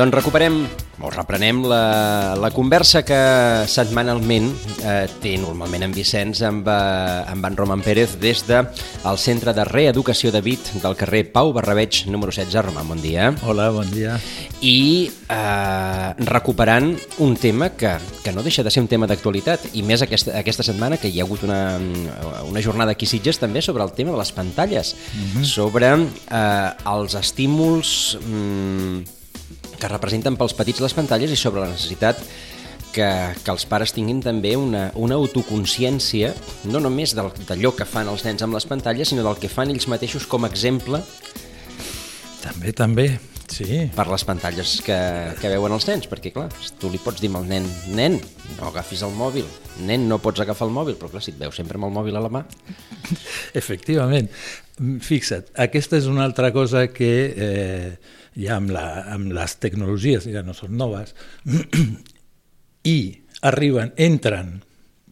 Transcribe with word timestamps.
Doncs 0.00 0.14
recuperem 0.16 0.54
o 1.04 1.10
reprenem 1.12 1.58
la, 1.68 2.32
la 2.40 2.48
conversa 2.56 3.02
que 3.04 3.18
setmanalment 3.68 4.46
eh, 4.80 5.04
té 5.20 5.34
normalment 5.36 5.84
en 5.84 5.92
Vicenç 5.92 6.40
amb, 6.48 6.70
eh, 6.72 7.28
amb 7.28 7.44
en 7.44 7.58
Roman 7.58 7.82
Pérez 7.84 8.14
des 8.22 8.40
de 8.48 8.62
Centre 9.20 9.52
de 9.52 9.66
Reeducació 9.68 10.32
de 10.32 10.40
Vit 10.40 10.72
del 10.80 10.96
carrer 10.96 11.26
Pau 11.34 11.52
Barrabeig, 11.52 12.06
número 12.08 12.32
16. 12.32 12.64
Roman, 12.70 12.88
bon 12.88 13.04
dia. 13.04 13.28
Hola, 13.44 13.68
bon 13.76 13.92
dia. 13.92 14.16
I 14.64 15.12
eh, 15.28 16.08
recuperant 16.32 16.94
un 17.20 17.36
tema 17.36 17.68
que, 17.76 17.92
que 18.24 18.32
no 18.32 18.40
deixa 18.40 18.64
de 18.64 18.72
ser 18.72 18.80
un 18.80 18.88
tema 18.88 19.04
d'actualitat, 19.04 19.68
i 19.76 19.84
més 19.84 20.00
aquesta, 20.00 20.38
aquesta 20.40 20.64
setmana 20.64 20.96
que 20.96 21.12
hi 21.12 21.20
ha 21.20 21.28
hagut 21.28 21.44
una, 21.44 21.76
una 22.48 22.64
jornada 22.64 22.96
aquí 22.96 23.04
Sitges 23.04 23.36
també 23.36 23.60
sobre 23.60 23.84
el 23.84 23.92
tema 23.92 24.16
de 24.16 24.24
les 24.24 24.32
pantalles, 24.32 24.96
mm 24.96 25.24
-hmm. 25.28 25.44
sobre 25.44 25.92
eh, 25.92 26.70
els 26.88 27.20
estímuls... 27.20 28.16
Mm, 28.24 29.19
que 29.80 29.90
representen 29.90 30.36
pels 30.38 30.54
petits 30.56 30.82
les 30.84 30.94
pantalles 30.96 31.32
i 31.32 31.38
sobre 31.40 31.64
la 31.64 31.72
necessitat 31.72 32.20
que, 32.94 33.08
que 33.44 33.52
els 33.52 33.66
pares 33.70 33.94
tinguin 33.94 34.20
també 34.22 34.56
una, 34.58 34.88
una 34.98 35.18
autoconsciència, 35.20 36.32
no 36.70 36.82
només 36.82 37.14
d'allò 37.16 37.74
que 37.76 37.86
fan 37.88 38.10
els 38.10 38.26
nens 38.26 38.42
amb 38.46 38.56
les 38.58 38.66
pantalles, 38.66 39.10
sinó 39.10 39.24
del 39.26 39.38
que 39.40 39.50
fan 39.52 39.70
ells 39.72 39.88
mateixos 39.90 40.26
com 40.30 40.44
a 40.44 40.50
exemple 40.50 41.02
també, 42.40 42.72
també, 42.72 43.06
sí. 43.52 43.82
per 43.94 44.06
les 44.08 44.22
pantalles 44.24 44.78
que, 44.84 44.96
que 45.40 45.50
veuen 45.52 45.74
els 45.76 45.86
nens, 45.90 46.06
perquè 46.10 46.32
clar, 46.32 46.48
tu 46.80 46.88
li 46.90 47.00
pots 47.02 47.20
dir 47.20 47.30
al 47.36 47.44
nen, 47.48 47.66
nen, 47.92 48.16
no 48.56 48.70
agafis 48.70 49.04
el 49.06 49.12
mòbil, 49.16 49.44
nen, 49.86 50.06
no 50.08 50.20
pots 50.24 50.40
agafar 50.40 50.68
el 50.68 50.74
mòbil, 50.74 50.96
però 51.00 51.12
clar, 51.12 51.22
si 51.24 51.34
et 51.34 51.40
veus 51.40 51.58
sempre 51.60 51.78
amb 51.78 51.90
el 51.90 51.94
mòbil 51.98 52.16
a 52.16 52.24
la 52.24 52.32
mà... 52.32 52.44
Efectivament. 53.60 54.30
Fixa't, 55.04 55.52
aquesta 55.60 56.00
és 56.00 56.08
una 56.08 56.24
altra 56.24 56.48
cosa 56.56 56.86
que 56.88 57.12
eh, 57.36 57.92
ja 58.36 58.56
amb, 58.56 58.70
la, 58.74 58.86
amb 59.14 59.32
les 59.34 59.56
tecnologies, 59.62 60.28
ja 60.30 60.42
no 60.46 60.54
són 60.56 60.76
noves, 60.78 61.14
i 62.96 62.98
arriben, 63.46 63.94
entren 63.96 64.60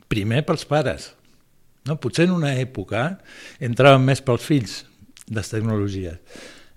primer 0.08 0.44
pels 0.48 0.66
pares. 0.69 1.12
No? 1.88 1.97
Potser 2.00 2.28
en 2.28 2.36
una 2.36 2.55
època 2.60 3.10
entraven 3.64 4.05
més 4.05 4.22
pels 4.25 4.44
fills, 4.44 4.78
les 5.34 5.50
tecnologies. 5.52 6.20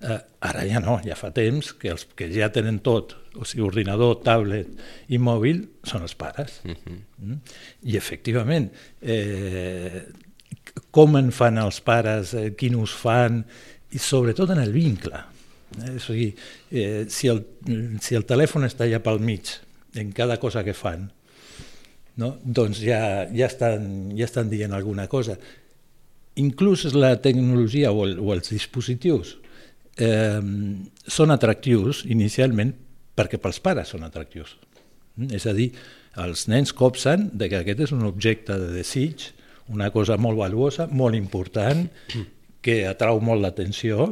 Eh, 0.02 0.18
ara 0.48 0.64
ja 0.66 0.80
no, 0.82 0.98
ja 1.06 1.16
fa 1.18 1.30
temps 1.36 1.76
que 1.78 1.92
els 1.94 2.08
que 2.18 2.32
ja 2.34 2.50
tenen 2.54 2.80
tot, 2.82 3.14
o 3.38 3.46
sigui, 3.46 3.64
ordinador, 3.68 4.18
tablet 4.26 5.12
i 5.14 5.20
mòbil, 5.22 5.62
són 5.88 6.08
els 6.08 6.16
pares. 6.18 6.60
Uh 6.66 6.74
-huh. 6.74 6.98
mm? 7.20 7.38
I 7.84 7.98
efectivament, 7.98 8.72
eh, 9.02 10.08
com 10.92 11.18
en 11.18 11.32
fan 11.32 11.58
els 11.58 11.82
pares, 11.82 12.34
eh, 12.34 12.54
quin 12.56 12.76
ús 12.76 12.92
fan, 12.92 13.46
i 13.92 14.00
sobretot 14.00 14.50
en 14.50 14.60
el 14.60 14.72
vincle. 14.72 15.20
Eh? 15.80 15.96
O 15.96 16.04
sigui, 16.04 16.32
eh, 16.72 17.06
si, 17.10 17.30
el, 17.32 17.44
si 18.04 18.18
el 18.18 18.28
telèfon 18.28 18.68
està 18.68 18.86
allà 18.88 19.02
pel 19.04 19.22
mig, 19.24 19.54
en 19.96 20.12
cada 20.16 20.38
cosa 20.40 20.64
que 20.68 20.76
fan, 20.76 21.10
no? 22.20 22.36
doncs 22.44 22.82
ja, 22.84 23.28
ja, 23.32 23.48
estan, 23.48 24.12
ja 24.18 24.28
estan 24.28 24.52
dient 24.52 24.76
alguna 24.76 25.08
cosa. 25.12 25.38
Inclús 26.42 26.86
la 26.96 27.16
tecnologia 27.24 27.92
o, 27.92 28.06
el, 28.08 28.18
o 28.20 28.32
els 28.36 28.52
dispositius 28.54 29.36
eh, 30.00 30.40
són 31.08 31.34
atractius 31.36 32.06
inicialment 32.08 32.74
perquè 33.16 33.40
pels 33.42 33.60
pares 33.64 33.92
són 33.92 34.06
atractius. 34.08 34.56
És 35.32 35.46
a 35.48 35.54
dir, 35.54 35.72
els 36.24 36.48
nens 36.52 36.72
copsen 36.76 37.30
de 37.38 37.50
que 37.52 37.62
aquest 37.62 37.86
és 37.88 37.96
un 37.96 38.06
objecte 38.08 38.58
de 38.60 38.72
desig, 38.76 39.30
una 39.72 39.92
cosa 39.92 40.18
molt 40.20 40.40
valuosa, 40.40 40.88
molt 40.88 41.16
important, 41.16 41.86
que 42.62 42.84
atrau 42.88 43.22
molt 43.24 43.44
l'atenció 43.44 44.08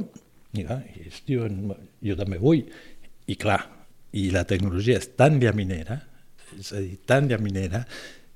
i 0.57 0.65
ells 0.65 1.21
diuen, 1.27 1.59
jo 2.01 2.15
també 2.17 2.39
vull. 2.41 2.63
I 3.29 3.35
clar, 3.37 3.59
i 4.17 4.29
la 4.33 4.45
tecnologia 4.49 4.97
és 4.97 5.11
tan 5.19 5.37
llaminera, 5.41 5.99
és 6.57 6.71
a 6.73 6.81
dir, 6.81 6.97
tan 7.05 7.29
llaminera, 7.29 7.83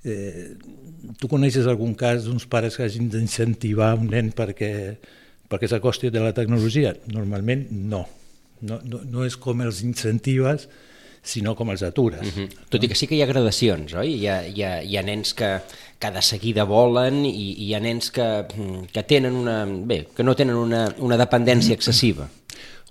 eh, 0.05 0.53
tu 1.19 1.29
coneixes 1.31 1.67
algun 1.67 1.95
cas 1.97 2.27
d'uns 2.27 2.45
pares 2.49 2.77
que 2.77 2.85
hagin 2.85 3.09
d'incentivar 3.09 3.93
un 3.97 4.11
nen 4.13 4.29
perquè, 4.35 4.73
perquè 5.49 5.69
s'acosti 5.69 6.11
de 6.13 6.21
la 6.21 6.33
tecnologia? 6.37 6.93
Normalment 7.13 7.67
no. 7.71 8.05
No, 8.63 8.77
no, 8.87 9.01
no 9.03 9.25
és 9.27 9.35
com 9.35 9.59
els 9.65 9.81
incentives, 9.83 10.69
sinó 11.23 11.55
com 11.55 11.71
els 11.71 11.81
atures. 11.83 12.21
Uh 12.21 12.43
-huh. 12.43 12.67
Tot 12.69 12.83
i 12.83 12.87
que 12.87 12.95
sí 12.95 13.07
que 13.07 13.15
hi 13.15 13.21
ha 13.21 13.25
gradacions, 13.25 13.93
oi? 13.93 14.13
Hi 14.19 14.27
ha, 14.27 14.37
hi 14.47 14.63
ha, 14.63 14.83
hi 14.83 14.97
ha 14.97 15.03
nens 15.03 15.33
que, 15.33 15.61
que 15.99 16.11
de 16.11 16.21
seguida 16.21 16.65
volen 16.65 17.25
i, 17.25 17.29
i 17.31 17.65
hi 17.67 17.73
ha 17.75 17.79
nens 17.79 18.11
que, 18.11 18.45
que 18.91 19.03
tenen 19.03 19.33
una... 19.33 19.65
bé, 19.65 20.07
que 20.15 20.23
no 20.23 20.35
tenen 20.35 20.55
una, 20.55 20.93
una 20.97 21.17
dependència 21.17 21.73
excessiva. 21.73 22.29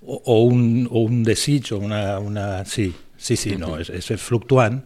O, 0.01 0.21
o, 0.25 0.43
un, 0.43 0.87
o 0.91 0.99
un 1.01 1.23
desig, 1.23 1.71
o 1.71 1.77
una... 1.77 2.19
una 2.19 2.65
sí, 2.65 2.91
sí, 3.17 3.35
sí, 3.35 3.55
no, 3.55 3.77
és, 3.79 3.89
és 3.89 4.19
fluctuant, 4.19 4.83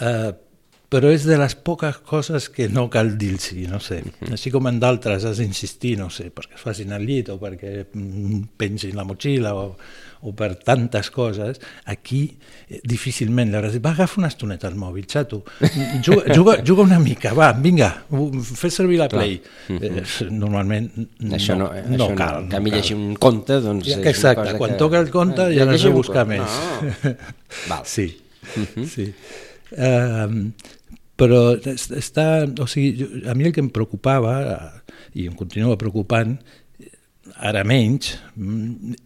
uh, 0.00 0.32
però 0.92 1.08
és 1.08 1.24
de 1.24 1.38
les 1.40 1.54
poques 1.56 2.02
coses 2.04 2.50
que 2.52 2.68
no 2.68 2.88
cal 2.92 3.14
dir-los, 3.16 3.48
no 3.70 3.80
sé. 3.80 4.02
Així 4.28 4.52
com 4.52 4.68
en 4.68 4.78
d'altres 4.82 5.24
has 5.24 5.38
d'insistir, 5.40 5.96
no 6.00 6.10
sé, 6.12 6.28
perquè 6.34 6.58
es 6.58 6.64
facin 6.64 6.92
el 6.92 7.06
llit 7.08 7.30
o 7.32 7.38
perquè 7.40 7.86
mm, 7.86 8.40
pensin 8.60 8.98
la 8.98 9.06
motxilla 9.08 9.54
o, 9.56 9.70
o 10.22 10.32
per 10.36 10.50
tantes 10.60 11.08
coses, 11.14 11.62
aquí 11.88 12.20
eh, 12.68 12.82
difícilment 12.84 13.54
l'hauràs 13.54 13.78
dit, 13.78 13.82
va, 13.84 13.94
agafa 13.96 14.20
una 14.20 14.28
estoneta 14.28 14.68
al 14.68 14.76
mòbil, 14.78 15.06
xato, 15.08 15.40
juga, 16.04 16.26
juga, 16.36 16.58
juga 16.60 16.84
una 16.84 17.00
mica, 17.00 17.32
va, 17.38 17.48
vinga, 17.56 17.88
fes 18.50 18.76
servir 18.82 19.00
la 19.00 19.08
Play. 19.12 19.38
Eh, 19.72 20.04
normalment 20.28 20.90
això 21.32 21.56
no, 21.56 21.70
no, 21.72 21.96
no 21.96 22.10
això 22.10 22.18
cal. 22.20 22.36
No. 22.36 22.44
En 22.44 22.52
canvi, 22.52 22.74
llegir 22.76 22.98
un 22.98 23.16
conte, 23.16 23.62
doncs... 23.64 23.88
Ja, 23.88 24.02
exacte, 24.12 24.58
quan 24.60 24.76
que... 24.76 24.78
toca 24.84 25.00
el 25.00 25.08
conte 25.14 25.48
ja 25.56 25.64
no 25.64 25.78
has 25.78 25.88
de 25.88 25.94
buscar 25.96 26.28
més. 26.28 26.60
No. 26.60 27.16
Val. 27.72 27.88
Sí, 27.88 28.10
uh 28.44 28.68
-huh. 28.76 28.86
sí. 28.86 29.08
Uh, 29.72 30.52
però 31.20 31.54
està, 31.60 32.46
o 32.46 32.66
sigui, 32.66 33.24
a 33.28 33.34
mi 33.36 33.44
el 33.46 33.54
que 33.54 33.62
em 33.62 33.70
preocupava, 33.72 34.34
i 35.14 35.28
em 35.28 35.34
continua 35.38 35.80
preocupant, 35.80 36.38
ara 37.36 37.64
menys, 37.64 38.18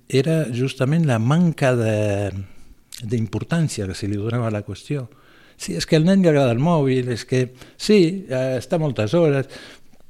era 0.08 0.46
justament 0.54 1.06
la 1.06 1.18
manca 1.18 1.74
d'importància 1.76 3.86
que 3.86 3.94
se 3.98 4.08
li 4.08 4.16
donava 4.16 4.48
a 4.48 4.54
la 4.54 4.64
qüestió. 4.66 5.08
Sí, 5.56 5.72
és 5.76 5.86
que 5.88 5.96
al 5.96 6.04
nen 6.04 6.20
li 6.20 6.28
agrada 6.28 6.52
el 6.52 6.60
mòbil, 6.60 7.08
és 7.14 7.24
que 7.28 7.54
sí, 7.80 8.26
eh, 8.28 8.58
està 8.60 8.78
moltes 8.78 9.14
hores, 9.16 9.48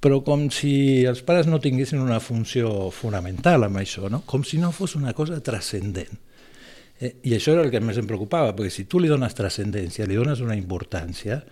però 0.03 0.21
com 0.27 0.49
si 0.55 1.05
els 1.07 1.23
pares 1.27 1.47
no 1.47 1.61
tinguessin 1.63 2.03
una 2.03 2.21
funció 2.21 2.91
fonamental 2.95 3.65
amb 3.67 3.77
això, 3.81 4.11
no? 4.11 4.23
com 4.27 4.45
si 4.45 4.59
no 4.59 4.73
fos 4.75 4.97
una 4.99 5.15
cosa 5.15 5.41
transcendent. 5.43 6.19
Eh, 6.99 7.15
I 7.31 7.37
això 7.37 7.55
era 7.55 7.63
el 7.67 7.71
que 7.71 7.81
més 7.81 7.99
em 8.01 8.09
preocupava, 8.09 8.55
perquè 8.57 8.73
si 8.73 8.84
tu 8.91 8.99
li 9.03 9.11
dones 9.11 9.39
transcendència, 9.39 10.07
li 10.07 10.19
dones 10.19 10.43
una 10.43 10.59
importància, 10.59 11.43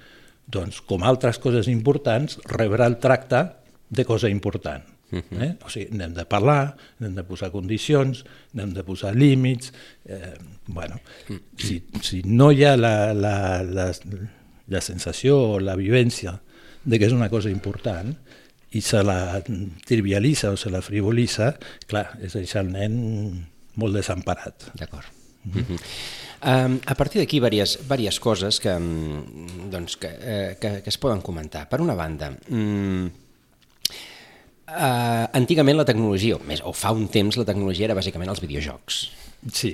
doncs, 0.47 0.81
com 0.85 1.05
altres 1.05 1.39
coses 1.43 1.69
importants, 1.73 2.39
rebrà 2.51 2.89
el 2.91 2.99
tracte 3.03 3.47
de 3.89 4.05
cosa 4.05 4.31
important. 4.33 4.91
Eh? 5.15 5.53
O 5.63 5.71
sigui, 5.71 5.95
n'hem 5.95 6.15
de 6.17 6.25
parlar, 6.27 6.75
n'hem 6.99 7.15
de 7.15 7.25
posar 7.27 7.53
condicions, 7.55 8.25
n'hem 8.59 8.73
de 8.75 8.83
posar 8.87 9.15
límits... 9.15 9.73
Eh, 10.05 10.35
bueno, 10.67 10.99
si, 11.61 11.83
si 12.03 12.23
no 12.25 12.51
hi 12.51 12.65
ha 12.65 12.75
la, 12.77 13.13
la, 13.15 13.63
la, 13.63 13.91
la 14.73 14.81
sensació 14.81 15.37
o 15.53 15.59
la 15.61 15.77
vivència 15.77 16.39
de 16.85 16.99
que 16.99 17.07
és 17.09 17.17
una 17.17 17.29
cosa 17.33 17.53
important 17.53 18.15
i 18.75 18.81
se 18.83 19.03
la 19.05 19.43
trivialitza 19.87 20.51
o 20.51 20.57
se 20.59 20.73
la 20.73 20.83
frivolitza, 20.83 21.53
clar, 21.87 22.09
és 22.25 22.35
deixar 22.35 22.65
el 22.65 22.73
nen 22.75 22.97
molt 23.79 24.01
desemparat. 24.01 24.73
D'acord. 24.81 25.24
Mm 25.45 25.61
-hmm. 25.61 25.79
Um, 26.45 26.79
a 26.85 26.95
partir 26.95 27.23
d'aquí, 27.23 27.41
diverses, 27.41 27.79
diverses 27.89 28.21
coses 28.21 28.61
que, 28.61 28.73
doncs, 29.71 29.97
que, 29.97 30.11
eh, 30.21 30.57
que, 30.61 30.83
que 30.83 30.91
es 30.91 30.99
poden 30.99 31.23
comentar. 31.23 31.69
Per 31.71 31.81
una 31.81 31.95
banda, 31.95 32.37
mm, 32.49 33.07
Uh, 34.65 35.29
antigament 35.37 35.77
la 35.77 35.85
tecnologia, 35.85 36.39
o, 36.39 36.45
més, 36.49 36.63
o 36.65 36.73
fa 36.73 36.91
un 36.97 37.05
temps 37.13 37.37
la 37.37 37.45
tecnologia 37.45 37.85
era 37.85 37.97
bàsicament 37.97 38.31
els 38.33 38.41
videojocs. 38.41 39.01
Sí. 39.53 39.73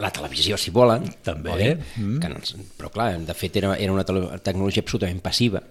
La 0.00 0.10
televisió, 0.12 0.58
si 0.60 0.72
volen. 0.74 1.06
També. 1.24 1.54
Bé, 1.56 1.70
mm. 1.96 2.18
que 2.20 2.28
no, 2.28 2.42
però 2.76 2.92
clar, 2.92 3.14
de 3.24 3.36
fet 3.36 3.56
era, 3.62 3.72
era 3.80 3.94
una 3.94 4.04
tecnologia 4.04 4.84
absolutament 4.84 5.22
passiva. 5.24 5.62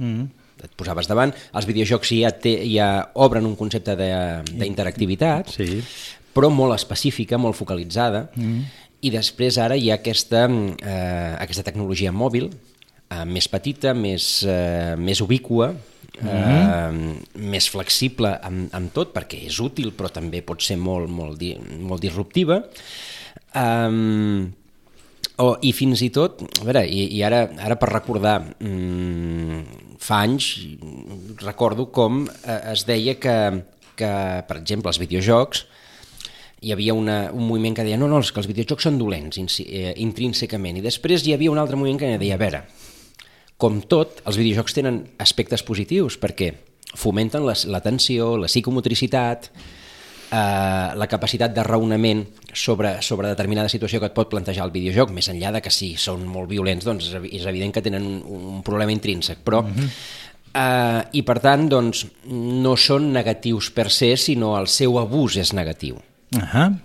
Mm. 0.00 0.30
Et 0.64 0.72
posaves 0.80 1.08
davant, 1.08 1.32
els 1.56 1.68
videojocs 1.68 2.14
ja, 2.16 2.32
té, 2.36 2.54
ja 2.72 2.88
obren 3.20 3.46
un 3.48 3.54
concepte 3.56 3.94
d'interactivitat, 4.00 5.52
sí. 5.52 5.78
Però 6.34 6.50
molt 6.52 6.76
específica, 6.76 7.38
molt 7.38 7.58
focalitzada, 7.58 8.26
mm. 8.36 8.60
i 9.06 9.12
després 9.14 9.58
ara 9.58 9.76
hi 9.78 9.90
ha 9.90 9.98
aquesta, 10.00 10.46
eh, 10.46 11.32
aquesta 11.40 11.64
tecnologia 11.66 12.12
mòbil, 12.12 12.50
eh, 13.10 13.24
més 13.26 13.48
petita, 13.50 13.94
més, 13.94 14.42
eh, 14.46 14.94
més 14.96 15.20
ubicua, 15.20 15.72
mm 15.72 16.28
-hmm. 16.28 17.18
eh, 17.34 17.48
més 17.54 17.68
flexible 17.68 18.38
amb, 18.42 18.68
amb 18.74 18.92
tot, 18.92 19.14
perquè 19.14 19.46
és 19.46 19.58
útil, 19.58 19.92
però 19.92 20.10
també 20.10 20.42
pot 20.42 20.62
ser 20.62 20.76
molt, 20.76 21.08
molt, 21.08 21.38
di, 21.38 21.56
molt 21.80 22.00
disruptiva. 22.00 22.62
Eh, 23.54 24.50
o, 25.40 25.56
I 25.64 25.72
fins 25.72 26.02
i 26.04 26.10
tot, 26.12 26.42
a 26.60 26.64
veure, 26.64 26.84
i, 26.84 27.06
i 27.16 27.22
ara, 27.24 27.48
ara 27.64 27.76
per 27.80 27.88
recordar, 27.92 28.40
mmm, 28.60 29.62
fa 30.00 30.22
anys 30.26 30.50
recordo 31.40 31.86
com 31.94 32.26
eh, 32.44 32.72
es 32.74 32.84
deia 32.88 33.16
que, 33.20 33.36
que, 33.96 34.10
per 34.48 34.58
exemple, 34.60 34.92
els 34.92 35.00
videojocs, 35.00 35.64
hi 36.60 36.72
havia 36.74 36.94
una, 36.94 37.30
un 37.32 37.46
moviment 37.48 37.74
que 37.76 37.84
deia 37.86 37.98
no, 38.00 38.08
no, 38.10 38.20
és 38.20 38.32
que 38.32 38.40
els 38.42 38.48
videojocs 38.50 38.84
són 38.88 38.98
dolents 39.00 39.40
eh, 39.64 39.94
intrínsecament, 40.04 40.76
i 40.80 40.84
després 40.84 41.24
hi 41.24 41.34
havia 41.36 41.52
un 41.52 41.60
altre 41.60 41.78
moviment 41.80 42.00
que 42.00 42.16
deia, 42.20 42.36
a 42.36 42.40
veure, 42.40 42.64
com 43.60 43.80
tot, 43.84 44.22
els 44.28 44.38
videojocs 44.40 44.76
tenen 44.76 45.02
aspectes 45.20 45.64
positius 45.64 46.16
perquè 46.20 46.52
fomenten 46.96 47.44
l'atenció, 47.44 48.34
la, 48.40 48.48
psicomotricitat, 48.50 49.50
eh, 50.32 50.88
la 51.00 51.08
capacitat 51.08 51.54
de 51.54 51.64
raonament 51.64 52.24
sobre, 52.52 52.96
sobre 53.04 53.30
determinada 53.30 53.72
situació 53.72 54.00
que 54.00 54.10
et 54.10 54.16
pot 54.16 54.30
plantejar 54.32 54.66
el 54.66 54.74
videojoc, 54.74 55.14
més 55.16 55.30
enllà 55.32 55.54
de 55.56 55.62
que 55.64 55.72
si 55.72 55.94
són 56.00 56.26
molt 56.28 56.50
violents, 56.50 56.84
doncs 56.88 57.08
és 57.08 57.46
evident 57.46 57.72
que 57.72 57.84
tenen 57.84 58.04
un, 58.04 58.20
un 58.56 58.60
problema 58.66 58.92
intrínsec, 58.92 59.40
però 59.44 59.62
uh 59.64 59.72
-huh. 59.72 59.88
eh, 60.52 61.02
i 61.12 61.22
per 61.22 61.38
tant 61.40 61.68
doncs, 61.68 62.06
no 62.26 62.76
són 62.76 63.12
negatius 63.12 63.70
per 63.70 63.90
se, 63.90 64.16
sinó 64.16 64.58
el 64.58 64.68
seu 64.68 64.98
abús 64.98 65.36
és 65.36 65.52
negatiu. 65.52 66.00
Uh 66.34 66.40
-huh. 66.40 66.78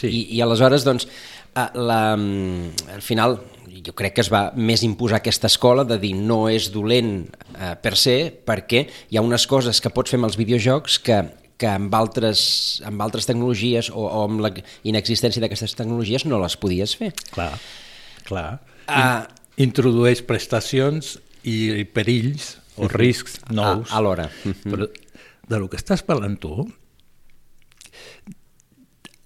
sí. 0.00 0.06
I, 0.06 0.36
I 0.36 0.40
aleshores, 0.42 0.84
doncs, 0.84 1.08
eh, 1.54 1.68
la, 1.74 2.12
al 2.12 3.02
final 3.02 3.38
jo 3.84 3.94
crec 3.94 4.14
que 4.14 4.24
es 4.24 4.30
va 4.32 4.52
més 4.56 4.82
imposar 4.82 5.20
aquesta 5.20 5.46
escola 5.46 5.84
de 5.84 5.98
dir 5.98 6.14
no 6.16 6.48
és 6.48 6.70
dolent 6.72 7.28
eh, 7.54 7.74
per 7.80 7.96
se 7.96 8.32
perquè 8.46 8.86
hi 9.10 9.16
ha 9.18 9.24
unes 9.24 9.46
coses 9.46 9.80
que 9.80 9.90
pots 9.90 10.10
fer 10.10 10.18
amb 10.18 10.28
els 10.30 10.38
videojocs 10.40 10.98
que, 10.98 11.22
que 11.58 11.68
amb 11.70 11.94
altres, 11.94 12.82
amb 12.86 13.02
altres 13.02 13.26
tecnologies 13.26 13.90
o, 13.90 14.04
o 14.06 14.24
amb 14.24 14.40
la 14.44 14.52
inexistència 14.88 15.42
d'aquestes 15.44 15.76
tecnologies 15.78 16.24
no 16.24 16.40
les 16.42 16.56
podies 16.56 16.94
fer. 16.98 17.12
Clar, 17.34 17.52
clar. 18.28 18.48
Uh, 18.88 19.26
Introdueix 19.58 20.22
prestacions 20.22 21.16
i 21.42 21.84
perills 21.94 22.56
o 22.78 22.88
riscs 22.92 23.40
nous. 23.50 23.88
A, 23.90 23.98
alhora. 23.98 24.28
Però 24.64 24.86
de 25.48 25.58
lo 25.58 25.68
que 25.70 25.78
estàs 25.80 26.04
parlant 26.06 26.36
tu, 26.40 26.68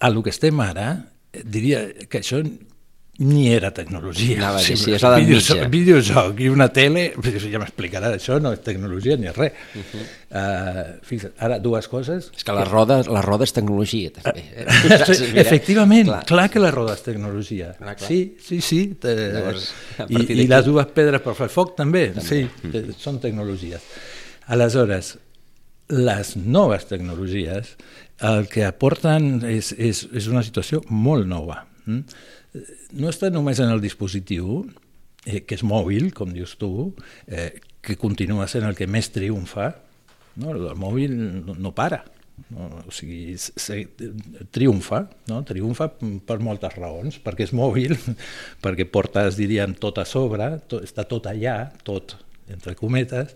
a 0.03 0.11
lo 0.11 0.23
que 0.23 0.33
estem 0.35 0.59
ara, 0.61 0.91
diria 1.31 1.87
que 2.11 2.19
això 2.19 2.43
ni 3.23 3.53
era 3.53 3.71
tecnologia. 3.71 4.39
Anava 4.41 4.59
a 4.59 4.65
dir, 4.65 4.75
sí, 4.81 4.91
és 4.97 5.03
l'edat 5.05 5.23
mitja. 5.29 5.67
Videojoc 5.71 6.41
i 6.43 6.49
una 6.51 6.67
tele, 6.75 7.05
ja 7.53 7.61
m'explicarà, 7.63 8.11
això 8.17 8.39
no 8.43 8.51
és 8.57 8.63
tecnologia 8.67 9.15
ni 9.21 9.31
res. 9.37 9.55
Uh 9.77 9.83
-huh. 9.93 10.07
uh, 10.41 10.85
fixa't, 11.07 11.35
ara 11.39 11.61
dues 11.63 11.87
coses... 11.93 12.31
És 12.35 12.43
que 12.43 12.57
la 12.57 12.65
roda, 12.65 13.03
la 13.07 13.23
roda 13.23 13.45
és 13.45 13.53
tecnologia, 13.53 14.11
també. 14.11 14.43
Eh? 14.57 14.67
Efectivament, 15.45 16.09
clar. 16.09 16.25
clar 16.25 16.51
que 16.51 16.59
la 16.59 16.71
roda 16.75 16.95
és 16.95 17.03
tecnologia. 17.03 17.75
Clar, 17.79 17.97
clar. 17.97 18.09
Sí, 18.09 18.37
sí, 18.43 18.61
sí. 18.61 18.97
Te... 18.99 19.15
Llavors, 19.15 19.73
I, 20.09 20.27
I 20.43 20.47
les 20.49 20.65
dues 20.65 20.87
pedres 20.87 21.21
per 21.21 21.35
fer 21.35 21.49
foc 21.49 21.77
també, 21.77 22.09
també. 22.17 22.29
sí, 22.29 22.49
mm. 22.65 22.97
són 22.99 23.21
tecnologies. 23.21 23.83
Aleshores, 24.47 25.19
les 25.89 26.37
noves 26.37 26.87
tecnologies 26.87 27.77
el 28.23 28.47
que 28.51 28.65
aporten 28.65 29.43
és, 29.49 29.73
és, 29.75 30.05
és 30.15 30.31
una 30.31 30.45
situació 30.47 30.83
molt 30.91 31.27
nova. 31.27 31.65
Mm? 31.87 32.07
no 32.93 33.09
està 33.09 33.31
només 33.33 33.61
en 33.63 33.73
el 33.73 33.81
dispositiu, 33.81 34.63
eh, 35.25 35.43
que 35.47 35.57
és 35.57 35.65
mòbil, 35.65 36.11
com 36.17 36.33
dius 36.35 36.57
tu, 36.61 36.93
eh, 37.27 37.51
que 37.83 37.97
continua 37.99 38.49
sent 38.51 38.67
el 38.69 38.77
que 38.79 38.87
més 38.87 39.11
triomfa, 39.15 39.73
no? 40.43 40.53
el 40.53 40.67
mòbil 40.79 41.15
no, 41.17 41.57
no 41.57 41.73
para, 41.75 42.03
no? 42.53 42.69
o 42.87 42.95
sigui, 42.95 43.35
se, 43.39 43.81
triomfa, 44.55 45.05
no? 45.31 45.41
triomfa 45.49 45.89
per 46.29 46.39
moltes 46.45 46.77
raons, 46.77 47.19
perquè 47.25 47.49
és 47.49 47.55
mòbil, 47.57 47.97
perquè 48.65 48.87
portes, 48.91 49.39
diríem, 49.41 49.77
tot 49.81 50.03
a 50.03 50.07
sobre, 50.09 50.55
tot, 50.69 50.85
està 50.85 51.07
tot 51.09 51.29
allà, 51.31 51.57
tot, 51.87 52.19
entre 52.53 52.77
cometes, 52.77 53.33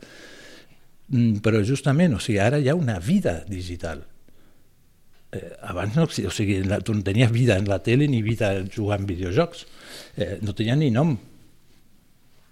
mm, 1.08 1.40
però 1.44 1.64
justament, 1.64 2.18
o 2.18 2.20
sigui, 2.22 2.42
ara 2.42 2.60
hi 2.60 2.68
ha 2.68 2.76
una 2.76 3.00
vida 3.00 3.40
digital, 3.48 4.04
eh, 5.36 5.52
abans 5.68 5.96
no, 5.96 6.06
o 6.08 6.32
sigui, 6.34 6.62
la, 6.64 6.80
tu 6.80 6.94
no 6.96 7.04
tenies 7.06 7.32
vida 7.32 7.58
en 7.60 7.68
la 7.68 7.78
tele 7.84 8.08
ni 8.08 8.22
vida 8.24 8.52
jugant 8.74 9.06
videojocs, 9.08 9.66
eh, 10.16 10.36
no 10.42 10.54
tenia 10.56 10.76
ni 10.76 10.90
nom. 10.90 11.16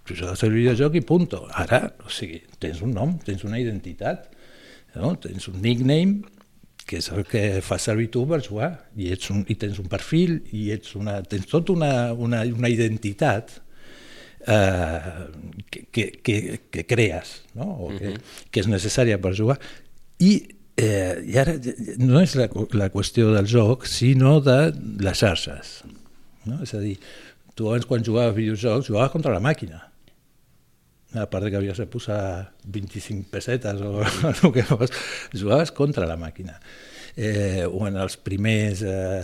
Tu 0.05 0.13
jugues 0.13 0.43
el 0.45 0.53
videojoc 0.53 0.95
i 0.99 1.01
punto. 1.01 1.43
Ara, 1.49 1.81
o 2.05 2.13
sigui, 2.13 2.43
tens 2.61 2.81
un 2.85 2.93
nom, 2.93 3.17
tens 3.25 3.43
una 3.47 3.59
identitat, 3.59 4.29
no? 4.95 5.15
tens 5.21 5.49
un 5.49 5.61
nickname, 5.63 6.23
que 6.85 6.99
és 7.01 7.07
el 7.09 7.25
que 7.25 7.61
fa 7.65 7.79
servir 7.81 8.11
tu 8.13 8.23
per 8.29 8.43
jugar, 8.45 8.69
i, 8.95 9.09
ets 9.15 9.31
un, 9.33 9.41
i 9.49 9.57
tens 9.57 9.79
un 9.81 9.89
perfil, 9.89 10.37
i 10.53 10.69
ets 10.75 10.93
una, 10.99 11.17
tens 11.25 11.49
tota 11.49 11.73
una, 11.73 11.91
una, 12.13 12.43
una 12.45 12.69
identitat 12.69 13.55
eh, 14.45 15.25
que, 15.71 15.87
que, 15.89 16.05
que, 16.21 16.37
que 16.69 16.85
crees, 16.85 17.39
no? 17.57 17.71
o 17.87 17.89
que, 17.89 18.13
uh 18.13 18.13
-huh. 18.13 18.21
que 18.51 18.59
és 18.61 18.69
necessària 18.69 19.17
per 19.17 19.33
jugar, 19.33 19.57
i 20.19 20.54
Eh, 20.75 21.21
I 21.31 21.37
ara 21.39 21.53
no 22.03 22.19
és 22.19 22.33
la, 22.35 22.49
la 22.75 22.89
qüestió 22.91 23.29
del 23.31 23.47
joc, 23.47 23.85
sinó 23.87 24.41
de 24.43 24.73
les 25.03 25.21
xarxes. 25.21 25.77
No? 26.45 26.59
És 26.65 26.75
a 26.75 26.81
dir, 26.83 26.97
tu 27.55 27.69
abans 27.69 27.87
quan 27.87 28.03
jugaves 28.03 28.35
videojocs 28.35 28.91
jugaves 28.91 29.13
contra 29.13 29.33
la 29.33 29.43
màquina. 29.43 29.85
A 31.15 31.29
part 31.31 31.45
de 31.45 31.53
que 31.53 31.61
havies 31.61 31.79
de 31.79 31.87
posar 31.87 32.51
25 32.67 33.29
pessetes 33.31 33.79
o 33.79 34.03
el 34.33 34.51
que 34.51 34.65
fos, 34.67 34.91
jugaves 35.31 35.71
contra 35.71 36.07
la 36.09 36.19
màquina. 36.19 36.59
Eh, 37.15 37.63
o 37.63 37.85
en 37.87 37.95
els 37.95 38.19
primers... 38.19 38.83
Eh, 38.83 39.23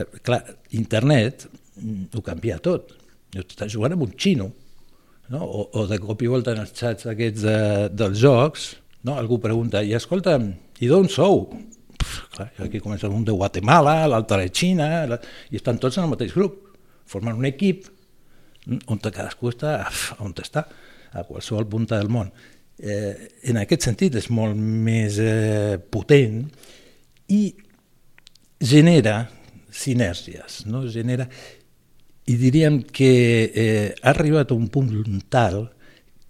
eh, 0.00 0.06
clar, 0.24 0.40
internet 0.80 1.44
mm, 1.50 2.08
ho 2.16 2.24
canvia 2.24 2.56
tot. 2.64 2.96
Estàs 3.36 3.74
jugant 3.74 3.92
amb 3.92 4.06
un 4.06 4.16
xino, 4.16 4.48
no? 5.28 5.44
o, 5.44 5.66
o 5.76 5.84
de 5.90 5.98
cop 6.00 6.22
i 6.24 6.30
volta 6.32 6.54
en 6.56 6.62
els 6.64 6.72
xats 6.72 7.10
aquests 7.12 7.44
de, 7.44 7.58
dels 7.92 8.16
jocs, 8.22 8.70
no? 9.04 9.18
algú 9.20 9.36
pregunta, 9.42 9.82
i 9.84 9.92
escolta, 9.98 10.38
i 10.80 10.90
d'on 10.90 11.08
sou? 11.12 11.46
Pff, 11.96 12.30
clar, 12.34 12.50
aquí 12.66 12.80
comença 12.84 13.08
un 13.08 13.24
de 13.24 13.34
Guatemala, 13.34 14.02
l'altre 14.10 14.44
de 14.44 14.52
Xina, 14.52 14.88
la... 15.10 15.20
i 15.50 15.60
estan 15.60 15.80
tots 15.82 15.98
en 15.98 16.06
el 16.06 16.12
mateix 16.12 16.34
grup. 16.36 16.62
Formen 17.06 17.38
un 17.38 17.48
equip 17.48 17.86
on 18.90 18.98
cadascú 18.98 19.52
està 19.52 19.78
on 20.24 20.34
està, 20.42 20.66
a 21.14 21.24
qualsevol 21.24 21.68
punta 21.70 22.00
del 22.00 22.10
món. 22.12 22.32
Eh, 22.76 23.14
en 23.48 23.60
aquest 23.62 23.86
sentit 23.88 24.18
és 24.18 24.26
molt 24.28 24.56
més 24.58 25.16
eh, 25.22 25.78
potent 25.80 26.42
i 27.32 27.40
genera 28.60 29.22
sinergies, 29.72 30.64
no? 30.68 30.82
genera 30.92 31.24
i 32.26 32.36
diríem 32.36 32.80
que 32.82 33.10
eh, 33.54 33.94
ha 34.02 34.10
arribat 34.10 34.50
a 34.50 34.58
un 34.58 34.66
punt 34.72 34.90
tal 35.30 35.68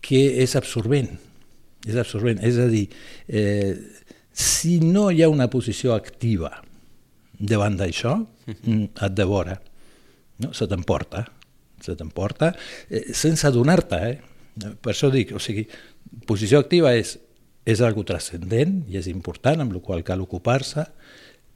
que 0.05 0.21
és 0.43 0.55
absorbent, 0.59 1.09
és 1.87 1.97
absorbent, 1.97 2.43
és 2.45 2.59
a 2.61 2.67
dir, 2.71 2.85
eh, 3.27 3.75
si 4.37 4.79
no 4.85 5.09
hi 5.11 5.23
ha 5.25 5.31
una 5.33 5.49
posició 5.49 5.95
activa 5.97 6.53
davant 7.39 7.77
d'això, 7.81 8.19
mm, 8.53 8.85
et 9.07 9.15
devora, 9.17 9.57
no? 10.45 10.53
se 10.53 10.69
t'emporta, 10.69 11.25
se 11.81 11.97
t'emporta, 11.97 12.53
eh, 12.91 13.07
sense 13.17 13.47
adonar-te, 13.49 14.01
eh? 14.11 14.75
per 14.81 14.93
això 14.93 15.11
dic, 15.13 15.33
o 15.37 15.41
sigui, 15.41 15.67
posició 16.29 16.61
activa 16.61 16.93
és, 16.97 17.17
és 17.67 17.81
algo 17.81 18.05
transcendent 18.05 18.83
i 18.93 19.01
és 19.01 19.09
important, 19.09 19.61
amb 19.61 19.73
la 19.77 19.81
qual 19.85 20.05
cal 20.05 20.21
ocupar-se, 20.25 20.85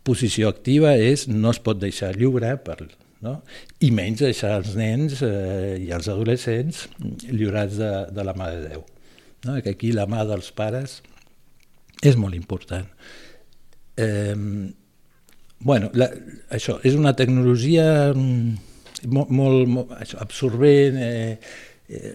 posició 0.05 0.49
activa 0.49 0.95
és 0.97 1.27
no 1.29 1.53
es 1.53 1.61
pot 1.61 1.79
deixar 1.81 2.15
lliure 2.17 2.55
per, 2.65 2.79
no? 3.25 3.41
i 3.85 3.93
menys 3.95 4.25
deixar 4.25 4.57
els 4.59 4.73
nens 4.79 5.21
eh, 5.27 5.77
i 5.85 5.93
els 5.93 6.09
adolescents 6.09 6.87
lliurats 7.29 7.77
de, 7.81 7.93
de 8.09 8.25
la 8.25 8.35
mà 8.37 8.51
de 8.55 8.73
Déu. 8.73 8.85
No? 9.45 9.57
Que 9.61 9.77
aquí 9.77 9.93
la 9.97 10.09
mà 10.09 10.25
dels 10.29 10.51
pares 10.57 11.01
és 12.03 12.17
molt 12.17 12.35
important. 12.35 12.87
Eh, 14.01 14.35
bueno, 15.61 15.91
la, 15.93 16.09
això, 16.51 16.79
és 16.87 16.97
una 16.97 17.13
tecnologia 17.17 17.87
mm, 18.15 18.71
molt, 19.13 19.31
molt, 19.31 19.69
molt 19.69 19.95
això, 19.99 20.21
absorbent, 20.25 20.97
eh, 20.97 21.39
eh, 21.89 22.15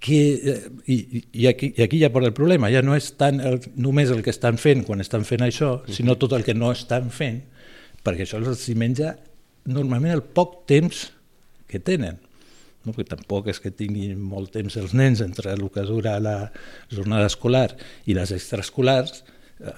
que, 0.00 0.20
eh, 0.52 0.70
i, 0.88 0.96
i, 1.32 1.46
aquí, 1.50 1.74
i 1.76 1.84
aquí 1.84 2.00
ja 2.00 2.10
porta 2.12 2.30
el 2.30 2.36
problema, 2.36 2.70
ja 2.72 2.80
no 2.84 2.96
és 2.96 3.10
tant 3.20 3.40
el, 3.44 3.60
només 3.76 4.12
el 4.12 4.24
que 4.24 4.32
estan 4.32 4.56
fent 4.60 4.86
quan 4.88 5.04
estan 5.04 5.26
fent 5.28 5.44
això, 5.44 5.74
sinó 5.92 6.16
tot 6.20 6.32
el 6.36 6.46
que 6.46 6.56
no 6.56 6.72
estan 6.72 7.12
fent, 7.12 7.42
perquè 8.04 8.24
això 8.24 8.40
els 8.40 8.64
menja 8.80 9.14
normalment 9.68 10.16
el 10.16 10.24
poc 10.24 10.62
temps 10.70 11.10
que 11.68 11.82
tenen 11.84 12.16
no? 12.84 12.92
perquè 12.92 13.10
tampoc 13.12 13.50
és 13.52 13.60
que 13.62 13.72
tinguin 13.74 14.20
molt 14.20 14.52
temps 14.54 14.76
els 14.80 14.94
nens 14.96 15.22
entre 15.24 15.52
el 15.54 15.66
que 15.72 15.84
dura 15.88 16.18
la 16.22 16.36
jornada 16.92 17.28
escolar 17.30 17.68
i 18.06 18.16
les 18.16 18.32
extraescolars, 18.36 19.22
eh, 19.60 19.74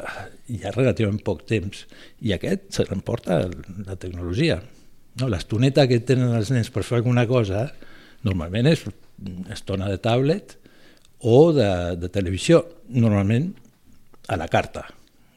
hi 0.55 0.63
ha 0.63 0.75
relativament 0.75 1.23
poc 1.25 1.45
temps. 1.49 1.87
I 2.23 2.37
aquest 2.37 2.71
se 2.79 2.87
l'emporta 2.91 3.43
la 3.87 3.97
tecnologia. 3.97 4.61
No? 5.21 5.29
L'estoneta 5.29 5.87
que 5.91 6.01
tenen 6.07 6.35
els 6.37 6.53
nens 6.55 6.73
per 6.73 6.87
fer 6.87 7.01
alguna 7.01 7.27
cosa 7.31 7.69
normalment 8.27 8.71
és 8.71 8.87
estona 9.53 9.91
de 9.91 9.99
tablet 10.03 10.57
o 11.23 11.53
de, 11.55 11.69
de 12.01 12.09
televisió, 12.11 12.65
normalment 12.91 13.53
a 14.29 14.39
la 14.39 14.49
carta. 14.51 14.87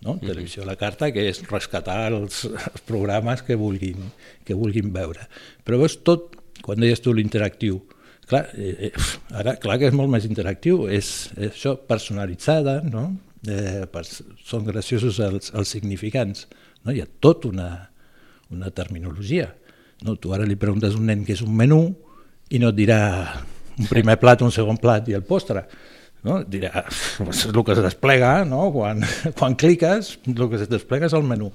No? 0.05 0.19
Televisió 0.21 0.63
a 0.63 0.69
la 0.69 0.77
carta, 0.77 1.09
que 1.13 1.23
és 1.29 1.41
rescatar 1.49 1.97
els, 2.11 2.43
els 2.45 2.83
programes 2.85 3.41
que 3.45 3.57
vulguin, 3.57 4.11
que 4.45 4.57
vulguin 4.57 4.91
veure. 4.93 5.25
Però 5.65 5.79
veus 5.81 5.97
tot, 6.05 6.34
quan 6.63 6.79
deies 6.81 7.01
tu 7.03 7.13
l'interactiu, 7.13 7.79
clar, 8.29 8.45
eh, 8.55 8.89
eh, 8.89 9.07
ara 9.35 9.55
clar 9.61 9.79
que 9.81 9.89
és 9.89 9.97
molt 9.97 10.11
més 10.13 10.27
interactiu, 10.29 10.85
és, 10.87 11.11
és 11.37 11.51
això 11.51 11.75
personalitzada, 11.77 12.79
no? 12.87 13.09
eh, 13.47 13.83
per, 13.91 14.05
són 14.05 14.65
graciosos 14.67 15.19
els, 15.23 15.51
els 15.53 15.75
significants. 15.75 16.47
No? 16.83 16.93
Hi 16.93 17.03
ha 17.03 17.09
tot 17.21 17.47
una, 17.49 17.69
una 18.53 18.71
terminologia. 18.71 19.49
No? 20.05 20.17
Tu 20.19 20.33
ara 20.35 20.47
li 20.47 20.57
preguntes 20.59 20.95
a 20.95 21.01
un 21.01 21.09
nen 21.09 21.25
què 21.25 21.35
és 21.37 21.43
un 21.45 21.53
menú 21.55 21.81
i 22.51 22.61
no 22.61 22.71
et 22.71 22.77
dirà 22.77 22.99
un 23.75 23.89
primer 23.89 24.17
plat, 24.21 24.43
un 24.45 24.53
segon 24.53 24.77
plat 24.79 25.07
i 25.09 25.15
el 25.17 25.25
postre 25.27 25.65
no? 26.25 26.41
dirà, 26.47 26.85
és 27.25 27.45
el 27.49 27.61
que 27.63 27.75
es 27.75 27.81
desplega 27.83 28.37
no? 28.47 28.67
quan, 28.73 29.03
quan 29.37 29.57
cliques, 29.59 30.15
el 30.29 30.47
que 30.49 30.61
es 30.61 30.69
desplega 30.71 31.09
és 31.09 31.17
el 31.17 31.25
menú 31.27 31.51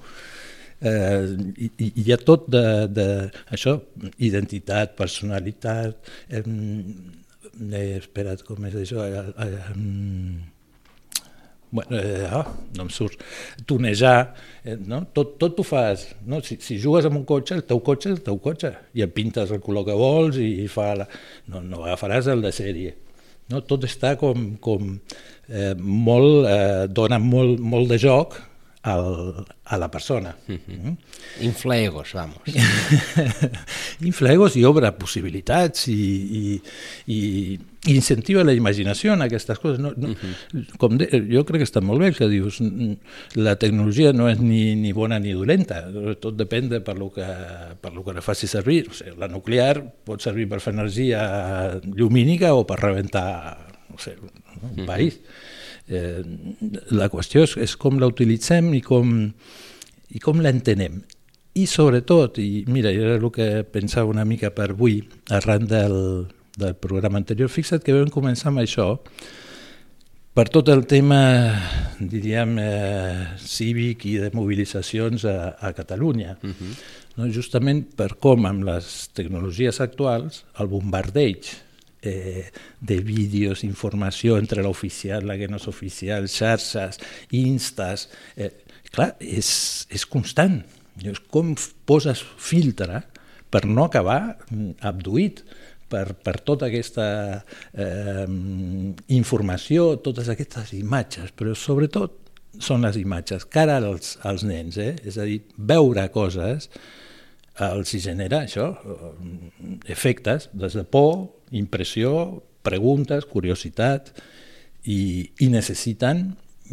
eh, 0.81 1.25
i, 1.57 1.71
i 1.85 1.91
hi 2.03 2.13
ha 2.13 2.19
tot 2.21 2.47
de, 2.51 2.63
de 2.91 3.07
això, 3.53 3.77
identitat, 4.17 4.95
personalitat 4.97 6.11
eh, 6.29 6.41
eh, 6.41 7.85
espera't, 7.99 8.45
com 8.47 8.65
és 8.69 8.79
això 8.81 9.05
eh, 9.05 9.27
eh, 9.45 9.75
bueno, 11.71 11.97
eh, 11.97 12.27
oh, 12.35 12.45
no 12.75 12.83
em 12.83 12.89
surt, 12.91 13.21
tonejar, 13.65 14.33
eh, 14.63 14.75
no? 14.75 15.05
tot, 15.15 15.37
tot 15.39 15.59
ho 15.59 15.63
fas. 15.63 16.09
No? 16.27 16.41
Si, 16.43 16.57
si 16.59 16.77
jugues 16.81 17.07
amb 17.07 17.21
un 17.21 17.25
cotxe, 17.25 17.55
el 17.55 17.63
teu 17.69 17.79
cotxe 17.79 18.11
és 18.11 18.17
el 18.17 18.25
teu 18.25 18.41
cotxe, 18.43 18.73
i 18.93 19.05
et 19.05 19.13
pintes 19.15 19.53
el 19.55 19.63
color 19.63 19.87
que 19.87 19.95
vols 19.95 20.39
i, 20.41 20.49
i 20.65 20.67
fa 20.71 20.91
la... 20.99 21.07
no, 21.47 21.63
no 21.63 21.85
agafaràs 21.85 22.27
el 22.33 22.43
de 22.43 22.51
sèrie. 22.55 22.93
No? 23.51 23.63
Tot 23.67 23.87
està 23.87 24.17
com, 24.19 24.51
com 24.63 24.97
eh, 25.47 25.73
molt, 25.79 26.49
eh, 26.51 26.87
dona 26.91 27.19
molt, 27.23 27.63
molt 27.63 27.91
de 27.91 27.99
joc 28.03 28.35
al, 28.83 29.45
a 29.65 29.77
la 29.77 29.91
persona. 29.91 30.35
Mm 30.47 30.55
-hmm. 30.55 30.97
Inflaegos, 31.41 32.13
vamos. 32.13 32.37
Inflaegos 34.01 34.55
i 34.55 34.65
obre 34.65 34.91
possibilitats 34.91 35.87
i, 35.87 35.93
i, 35.93 36.61
i 37.05 37.59
incentiva 37.85 38.43
la 38.43 38.53
imaginació 38.53 39.13
en 39.13 39.21
aquestes 39.21 39.59
coses. 39.59 39.79
No, 39.79 39.93
no, 39.95 40.07
mm 40.07 40.15
-hmm. 40.15 40.77
com 40.77 40.97
de, 40.97 41.05
jo 41.29 41.45
crec 41.45 41.61
que 41.61 41.69
està 41.69 41.81
molt 41.81 42.01
bé 42.01 42.11
que 42.11 42.27
dius 42.27 42.59
la 43.35 43.55
tecnologia 43.55 44.13
no 44.13 44.29
és 44.29 44.39
ni, 44.39 44.75
ni 44.75 44.91
bona 44.93 45.19
ni 45.19 45.33
dolenta, 45.33 45.85
tot 46.19 46.35
depèn 46.35 46.69
de 46.69 46.81
per 46.81 46.97
lo 46.97 47.11
que, 47.11 47.27
per 47.81 47.93
lo 47.93 48.03
que 48.03 48.13
la 48.13 48.21
faci 48.21 48.47
servir. 48.47 48.89
O 48.89 48.93
sigui, 48.93 49.17
la 49.17 49.27
nuclear 49.27 49.93
pot 50.03 50.21
servir 50.21 50.49
per 50.49 50.59
fer 50.59 50.73
energia 50.73 51.79
llumínica 51.83 52.53
o 52.53 52.65
per 52.65 52.79
rebentar 52.79 53.57
no 53.89 53.97
sé, 53.97 54.15
un 54.77 54.85
país. 54.85 55.13
Mm 55.15 55.21
-hmm 55.21 55.59
Eh, 55.91 56.23
la 56.95 57.09
qüestió 57.11 57.43
és, 57.43 57.57
és 57.59 57.75
com 57.79 57.99
la 57.99 58.09
utilitzem 58.09 58.71
i 58.77 58.81
com, 58.85 59.11
i 60.11 60.21
com 60.23 60.39
l'entenem. 60.43 61.01
I 61.59 61.65
sobretot, 61.67 62.39
i 62.39 62.63
mira, 62.71 62.93
era 62.95 63.17
el 63.19 63.27
que 63.35 63.65
pensava 63.67 64.11
una 64.11 64.23
mica 64.25 64.53
per 64.55 64.69
avui, 64.71 65.01
arran 65.35 65.67
del, 65.67 65.97
del 66.55 66.75
programa 66.79 67.19
anterior, 67.19 67.51
fixa't 67.51 67.83
que 67.83 67.95
vam 67.95 68.11
començar 68.13 68.53
amb 68.53 68.63
això, 68.63 68.93
per 70.31 70.45
tot 70.47 70.69
el 70.71 70.85
tema, 70.87 71.19
diríem, 71.99 72.55
eh, 72.63 73.23
cívic 73.35 74.05
i 74.07 74.13
de 74.21 74.29
mobilitzacions 74.31 75.25
a, 75.27 75.57
a 75.59 75.73
Catalunya. 75.75 76.37
Uh 76.39 76.49
-huh. 76.49 76.71
no? 77.17 77.27
Justament 77.27 77.83
per 77.95 78.15
com 78.15 78.45
amb 78.45 78.63
les 78.63 79.09
tecnologies 79.13 79.81
actuals 79.81 80.45
el 80.57 80.67
bombardeig 80.67 81.51
eh, 82.01 82.49
de 82.79 82.99
vídeos, 83.05 83.63
informació 83.63 84.37
entre 84.41 84.63
l'oficial, 84.65 85.25
la 85.27 85.37
que 85.39 85.49
no 85.51 85.61
és 85.61 85.67
oficial, 85.71 86.29
xarxes, 86.31 87.01
instes... 87.37 88.09
Eh, 88.35 88.51
clar, 88.91 89.13
és, 89.23 89.49
és 89.89 90.05
constant. 90.09 90.59
És 91.01 91.21
com 91.31 91.53
poses 91.87 92.21
filtre 92.37 93.03
per 93.51 93.65
no 93.67 93.85
acabar 93.85 94.37
abduït 94.87 95.43
per, 95.91 96.13
per 96.15 96.37
tota 96.47 96.69
aquesta 96.69 97.05
eh, 97.73 98.25
informació, 99.15 99.95
totes 100.03 100.31
aquestes 100.31 100.73
imatges, 100.77 101.33
però 101.35 101.55
sobretot 101.57 102.17
són 102.59 102.83
les 102.83 102.97
imatges, 102.99 103.45
cara 103.47 103.77
als, 103.79 104.17
als 104.27 104.43
nens, 104.47 104.77
eh? 104.79 104.93
és 105.07 105.17
a 105.19 105.27
dir, 105.27 105.41
veure 105.55 106.07
coses 106.11 106.69
els 107.61 107.91
genera 108.01 108.45
això, 108.45 108.71
efectes, 109.91 110.49
des 110.55 110.75
de 110.79 110.83
por, 110.87 111.40
impressió, 111.51 112.43
preguntes, 112.61 113.25
curiositat, 113.25 114.13
i, 114.83 115.29
i 115.45 115.49
necessiten 115.53 116.23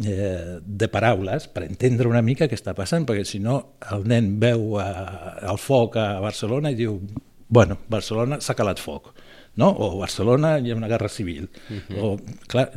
eh, 0.05 0.59
de 0.63 0.87
paraules 0.89 1.47
per 1.53 1.65
entendre 1.67 2.09
una 2.09 2.23
mica 2.25 2.47
què 2.49 2.57
està 2.57 2.73
passant, 2.77 3.05
perquè 3.05 3.25
si 3.27 3.41
no 3.43 3.59
el 3.93 4.07
nen 4.09 4.37
veu 4.41 4.79
a, 4.81 4.89
el 5.49 5.59
foc 5.61 5.99
a 6.01 6.07
Barcelona 6.23 6.71
i 6.73 6.79
diu, 6.79 6.97
bueno, 7.49 7.79
Barcelona 7.89 8.39
s'ha 8.41 8.57
calat 8.57 8.81
foc, 8.81 9.11
no? 9.61 9.69
o 9.69 9.97
Barcelona 9.99 10.57
hi 10.59 10.71
ha 10.71 10.79
una 10.79 10.89
guerra 10.91 11.09
civil, 11.09 11.49
uh 11.49 11.73
mhm. 11.73 11.81
-huh. 11.89 12.03
o, 12.03 12.19
clar, 12.47 12.71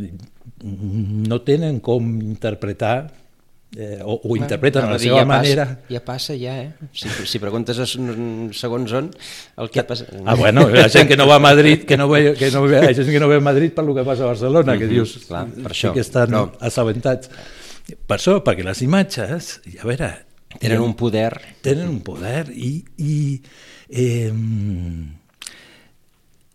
no 0.63 1.41
tenen 1.43 1.81
com 1.81 2.21
interpretar 2.21 3.22
eh, 3.77 4.01
o, 4.05 4.21
ho 4.23 4.37
interpreten 4.37 4.85
a 4.85 4.91
la 4.93 4.99
seva 5.01 5.23
ja 5.23 5.29
manera. 5.29 5.67
Passa, 5.67 5.95
ja 5.95 6.01
passa, 6.05 6.37
ja, 6.37 6.57
eh? 6.61 6.91
Si, 6.93 7.09
si 7.29 7.41
preguntes 7.41 7.81
a 7.81 7.87
segons 7.87 8.93
on, 8.99 9.09
el 9.63 9.71
que 9.73 9.85
passa... 9.89 10.07
Ah, 10.25 10.37
bueno, 10.37 10.69
la 10.69 10.89
gent 10.93 11.09
que 11.09 11.17
no 11.17 11.27
va 11.29 11.37
a 11.41 11.45
Madrid, 11.45 11.87
que 11.89 11.97
no 11.97 12.09
ve, 12.11 12.35
que 12.39 12.51
no 12.53 12.65
ve, 12.67 12.83
gent 12.95 13.09
que 13.11 13.23
no 13.23 13.31
ve 13.31 13.41
a 13.41 13.45
Madrid 13.45 13.73
per 13.73 13.87
lo 13.87 13.95
que 13.97 14.05
passa 14.05 14.27
a 14.27 14.33
Barcelona, 14.35 14.77
que 14.77 14.87
mhm, 14.87 14.93
dius, 14.93 15.17
Clar, 15.29 15.47
per 15.63 15.73
això, 15.73 15.95
que 15.97 16.05
estan 16.05 16.35
no. 16.35 16.45
assabentats. 16.61 17.33
Per 18.07 18.19
això, 18.19 18.39
perquè 18.45 18.67
les 18.67 18.85
imatges, 18.85 19.57
a 19.79 19.89
veure... 19.89 20.13
Tenen 20.53 20.83
un 20.85 20.93
poder. 20.93 21.33
Tenen 21.65 21.89
un 21.89 22.03
poder 22.05 22.51
i... 22.53 22.77
i 23.01 23.17
eh, 23.89 24.29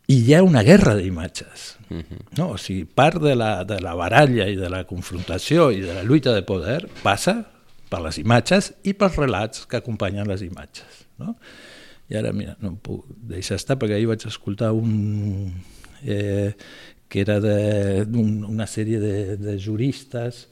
i 0.07 0.21
hi 0.23 0.33
ha 0.33 0.41
una 0.43 0.63
guerra 0.63 0.95
d'imatges. 0.95 1.75
Uh 1.89 1.97
-huh. 1.97 2.19
no? 2.37 2.49
O 2.51 2.57
sigui, 2.57 2.85
part 2.85 3.21
de 3.21 3.35
la, 3.35 3.63
de 3.63 3.79
la 3.81 3.93
baralla 3.95 4.47
i 4.47 4.55
de 4.55 4.69
la 4.69 4.83
confrontació 4.85 5.71
i 5.71 5.81
de 5.81 5.93
la 5.93 6.03
lluita 6.03 6.33
de 6.33 6.43
poder 6.43 6.87
passa 7.03 7.45
per 7.89 8.01
les 8.01 8.17
imatges 8.17 8.73
i 8.83 8.93
pels 8.93 9.15
relats 9.15 9.65
que 9.65 9.77
acompanyen 9.77 10.27
les 10.27 10.41
imatges. 10.41 11.07
No? 11.17 11.35
I 12.09 12.15
ara, 12.15 12.31
mira, 12.31 12.55
no 12.61 12.69
em 12.69 12.77
puc 12.77 13.05
deixar 13.07 13.55
estar 13.55 13.77
perquè 13.77 13.95
ahir 13.95 14.07
vaig 14.07 14.25
escoltar 14.27 14.71
un... 14.71 15.53
Eh, 16.03 16.53
que 17.07 17.21
era 17.21 17.39
d'una 17.39 18.47
un, 18.47 18.67
sèrie 18.67 18.99
de, 18.99 19.37
de 19.37 19.57
juristes 19.59 20.47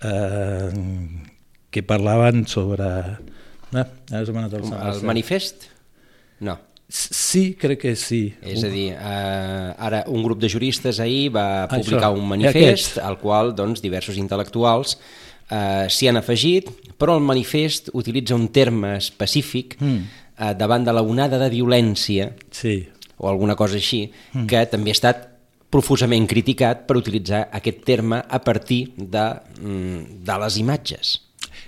eh, 0.00 0.70
que 1.70 1.82
parlaven 1.82 2.46
sobre... 2.46 2.88
Ah, 3.74 3.84
ara 4.12 4.22
el, 4.24 4.94
el 4.94 5.02
manifest? 5.04 5.68
No. 6.40 6.56
Sí, 6.88 7.56
crec 7.58 7.80
que 7.82 7.94
sí. 7.98 8.20
És 8.46 8.62
a 8.62 8.70
dir, 8.70 8.92
eh, 8.94 9.70
ara 9.88 10.04
un 10.06 10.22
grup 10.22 10.38
de 10.38 10.48
juristes 10.48 11.00
ahir 11.02 11.32
va 11.34 11.66
publicar 11.70 12.12
Això, 12.12 12.20
un 12.20 12.28
manifest 12.30 13.00
al 13.02 13.18
qual 13.18 13.54
doncs, 13.58 13.82
diversos 13.82 14.20
intel·lectuals 14.22 14.94
eh, 15.50 15.86
s'hi 15.90 16.08
han 16.08 16.20
afegit, 16.20 16.70
però 16.96 17.16
el 17.18 17.24
manifest 17.26 17.90
utilitza 17.92 18.36
un 18.38 18.48
terme 18.54 18.96
específic 19.00 19.74
mm. 19.80 19.96
eh, 20.38 20.52
davant 20.54 20.86
de 20.86 20.94
la 20.94 21.02
onada 21.02 21.40
de 21.42 21.50
violència 21.50 22.30
sí. 22.54 22.78
o 23.18 23.28
alguna 23.32 23.58
cosa 23.58 23.80
així, 23.80 24.06
mm. 24.32 24.46
que 24.46 24.62
també 24.70 24.94
ha 24.94 24.98
estat 25.00 25.26
profusament 25.74 26.28
criticat 26.30 26.86
per 26.86 27.00
utilitzar 27.00 27.48
aquest 27.52 27.82
terme 27.84 28.22
a 28.22 28.38
partir 28.38 28.92
de, 28.96 29.26
mm, 29.58 30.22
de 30.22 30.38
les 30.44 30.62
imatges. 30.62 31.16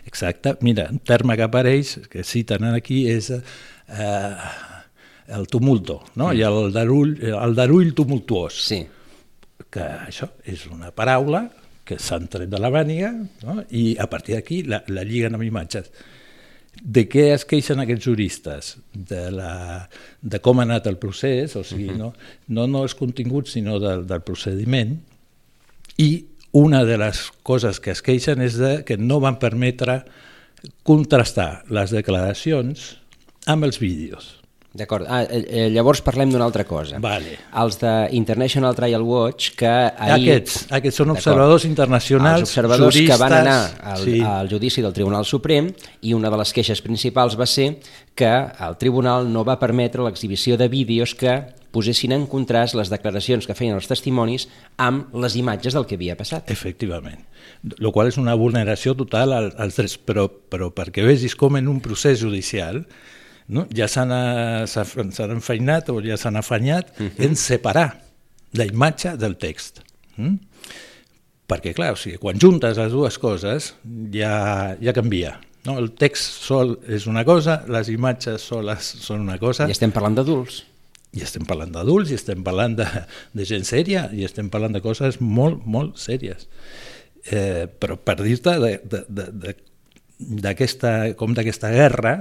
Exacte. 0.06 0.54
Mira, 0.62 0.86
un 0.92 1.02
terme 1.02 1.36
que 1.36 1.44
apareix, 1.44 1.98
que 2.08 2.22
citen 2.24 2.70
aquí, 2.70 3.08
és... 3.10 3.32
Eh, 3.34 4.32
el 5.28 5.46
tumulto, 5.46 6.02
no? 6.16 6.30
Mm. 6.30 6.38
i 6.38 6.44
el 6.46 6.72
darull, 6.72 7.14
el 7.28 7.56
darull 7.56 7.94
tumultuós. 7.96 8.60
Sí. 8.68 8.82
Que 9.68 9.84
això 10.08 10.30
és 10.48 10.64
una 10.72 10.90
paraula 10.96 11.44
que 11.88 11.98
s'han 12.00 12.28
tret 12.28 12.50
de 12.52 12.60
la 12.60 12.70
màniga 12.72 13.10
no? 13.44 13.62
i 13.72 13.96
a 14.00 14.06
partir 14.12 14.36
d'aquí 14.36 14.62
la, 14.68 14.82
la 14.92 15.04
lliguen 15.08 15.36
amb 15.36 15.46
imatges. 15.46 15.90
De 16.78 17.06
què 17.10 17.30
es 17.34 17.44
queixen 17.48 17.80
aquests 17.82 18.06
juristes? 18.06 18.74
De, 18.92 19.28
la, 19.34 19.88
de 20.22 20.40
com 20.44 20.60
ha 20.60 20.66
anat 20.68 20.86
el 20.86 20.98
procés, 21.00 21.56
o 21.58 21.64
sigui, 21.64 21.88
uh 21.88 21.94
-huh. 21.94 21.98
no, 21.98 22.12
no, 22.48 22.66
no 22.66 22.82
els 22.86 22.94
continguts, 22.94 23.52
sinó 23.56 23.78
del, 23.80 24.06
del 24.06 24.22
procediment, 24.22 24.98
i 25.98 26.26
una 26.52 26.84
de 26.84 26.96
les 26.98 27.32
coses 27.42 27.80
que 27.80 27.90
es 27.90 28.02
queixen 28.02 28.40
és 28.40 28.56
de 28.56 28.84
que 28.84 28.96
no 28.96 29.20
van 29.20 29.38
permetre 29.38 30.04
contrastar 30.82 31.64
les 31.68 31.90
declaracions 31.90 32.96
amb 33.46 33.64
els 33.64 33.78
vídeos. 33.78 34.37
D'acord. 34.72 35.06
Ah, 35.08 35.22
eh, 35.24 35.44
eh, 35.48 35.68
llavors 35.72 36.02
parlem 36.04 36.28
d'una 36.28 36.44
altra 36.44 36.66
cosa. 36.68 36.98
Vale. 37.00 37.38
Els 37.56 37.78
de 37.80 37.92
International 38.18 38.76
Trial 38.76 39.02
Watch, 39.02 39.54
que 39.56 39.68
ahir... 39.68 40.18
Aquests, 40.18 40.66
aquests 40.76 41.00
són 41.00 41.14
observadors 41.14 41.64
internacionals, 41.64 42.42
Els 42.44 42.52
observadors 42.52 42.94
juristes, 42.94 43.14
que 43.16 43.22
van 43.22 43.36
anar 43.40 43.60
al, 43.94 44.04
sí. 44.04 44.20
al 44.20 44.50
judici 44.50 44.84
del 44.84 44.92
Tribunal 44.92 45.24
Suprem 45.24 45.72
i 46.04 46.12
una 46.12 46.28
de 46.28 46.42
les 46.42 46.52
queixes 46.52 46.84
principals 46.84 47.38
va 47.40 47.48
ser 47.48 47.70
que 48.18 48.28
el 48.28 48.76
Tribunal 48.76 49.32
no 49.32 49.46
va 49.48 49.56
permetre 49.58 50.04
l'exhibició 50.04 50.60
de 50.60 50.68
vídeos 50.68 51.16
que 51.16 51.40
posessin 51.72 52.12
en 52.12 52.28
contrast 52.28 52.76
les 52.76 52.92
declaracions 52.92 53.48
que 53.48 53.56
feien 53.56 53.76
els 53.76 53.88
testimonis 53.88 54.48
amb 54.76 55.14
les 55.16 55.36
imatges 55.40 55.76
del 55.76 55.88
que 55.88 55.96
havia 55.96 56.16
passat. 56.16 56.48
Efectivament. 56.52 57.24
Lo 57.80 57.92
qual 57.92 58.12
és 58.12 58.20
una 58.20 58.36
vulneració 58.38 58.94
total 58.96 59.32
als 59.32 59.80
drets, 59.80 59.96
però, 59.96 60.28
però 60.28 60.70
perquè 60.76 61.04
vegis 61.08 61.36
com 61.38 61.56
en 61.56 61.68
un 61.72 61.80
procés 61.84 62.20
judicial 62.20 62.84
no? 63.48 63.66
ja 63.74 63.88
s'han 63.88 64.12
enfeinat 65.34 65.88
o 65.92 66.00
ja 66.04 66.16
s'han 66.16 66.36
afanyat 66.36 66.92
uh 66.98 67.06
-huh. 67.06 67.24
en 67.24 67.36
separar 67.36 68.00
la 68.52 68.64
imatge 68.64 69.16
del 69.16 69.36
text. 69.36 69.82
Mm? 70.16 70.38
Perquè, 71.48 71.72
clar, 71.72 71.92
o 71.92 71.96
sigui, 71.96 72.18
quan 72.20 72.38
juntes 72.38 72.76
les 72.76 72.92
dues 72.92 73.18
coses 73.18 73.74
ja, 74.12 74.76
ja 74.80 74.92
canvia. 74.92 75.40
No? 75.64 75.78
El 75.78 75.92
text 75.92 76.42
sol 76.44 76.78
és 76.88 77.06
una 77.06 77.24
cosa, 77.24 77.64
les 77.68 77.88
imatges 77.88 78.42
soles 78.42 78.84
són 79.00 79.20
una 79.20 79.38
cosa. 79.38 79.66
I 79.66 79.70
estem 79.70 79.92
parlant 79.92 80.14
d'adults. 80.14 80.64
I 81.16 81.22
estem 81.24 81.46
parlant 81.48 81.72
d'adults, 81.72 82.10
i 82.10 82.14
estem 82.14 82.42
parlant 82.44 82.76
de, 82.76 82.86
de 83.32 83.44
gent 83.48 83.64
sèria, 83.64 84.10
i 84.12 84.24
estem 84.24 84.50
parlant 84.52 84.76
de 84.76 84.82
coses 84.84 85.20
molt, 85.20 85.64
molt 85.64 85.96
sèries. 85.96 86.48
Eh, 87.24 87.66
però 87.80 87.96
per 87.96 88.18
dir-te 88.20 88.52
d'aquesta 90.18 90.92
com 91.16 91.34
d'aquesta 91.36 91.72
guerra 91.72 92.14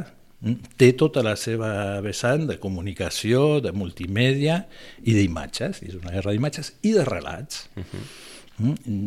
té 0.77 0.91
tota 0.93 1.23
la 1.25 1.33
seva 1.39 1.97
vessant 2.05 2.45
de 2.49 2.59
comunicació, 2.61 3.57
de 3.63 3.73
multimèdia 3.73 4.61
i 5.03 5.15
d'imatges, 5.17 5.81
és 5.87 5.97
una 5.97 6.13
guerra 6.13 6.35
d'imatges 6.35 6.75
i 6.85 6.93
de 6.93 7.05
relats. 7.05 7.67
Uh 7.75 7.83
-huh. 7.83 8.05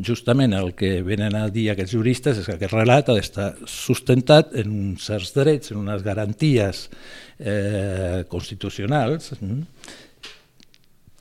Justament 0.06 0.52
el 0.54 0.74
que 0.74 1.02
venen 1.02 1.34
a 1.34 1.48
dir 1.50 1.70
aquests 1.70 1.92
juristes 1.92 2.38
és 2.38 2.46
que 2.46 2.52
aquest 2.52 2.72
relat 2.72 3.08
ha 3.08 3.14
d'estar 3.14 3.56
sustentat 3.66 4.54
en 4.54 4.70
uns 4.70 5.04
certs 5.04 5.32
drets, 5.34 5.72
en 5.72 5.78
unes 5.78 6.02
garanties 6.02 6.88
eh, 7.38 8.24
constitucionals 8.28 9.32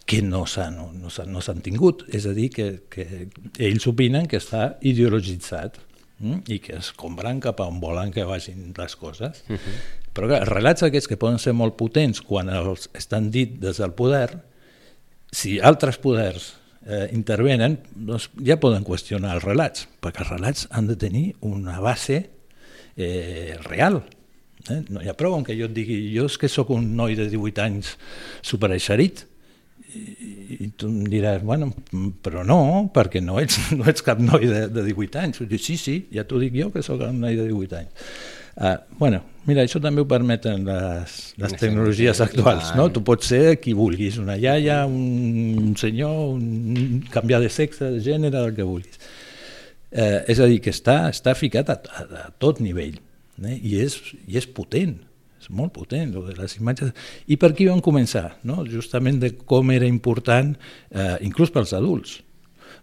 que 0.05 0.21
no 0.21 0.45
s'han 0.45 0.75
no, 0.75 0.91
no, 0.93 1.09
no 1.09 1.61
tingut, 1.61 2.03
és 2.09 2.25
a 2.25 2.33
dir, 2.33 2.49
que, 2.49 2.83
que 2.89 3.29
ells 3.57 3.85
opinen 3.87 4.25
que 4.27 4.37
està 4.37 4.77
ideologitzat 4.81 5.77
mm? 6.19 6.39
i 6.49 6.59
que 6.63 6.77
es 6.79 6.91
compren 6.97 7.41
cap 7.43 7.61
a 7.61 7.67
on 7.69 7.79
volen 7.81 8.13
que 8.15 8.25
vagin 8.25 8.73
les 8.77 8.95
coses. 8.95 9.43
Uh 9.47 9.57
-huh. 9.57 9.77
Però 10.13 10.29
clar, 10.29 10.41
els 10.43 10.51
relats 10.51 10.85
aquests 10.85 11.09
que 11.09 11.19
poden 11.19 11.39
ser 11.41 11.53
molt 11.57 11.77
potents 11.79 12.21
quan 12.25 12.49
els 12.51 12.89
estan 12.97 13.29
dit 13.33 13.57
des 13.61 13.81
del 13.81 13.93
poder, 13.97 14.27
si 15.31 15.59
altres 15.61 15.99
poders 16.01 16.53
eh, 16.85 17.07
intervenen, 17.13 17.77
doncs 17.93 18.29
ja 18.45 18.59
poden 18.61 18.85
qüestionar 18.87 19.35
els 19.37 19.45
relats, 19.45 19.87
perquè 20.01 20.25
els 20.25 20.33
relats 20.33 20.67
han 20.71 20.89
de 20.89 20.97
tenir 20.99 21.25
una 21.45 21.79
base 21.83 22.23
eh, 22.97 23.57
real. 23.67 24.01
Eh? 24.69 24.81
No 24.89 25.03
hi 25.03 25.09
ha 25.09 25.17
prou 25.17 25.37
què 25.45 25.55
jo 25.57 25.69
et 25.69 25.75
digui 25.75 26.01
jo 26.15 26.27
és 26.29 26.37
que 26.41 26.49
sóc 26.51 26.73
un 26.75 26.95
noi 26.97 27.17
de 27.19 27.29
18 27.29 27.65
anys 27.65 27.95
supereixerit, 28.41 29.25
i, 29.89 30.57
i 30.65 30.67
tu 30.77 30.89
em 30.89 31.05
diràs, 31.09 31.41
bueno, 31.45 31.71
però 32.23 32.43
no, 32.45 32.59
perquè 32.93 33.21
no 33.25 33.39
ets, 33.41 33.57
no 33.77 33.87
ets 33.89 34.05
cap 34.05 34.21
noi 34.21 34.49
de, 34.49 34.65
de 34.73 34.83
18 34.85 35.23
anys. 35.23 35.41
Dic, 35.49 35.63
sí, 35.63 35.77
sí, 35.81 35.95
ja 36.13 36.25
t'ho 36.27 36.41
dic 36.41 36.57
jo 36.57 36.69
que 36.73 36.83
sóc 36.85 37.01
un 37.07 37.21
noi 37.23 37.39
de 37.39 37.47
18 37.49 37.79
anys. 37.79 38.11
Uh, 38.59 38.75
bueno, 38.99 39.21
mira, 39.47 39.63
això 39.63 39.79
també 39.79 40.03
ho 40.03 40.07
permeten 40.09 40.65
les, 40.67 41.17
les 41.39 41.53
tecnologies 41.55 42.19
actuals, 42.25 42.73
no? 42.75 42.89
Tu 42.91 43.03
pots 43.07 43.31
ser 43.31 43.55
qui 43.63 43.71
vulguis, 43.77 44.19
una 44.19 44.35
iaia, 44.35 44.81
un 44.85 45.75
senyor, 45.79 46.17
un, 46.35 47.03
canviar 47.13 47.39
de 47.45 47.51
sexe, 47.53 47.93
de 47.95 48.03
gènere, 48.03 48.43
el 48.43 48.57
que 48.57 48.67
vulguis. 48.67 48.99
Uh, 49.89 50.19
és 50.29 50.41
a 50.43 50.49
dir, 50.51 50.59
que 50.61 50.73
està, 50.75 51.05
està 51.09 51.33
ficat 51.39 51.71
a, 51.71 51.79
a, 51.79 52.09
a 52.19 52.31
tot 52.37 52.59
nivell 52.61 52.99
eh? 53.41 53.55
I, 53.55 53.79
és, 53.81 53.95
i 54.29 54.37
és 54.37 54.45
potent 54.45 54.99
és 55.39 55.47
molt 55.55 55.71
potent, 55.73 56.11
lo 56.13 56.25
de 56.27 56.35
les 56.35 56.57
imatges. 56.59 56.91
I 57.31 57.37
per 57.39 57.53
aquí 57.53 57.69
vam 57.69 57.79
començar, 57.83 58.35
no? 58.43 58.65
justament 58.67 59.21
de 59.21 59.31
com 59.47 59.71
era 59.71 59.87
important, 59.87 60.51
eh, 60.91 61.15
inclús 61.25 61.53
pels 61.55 61.71
adults, 61.77 62.17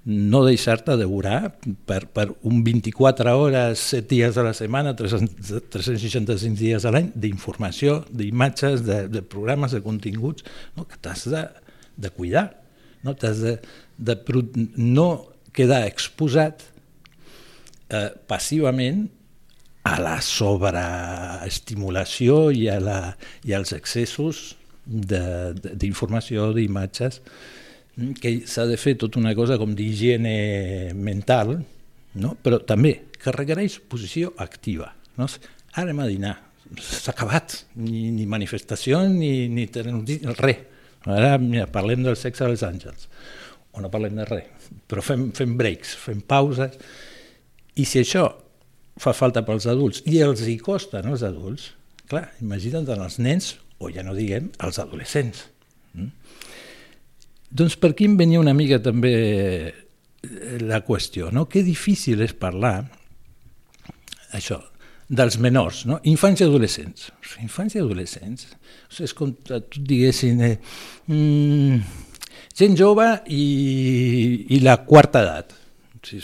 no 0.06 0.44
deixar-te 0.46 0.94
devorar 0.96 1.58
per, 1.84 2.06
per 2.14 2.30
un 2.46 2.62
24 2.64 3.32
hores, 3.34 3.80
7 3.90 4.06
dies 4.12 4.36
a 4.38 4.44
la 4.46 4.52
setmana, 4.54 4.94
365 4.94 6.54
dies 6.60 6.84
a 6.86 6.92
l'any, 6.94 7.10
d'informació, 7.18 8.04
d'imatges, 8.14 8.84
de, 8.86 9.08
de 9.10 9.22
programes, 9.26 9.74
de 9.74 9.82
continguts, 9.82 10.46
no? 10.78 10.86
que 10.86 10.94
t'has 11.02 11.26
de, 11.32 11.42
de 11.98 12.10
cuidar, 12.14 12.54
no? 13.02 13.18
t'has 13.18 13.42
de, 13.42 13.58
de 13.98 14.14
no 14.78 15.26
quedar 15.56 15.86
exposat 15.90 16.62
eh, 17.90 18.10
passivament 18.30 19.10
a 19.86 20.02
la 20.02 20.18
sobreestimulació 20.22 22.50
i, 22.54 22.68
a 22.70 22.80
la, 22.82 23.16
i 23.42 23.52
als 23.58 23.72
excessos 23.74 24.56
d'informació, 24.86 26.52
d'imatges, 26.54 27.20
que 28.20 28.32
s'ha 28.48 28.66
de 28.68 28.76
fer 28.76 28.96
tota 29.00 29.20
una 29.20 29.34
cosa 29.34 29.56
com 29.60 29.72
d'higiene 29.76 30.92
mental, 30.94 31.56
no? 32.20 32.34
però 32.42 32.60
també 32.64 32.96
que 33.16 33.32
requereix 33.32 33.78
posició 33.88 34.34
activa. 34.42 34.92
No? 35.16 35.28
Ara 35.72 35.86
anem 35.88 36.02
a 36.04 36.08
dinar, 36.10 36.34
s'ha 36.80 37.14
acabat, 37.14 37.62
ni, 37.80 38.10
ni 38.12 38.26
manifestació 38.28 39.00
ni, 39.08 39.48
ni 39.48 39.68
res. 39.72 40.64
Ara 41.06 41.36
mira, 41.38 41.68
parlem 41.70 42.02
del 42.02 42.16
sexe 42.18 42.48
dels 42.48 42.64
àngels, 42.66 43.06
o 43.72 43.82
no 43.82 43.90
parlem 43.92 44.16
de 44.18 44.24
res, 44.26 44.70
però 44.90 45.04
fem, 45.04 45.28
fem 45.36 45.52
breaks, 45.56 45.94
fem 46.02 46.18
pauses, 46.18 46.74
i 47.78 47.84
si 47.86 48.00
això 48.02 48.26
fa 48.98 49.12
falta 49.14 49.44
pels 49.46 49.68
adults 49.70 50.02
i 50.08 50.18
els 50.24 50.42
hi 50.48 50.56
costa 50.58 51.02
als 51.04 51.22
adults, 51.26 51.70
clar, 52.10 52.26
imagina't 52.42 52.88
els 52.96 53.20
nens, 53.22 53.54
o 53.78 53.92
ja 53.92 54.02
no 54.02 54.16
diguem, 54.16 54.48
els 54.64 54.80
adolescents. 54.82 55.44
Mm? 55.94 56.10
Doncs 57.56 57.76
per 57.80 57.92
aquí 57.94 58.08
em 58.08 58.16
venia 58.18 58.42
una 58.42 58.54
mica 58.56 58.78
també 58.84 59.16
eh, 59.16 60.56
la 60.62 60.82
qüestió, 60.84 61.30
no? 61.32 61.46
Que 61.48 61.64
difícil 61.64 62.24
és 62.26 62.34
parlar 62.36 62.78
això, 64.36 64.60
dels 65.08 65.38
menors, 65.40 65.84
no? 65.88 66.00
infants 66.10 66.42
i 66.42 66.46
adolescents. 66.48 67.10
Infants 67.44 67.76
i 67.76 67.82
adolescents, 67.82 68.48
o 68.50 68.90
sigui, 68.90 69.06
és 69.06 69.14
com 69.16 69.32
tu 69.46 69.84
diguessin 69.86 70.42
eh, 70.44 70.56
mm, 71.06 71.78
gent 72.58 72.76
jove 72.78 73.06
i, 73.32 73.44
i 74.56 74.60
la 74.64 74.80
quarta 74.88 75.22
edat 75.24 75.54
sí, 76.06 76.20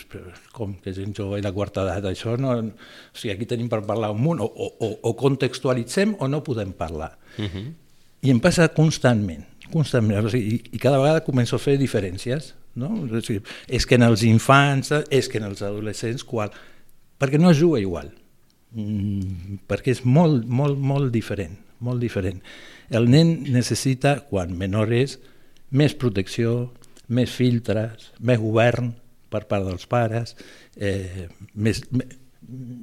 com 0.55 0.75
que 0.83 0.95
gent 0.95 1.15
jove 1.17 1.41
i 1.41 1.45
la 1.45 1.53
quarta 1.55 1.85
edat, 1.85 2.07
això 2.13 2.37
no... 2.41 2.55
O 2.55 3.19
sigui, 3.19 3.33
aquí 3.35 3.49
tenim 3.51 3.71
per 3.73 3.83
parlar 3.87 4.13
un 4.15 4.23
munt, 4.23 4.43
o, 4.43 4.47
o, 4.47 4.91
o 5.09 5.15
contextualitzem 5.19 6.17
o 6.21 6.29
no 6.31 6.43
podem 6.47 6.73
parlar. 6.77 7.17
Uh 7.39 7.45
-huh. 7.45 7.65
I 8.23 8.31
em 8.31 8.41
passa 8.41 8.69
constantment, 8.69 9.45
constantment, 9.71 10.27
o 10.27 10.33
sigui, 10.33 10.61
i, 10.73 10.81
cada 10.83 11.01
vegada 11.01 11.25
començo 11.27 11.57
a 11.57 11.63
fer 11.63 11.77
diferències, 11.81 12.53
no? 12.81 12.91
O 13.05 13.21
sigui, 13.21 13.43
és 13.69 13.87
que 13.87 13.99
en 13.99 14.07
els 14.09 14.25
infants, 14.27 14.93
és 15.11 15.29
que 15.31 15.41
en 15.43 15.49
els 15.51 15.63
adolescents, 15.63 16.25
qual... 16.27 16.53
perquè 17.21 17.39
no 17.39 17.53
es 17.53 17.61
juga 17.61 17.81
igual, 17.81 18.11
mm, 18.75 19.63
perquè 19.71 19.95
és 19.95 20.05
molt, 20.05 20.49
molt, 20.49 20.79
molt 20.79 21.13
diferent, 21.15 21.55
molt 21.81 22.03
diferent. 22.03 22.43
El 22.91 23.09
nen 23.11 23.37
necessita, 23.53 24.19
quan 24.29 24.57
menor 24.59 24.93
és, 24.93 25.19
més 25.71 25.95
protecció, 25.95 26.73
més 27.09 27.33
filtres, 27.33 28.11
més 28.21 28.41
govern, 28.41 28.93
per 29.33 29.47
part 29.49 29.65
dels 29.65 29.87
pares, 29.89 30.35
eh, 30.77 31.29
més, 31.55 31.81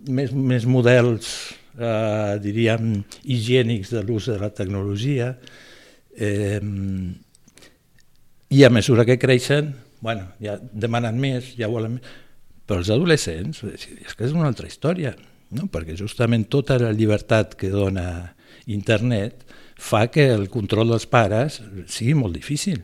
més, 0.10 0.34
més 0.34 0.66
models, 0.66 1.32
eh, 1.78 2.38
diríem, 2.42 3.04
higiènics 3.24 3.94
de 3.94 4.04
l'ús 4.06 4.30
de 4.32 4.40
la 4.42 4.50
tecnologia, 4.56 5.36
eh, 6.18 6.62
i 8.50 8.64
a 8.64 8.70
mesura 8.74 9.06
que 9.06 9.20
creixen, 9.22 9.76
bueno, 10.02 10.32
ja 10.42 10.58
demanen 10.60 11.20
més, 11.22 11.54
ja 11.60 11.70
volen 11.70 11.98
més, 11.98 12.18
però 12.70 12.84
els 12.84 12.92
adolescents, 12.94 13.64
és 13.66 14.14
que 14.14 14.28
és 14.28 14.34
una 14.36 14.48
altra 14.50 14.70
història, 14.70 15.16
no? 15.58 15.68
perquè 15.74 15.96
justament 15.98 16.46
tota 16.54 16.78
la 16.82 16.92
llibertat 16.94 17.56
que 17.58 17.72
dona 17.74 18.36
internet 18.70 19.46
fa 19.80 20.08
que 20.14 20.28
el 20.34 20.50
control 20.54 20.94
dels 20.94 21.08
pares 21.10 21.62
sigui 21.90 22.14
molt 22.18 22.36
difícil. 22.38 22.84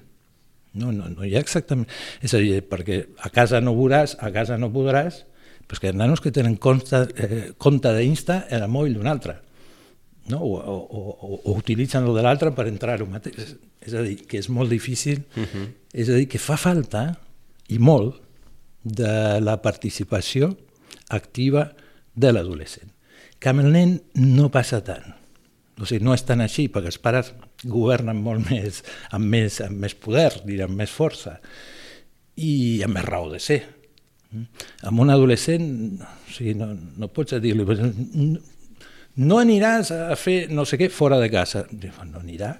No, 0.75 0.91
no, 0.91 1.07
no 1.11 1.23
hi 1.23 1.35
ha 1.35 1.43
exactament... 1.43 1.87
És 2.23 2.33
a 2.35 2.41
dir, 2.41 2.59
perquè 2.67 3.03
a 3.23 3.31
casa 3.31 3.61
no 3.63 3.75
veuràs, 3.77 4.17
a 4.19 4.31
casa 4.35 4.57
no 4.59 4.73
podràs, 4.73 5.21
però 5.65 5.81
que 5.81 5.89
hi 5.89 5.93
ha 5.93 5.97
nanos 5.97 6.21
que 6.21 6.33
tenen 6.35 6.57
compte, 6.61 7.05
eh, 7.15 7.43
compte 7.61 7.93
d'Insta 7.95 8.43
en 8.49 8.65
el 8.65 8.71
mòbil 8.71 8.97
d'un 8.97 9.09
altre, 9.11 9.37
no? 10.31 10.41
o, 10.41 10.57
o, 10.57 10.75
o, 10.85 11.39
o 11.43 11.55
utilitzen 11.57 12.05
el 12.05 12.15
de 12.17 12.25
l'altre 12.25 12.51
per 12.55 12.67
entrar-ho 12.69 13.07
mateix. 13.09 13.37
És, 13.41 13.55
és 13.85 13.95
a 13.97 14.03
dir, 14.05 14.17
que 14.29 14.39
és 14.41 14.49
molt 14.49 14.71
difícil, 14.73 15.23
uh 15.35 15.39
mhm. 15.39 15.49
-huh. 15.53 15.67
és 15.93 16.09
a 16.09 16.19
dir, 16.19 16.27
que 16.27 16.39
fa 16.39 16.57
falta, 16.57 17.19
i 17.69 17.79
molt, 17.79 18.21
de 18.85 19.41
la 19.41 19.61
participació 19.61 20.55
activa 21.09 21.73
de 22.13 22.31
l'adolescent. 22.31 22.91
Que 23.39 23.49
amb 23.49 23.65
el 23.65 23.71
nen 23.73 24.01
no 24.13 24.51
passa 24.53 24.83
tant. 24.85 25.15
O 25.81 25.85
sigui, 25.85 26.03
no 26.05 26.13
és 26.13 26.23
tan 26.23 26.41
així, 26.41 26.69
perquè 26.71 26.93
els 26.93 27.01
pares 27.01 27.33
governen 27.63 28.21
molt 28.21 28.45
més, 28.51 28.83
amb 29.11 29.25
més, 29.25 29.59
amb 29.65 29.81
més 29.83 29.95
poder, 29.95 30.31
direm, 30.45 30.71
amb 30.71 30.83
més 30.85 30.93
força, 30.93 31.39
i 32.35 32.81
amb 32.85 32.95
més 32.95 33.05
raó 33.05 33.31
de 33.31 33.39
ser. 33.39 33.61
Amb 34.83 34.99
un 34.99 35.09
adolescent, 35.09 35.67
o 36.01 36.31
sigui, 36.31 36.55
no, 36.59 36.71
no 36.73 37.09
pots 37.11 37.37
dir-li, 37.41 37.65
no 39.21 39.39
aniràs 39.39 39.91
a 39.95 40.15
fer 40.19 40.45
no 40.51 40.65
sé 40.67 40.79
què 40.79 40.89
fora 40.91 41.19
de 41.21 41.29
casa. 41.31 41.65
No 41.71 42.21
anirà, 42.21 42.51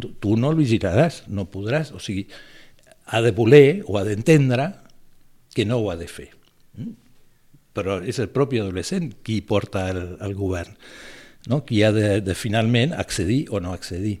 tu, 0.00 0.12
tu 0.20 0.36
no 0.36 0.52
el 0.52 0.58
vigilaràs, 0.60 1.22
no 1.32 1.48
podràs, 1.50 1.92
o 1.96 2.00
sigui, 2.02 2.26
ha 3.12 3.20
de 3.24 3.32
voler 3.36 3.82
o 3.86 3.98
ha 3.98 4.04
d'entendre 4.06 4.68
que 5.54 5.66
no 5.68 5.80
ho 5.80 5.90
ha 5.92 5.96
de 6.00 6.08
fer. 6.08 6.30
Mm? 6.78 6.92
Però 7.72 8.00
és 8.04 8.18
el 8.20 8.28
propi 8.32 8.60
adolescent 8.60 9.10
qui 9.24 9.40
porta 9.46 9.86
el, 9.92 10.02
el 10.20 10.36
govern, 10.36 10.74
no? 11.48 11.62
qui 11.64 11.82
ha 11.84 11.92
de, 11.94 12.20
de 12.24 12.36
finalment 12.36 12.92
accedir 12.92 13.46
o 13.50 13.60
no 13.60 13.72
accedir. 13.72 14.18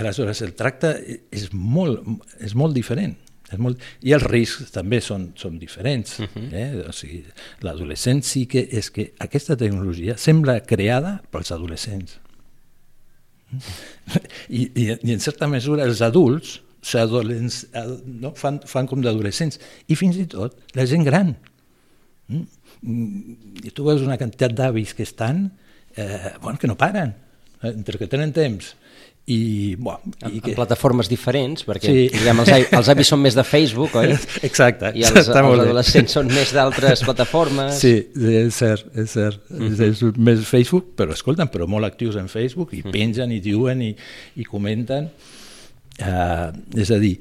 Aleshores, 0.00 0.40
el 0.42 0.56
tracte 0.58 0.96
és 1.30 1.50
molt, 1.52 2.02
és 2.42 2.56
molt 2.58 2.74
diferent. 2.74 3.14
És 3.52 3.60
molt... 3.60 3.80
I 4.02 4.14
els 4.16 4.24
riscs 4.24 4.72
també 4.74 5.00
són, 5.04 5.28
són 5.36 5.58
diferents. 5.60 6.18
Uh 6.18 6.26
-huh. 6.26 6.48
eh? 6.52 6.88
o 6.88 6.92
sigui, 6.92 7.24
L'adolescent 7.60 8.22
sí 8.24 8.46
que 8.46 8.68
és 8.70 8.90
que 8.90 9.12
aquesta 9.18 9.56
tecnologia 9.56 10.16
sembla 10.16 10.60
creada 10.60 11.22
pels 11.30 11.52
adolescents. 11.52 12.20
I, 14.48 14.70
i, 14.74 14.96
i 15.02 15.12
en 15.12 15.20
certa 15.20 15.46
mesura 15.46 15.84
els 15.84 16.00
adults 16.02 16.60
no? 18.04 18.32
fan, 18.34 18.60
fan 18.66 18.86
com 18.86 19.00
d'adolescents 19.00 19.60
i 19.88 19.96
fins 19.96 20.16
i 20.16 20.26
tot 20.26 20.56
la 20.74 20.86
gent 20.86 21.04
gran. 21.04 21.34
Mm? 22.28 22.44
I 23.64 23.70
tu 23.70 23.84
veus 23.84 24.02
una 24.02 24.18
quantitat 24.18 24.52
d'avis 24.52 24.94
que 24.94 25.02
estan, 25.02 25.52
eh, 25.96 26.32
bueno, 26.42 26.58
que 26.58 26.66
no 26.66 26.76
paren, 26.76 27.14
eh, 27.62 27.72
entre 27.72 27.98
que 27.98 28.06
tenen 28.06 28.32
temps 28.32 28.74
i, 29.26 29.74
bo, 29.80 29.94
i 30.28 30.40
que... 30.40 30.52
en 30.52 30.56
plataformes 30.58 31.08
diferents 31.08 31.64
perquè 31.64 31.88
sí. 31.88 32.02
diguem, 32.12 32.42
els, 32.42 32.50
els 32.76 32.90
avis 32.92 33.08
són 33.08 33.22
més 33.24 33.36
de 33.36 33.44
Facebook 33.48 33.94
oi? 33.96 34.12
exacte, 34.48 34.90
i 34.92 35.06
els, 35.08 35.30
els 35.30 35.30
adolescents 35.32 36.16
són 36.18 36.28
més 36.28 36.52
d'altres 36.52 37.00
plataformes 37.06 37.78
sí, 37.80 37.94
és 38.12 38.58
cert, 38.58 38.90
és 38.92 39.16
cert 39.16 39.40
uh 39.48 39.64
-huh. 39.64 39.88
és 39.88 40.04
més 40.18 40.44
Facebook, 40.44 40.92
però 40.98 41.16
escolten 41.16 41.48
però 41.48 41.66
molt 41.66 41.88
actius 41.88 42.16
en 42.20 42.28
Facebook 42.28 42.74
i 42.74 42.82
-huh. 42.82 42.92
pengen 42.92 43.32
i 43.32 43.40
diuen 43.40 43.80
i, 43.82 43.96
i 44.36 44.44
comenten 44.44 45.08
uh, 46.00 46.52
és 46.76 46.90
a 46.90 46.98
dir 46.98 47.18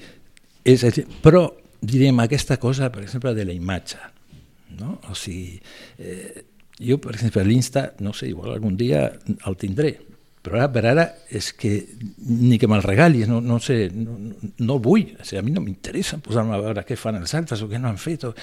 és, 0.65 0.83
però 1.21 1.53
diríem 1.79 2.19
aquesta 2.19 2.57
cosa 2.57 2.91
per 2.91 3.03
exemple 3.03 3.33
de 3.33 3.45
la 3.45 3.53
imatge 3.53 3.97
no? 4.79 4.99
o 5.09 5.15
sigui 5.15 5.59
eh, 5.99 6.43
jo 6.79 6.97
per 6.97 7.13
exemple 7.15 7.43
l'Insta 7.43 7.93
no 7.99 8.13
sé, 8.13 8.27
igual 8.27 8.51
algun 8.51 8.75
dia 8.75 9.11
el 9.47 9.55
tindré 9.55 10.12
però 10.43 10.59
ara 10.59 10.69
per 10.73 10.83
ara 10.89 11.05
és 11.31 11.53
que 11.55 11.71
ni 12.27 12.57
que 12.59 12.67
me'l 12.67 12.83
regalis, 12.83 13.29
no, 13.31 13.39
no 13.41 13.61
sé, 13.63 13.87
no, 13.95 14.17
no 14.59 14.75
el 14.75 14.81
vull, 14.83 15.05
o 15.15 15.23
sigui, 15.23 15.39
a 15.39 15.45
mi 15.45 15.55
no 15.55 15.63
m'interessa 15.63 16.19
posar-me 16.23 16.57
a 16.57 16.61
veure 16.61 16.83
què 16.87 16.97
fan 16.99 17.21
els 17.21 17.33
altres 17.39 17.63
o 17.63 17.69
què 17.71 17.79
no 17.79 17.87
han 17.91 18.01
fet, 18.01 18.25
o... 18.27 18.33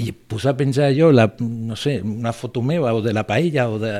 i 0.00 0.14
posar 0.14 0.54
a 0.54 0.58
penjar 0.62 0.88
jo, 0.96 1.10
la, 1.12 1.26
no 1.44 1.76
sé, 1.76 1.98
una 2.00 2.32
foto 2.32 2.62
meva 2.64 2.94
o 2.96 3.04
de 3.04 3.12
la 3.12 3.26
paella 3.28 3.68
o 3.68 3.76
de, 3.82 3.98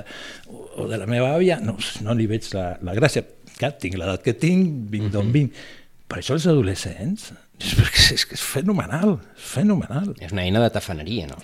o 0.49 0.89
de 0.89 1.03
la 1.03 1.11
meva 1.11 1.35
àvia, 1.37 1.61
no, 1.61 1.77
no 2.07 2.17
li 2.17 2.31
veig 2.31 2.49
la, 2.57 2.73
la 2.89 2.97
gràcia. 2.97 3.27
Clar, 3.61 3.75
tinc 3.77 4.01
l'edat 4.01 4.25
que 4.25 4.33
tinc, 4.33 4.89
vinc 4.89 5.13
d'on 5.13 5.29
vinc. 5.35 5.61
Per 6.09 6.23
això 6.23 6.39
els 6.39 6.49
adolescents, 6.49 7.29
és, 7.61 7.75
és, 8.17 8.25
és 8.33 8.41
fenomenal, 8.41 9.19
és 9.37 9.49
fenomenal. 9.59 10.15
És 10.25 10.33
una 10.33 10.47
eina 10.47 10.65
de 10.65 10.71
tafaneria, 10.73 11.29
no? 11.29 11.37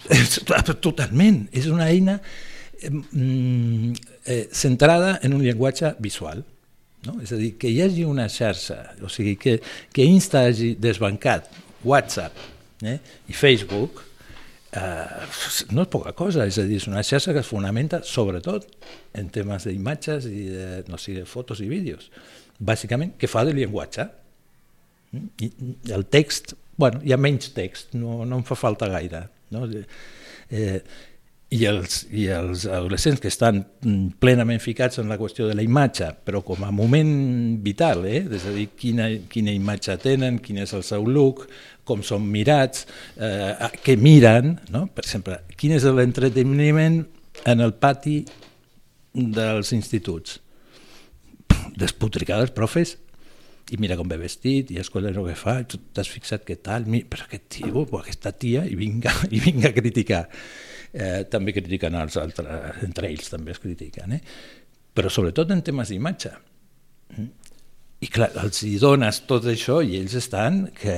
Totalment, 0.89 1.43
és 1.53 1.69
una 1.69 1.91
eina 1.93 2.17
eh, 2.83 4.49
centrada 4.53 5.19
en 5.23 5.35
un 5.35 5.43
llenguatge 5.45 5.95
visual. 5.99 6.45
No? 7.07 7.21
És 7.23 7.33
a 7.33 7.39
dir, 7.39 7.55
que 7.61 7.71
hi 7.71 7.81
hagi 7.85 8.05
una 8.09 8.27
xarxa, 8.33 8.81
o 9.05 9.11
sigui, 9.13 9.37
que, 9.39 9.59
que 9.95 10.05
Insta 10.05 10.43
hagi 10.49 10.75
desbancat 10.83 11.49
WhatsApp 11.87 12.35
eh, 12.83 12.99
i 13.31 13.37
Facebook, 13.37 14.03
eh, 14.73 15.27
no 15.71 15.85
és 15.87 15.93
poca 15.93 16.13
cosa, 16.19 16.47
és 16.49 16.59
a 16.59 16.67
dir, 16.67 16.81
és 16.81 16.89
una 16.91 17.05
xarxa 17.07 17.35
que 17.37 17.45
es 17.45 17.51
fonamenta 17.51 18.03
sobretot 18.07 18.67
en 19.17 19.31
temes 19.35 19.69
d'imatges 19.69 20.29
i 20.31 20.47
de, 20.51 20.69
no 20.91 21.01
sé, 21.01 21.15
de 21.21 21.27
fotos 21.29 21.63
i 21.65 21.71
vídeos. 21.71 22.11
Bàsicament, 22.59 23.15
que 23.21 23.31
fa 23.31 23.45
de 23.47 23.55
llenguatge. 23.57 24.09
Mm? 25.13 25.27
I 25.47 25.51
el 25.95 26.07
text, 26.11 26.57
bueno, 26.81 27.03
hi 27.05 27.15
ha 27.15 27.21
menys 27.21 27.53
text, 27.57 27.95
no, 27.95 28.25
no 28.25 28.41
em 28.41 28.47
fa 28.47 28.59
falta 28.59 28.91
gaire. 28.91 29.27
No? 29.55 29.69
Eh, 30.51 30.81
i 31.55 31.63
els, 31.69 32.01
i 32.11 32.27
els 32.35 32.65
adolescents 32.67 33.21
que 33.23 33.31
estan 33.31 33.61
mm, 33.63 34.17
plenament 34.23 34.59
ficats 34.63 34.99
en 34.99 35.11
la 35.11 35.19
qüestió 35.21 35.47
de 35.47 35.55
la 35.55 35.63
imatge, 35.63 36.09
però 36.27 36.41
com 36.47 36.65
a 36.67 36.73
moment 36.75 37.13
vital, 37.63 38.03
eh? 38.11 38.25
és 38.25 38.49
a 38.49 38.55
dir, 38.55 38.67
quina, 38.79 39.07
quina 39.31 39.55
imatge 39.55 39.95
tenen, 40.03 40.41
quin 40.43 40.59
és 40.65 40.75
el 40.75 40.83
seu 40.87 41.07
look, 41.07 41.47
com 41.87 42.03
són 42.03 42.27
mirats, 42.27 42.89
eh, 43.23 43.71
què 43.85 43.95
miren, 44.01 44.57
no? 44.75 44.89
per 44.91 45.07
exemple, 45.07 45.39
quin 45.55 45.77
és 45.77 45.87
l'entreteniment 45.87 47.05
en 47.47 47.63
el 47.63 47.77
pati 47.79 48.19
dels 49.15 49.71
instituts. 49.77 50.41
Despotricar 51.79 52.41
els 52.43 52.55
profes 52.57 52.97
i 53.71 53.79
mira 53.83 53.97
com 53.99 54.07
ve 54.07 54.19
vestit, 54.19 54.71
i 54.71 54.79
escolta 54.79 55.11
el 55.11 55.19
que 55.27 55.39
fa, 55.39 55.61
tu 55.67 55.79
t'has 55.95 56.11
fixat 56.11 56.45
què 56.47 56.59
tal, 56.63 56.87
però 57.11 57.27
aquest 57.27 57.49
tio, 57.55 57.87
aquesta 57.99 58.31
tia, 58.35 58.63
i 58.67 58.75
vinga, 58.79 59.15
i 59.35 59.43
vinga 59.43 59.71
a 59.71 59.75
criticar 59.75 60.27
eh, 60.97 61.25
també 61.31 61.55
critiquen 61.57 61.97
els 62.01 62.17
altres, 62.21 62.81
entre 62.87 63.11
ells 63.11 63.33
també 63.33 63.55
es 63.55 63.61
critiquen, 63.63 64.17
eh? 64.17 64.23
però 64.97 65.13
sobretot 65.13 65.53
en 65.53 65.63
temes 65.65 65.93
d'imatge. 65.93 66.33
Mm? 67.17 67.29
I 68.07 68.09
clar, 68.13 68.31
els 68.43 68.63
hi 68.65 68.77
dones 68.81 69.23
tot 69.29 69.47
això 69.49 69.81
i 69.85 69.97
ells 70.01 70.17
estan 70.19 70.67
que, 70.77 70.97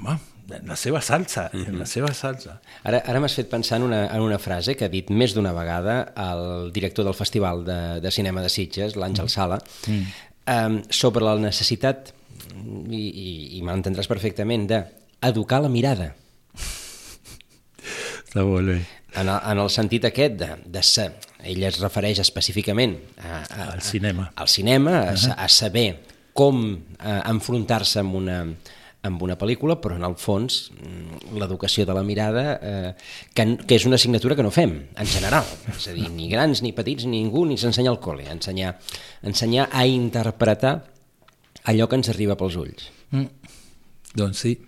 bueno, 0.00 0.18
en 0.54 0.66
la 0.68 0.76
seva 0.76 1.00
salsa, 1.00 1.48
mm 1.52 1.58
-hmm. 1.58 1.68
en 1.68 1.78
la 1.78 1.86
seva 1.86 2.12
salsa. 2.12 2.60
Ara, 2.82 3.02
ara 3.06 3.20
m'has 3.20 3.34
fet 3.34 3.48
pensar 3.48 3.78
en 3.78 3.84
una, 3.84 4.06
en 4.14 4.20
una 4.20 4.38
frase 4.38 4.74
que 4.76 4.84
ha 4.84 4.88
dit 4.88 5.10
més 5.10 5.34
d'una 5.34 5.52
vegada 5.52 6.12
el 6.16 6.72
director 6.72 7.04
del 7.04 7.14
Festival 7.14 7.64
de, 7.64 8.00
de 8.00 8.10
Cinema 8.10 8.42
de 8.42 8.48
Sitges, 8.48 8.96
l'Àngel 8.96 9.24
mm. 9.24 9.28
Sala, 9.28 9.58
mm. 9.86 10.02
eh, 10.46 10.82
sobre 10.90 11.24
la 11.24 11.36
necessitat, 11.38 12.12
i, 12.90 12.96
i, 12.96 13.58
i 13.58 13.62
m'entendràs 13.62 14.06
perfectament, 14.06 14.66
d'educar 14.66 15.62
la 15.62 15.68
mirada. 15.68 16.14
Està 18.24 18.42
molt 18.42 18.66
bé 18.66 19.03
en 19.14 19.28
el, 19.28 19.36
en 19.52 19.62
el 19.62 19.70
sentit 19.70 20.08
aquest 20.08 20.38
de, 20.40 20.50
de 20.74 20.82
ser, 20.82 21.08
ell 21.44 21.62
es 21.68 21.80
refereix 21.82 22.20
específicament 22.24 22.96
a, 23.20 23.42
a, 23.42 23.66
al 23.74 23.82
cinema, 23.84 24.30
al 24.34 24.48
cinema 24.48 24.96
a, 25.00 25.12
uh 25.12 25.16
-huh. 25.16 25.34
a 25.36 25.48
saber 25.48 25.88
com 26.32 26.78
a, 26.98 27.30
enfrontar-se 27.30 28.00
amb 28.00 28.14
una, 28.14 28.38
amb 29.02 29.22
una 29.22 29.36
pel·lícula, 29.38 29.76
però 29.80 29.96
en 29.96 30.04
el 30.04 30.16
fons 30.16 30.70
mm, 30.72 31.36
l'educació 31.38 31.86
de 31.86 31.94
la 31.94 32.02
mirada, 32.02 32.58
eh, 32.62 32.94
que, 33.34 33.56
que 33.66 33.74
és 33.76 33.84
una 33.86 33.96
assignatura 33.96 34.34
que 34.34 34.42
no 34.42 34.50
fem, 34.50 34.88
en 34.96 35.06
general. 35.06 35.44
És 35.76 35.88
a 35.88 35.92
dir, 35.92 36.08
ni 36.10 36.28
grans, 36.28 36.62
ni 36.62 36.72
petits, 36.72 37.04
ni 37.04 37.22
ningú, 37.22 37.44
ni 37.46 37.56
s'ensenya 37.56 37.90
al 37.90 38.00
col·le. 38.00 38.30
Ensenyar, 38.30 38.78
ensenyar 39.22 39.68
a 39.72 39.86
interpretar 39.86 40.84
allò 41.64 41.88
que 41.88 41.96
ens 41.96 42.08
arriba 42.08 42.36
pels 42.36 42.56
ulls. 42.56 42.90
Mm. 43.10 43.28
Doncs 44.14 44.38
sí 44.38 44.58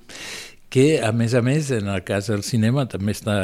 que 0.76 0.98
a 1.00 1.08
més 1.16 1.32
a 1.32 1.40
més 1.40 1.70
en 1.72 1.86
el 1.88 2.02
cas 2.04 2.26
del 2.28 2.42
cinema 2.44 2.84
també 2.92 3.14
està, 3.16 3.36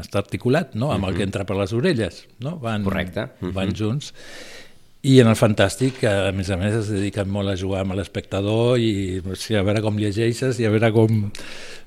està 0.00 0.18
articulat 0.24 0.74
no? 0.74 0.90
amb 0.90 1.04
uh 1.04 1.06
-huh. 1.06 1.12
el 1.12 1.16
que 1.18 1.22
entra 1.28 1.44
per 1.46 1.56
les 1.56 1.72
orelles 1.72 2.24
no? 2.40 2.58
van, 2.58 2.82
Correcte. 2.82 3.28
-huh. 3.40 3.52
van 3.52 3.74
junts 3.76 4.12
i 5.02 5.18
en 5.20 5.28
el 5.28 5.36
Fantàstic, 5.36 6.02
a 6.04 6.30
més 6.36 6.50
a 6.50 6.58
més, 6.60 6.74
es 6.74 6.88
dediquen 6.88 7.28
molt 7.28 7.48
a 7.48 7.56
jugar 7.56 7.80
amb 7.80 7.94
l'espectador 7.94 8.78
i 8.78 9.22
o 9.24 9.34
sigui, 9.34 9.56
a 9.56 9.62
veure 9.62 9.80
com 9.80 9.96
llegeixes 9.96 10.60
i 10.60 10.66
a 10.66 10.70
veure 10.70 10.92
com... 10.92 11.30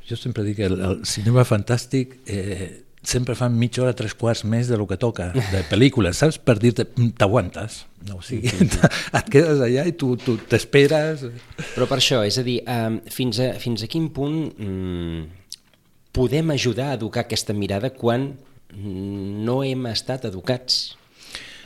Jo 0.04 0.16
sempre 0.16 0.44
dic 0.44 0.58
que 0.58 0.66
el, 0.66 0.82
el 0.82 1.06
cinema 1.06 1.46
fantàstic 1.46 2.18
eh, 2.26 2.83
sempre 3.04 3.36
fan 3.36 3.56
mitja 3.60 3.84
hora, 3.84 3.96
tres 3.98 4.16
quarts 4.18 4.44
més 4.48 4.70
de 4.72 4.78
lo 4.80 4.88
que 4.88 4.98
toca, 5.00 5.30
de 5.36 5.62
pel·lícules, 5.70 6.18
saps? 6.18 6.40
Per 6.40 6.56
dir-te, 6.62 6.88
mm, 6.88 7.14
t'aguantes. 7.20 7.84
No? 8.08 8.18
O 8.20 8.26
sigui, 8.26 8.52
et 9.20 9.30
quedes 9.32 9.62
allà 9.64 9.86
i 9.90 9.96
tu 10.00 10.16
t'esperes... 10.50 11.28
Però 11.76 11.88
per 11.90 12.00
això, 12.00 12.24
és 12.28 12.40
a 12.40 12.46
dir, 12.48 12.62
um, 12.64 13.00
fins, 13.12 13.40
a, 13.44 13.54
fins 13.62 13.86
a 13.86 13.92
quin 13.92 14.10
punt 14.16 14.40
um, 14.64 15.24
podem 16.16 16.56
ajudar 16.56 16.92
a 16.92 16.98
educar 17.00 17.26
aquesta 17.28 17.56
mirada 17.58 17.94
quan 17.94 18.32
no 18.74 19.62
hem 19.64 19.88
estat 19.92 20.26
educats 20.30 20.96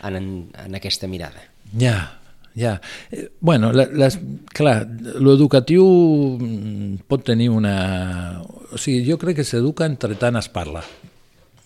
en, 0.03 0.15
en, 0.15 0.31
en 0.65 0.77
aquesta 0.79 1.07
mirada? 1.07 1.43
Ja, 1.79 1.97
ja. 2.57 2.79
Eh, 3.11 3.29
bueno, 3.39 3.71
la, 3.71 3.85
les, 3.91 4.17
clar, 4.57 4.81
l'educatiu 5.21 5.85
mm, 6.39 7.03
pot 7.07 7.25
tenir 7.27 7.51
una... 7.53 7.75
O 8.73 8.79
sigui, 8.81 9.05
jo 9.07 9.19
crec 9.21 9.39
que 9.39 9.47
s'educa 9.47 9.87
entre 9.87 10.17
tant 10.19 10.39
es 10.39 10.49
parla. 10.51 10.83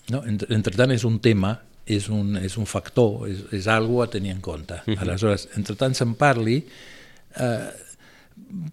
No? 0.09 0.23
Entre, 0.25 0.49
entre 0.55 0.75
tant, 0.77 0.91
és 0.91 1.05
un 1.07 1.19
tema, 1.23 1.55
és 1.85 2.07
un, 2.09 2.35
és 2.37 2.57
un 2.57 2.67
factor, 2.69 3.27
és, 3.29 3.43
és 3.57 3.67
algo 3.71 4.01
a 4.03 4.09
tenir 4.11 4.33
en 4.35 4.41
compte. 4.41 4.73
Uh 4.73 4.91
mhm. 4.91 4.97
-huh. 4.97 5.01
Aleshores, 5.01 5.47
entre 5.55 5.75
tant 5.75 5.93
se'n 5.93 6.15
parli, 6.15 6.63
eh, 7.37 7.69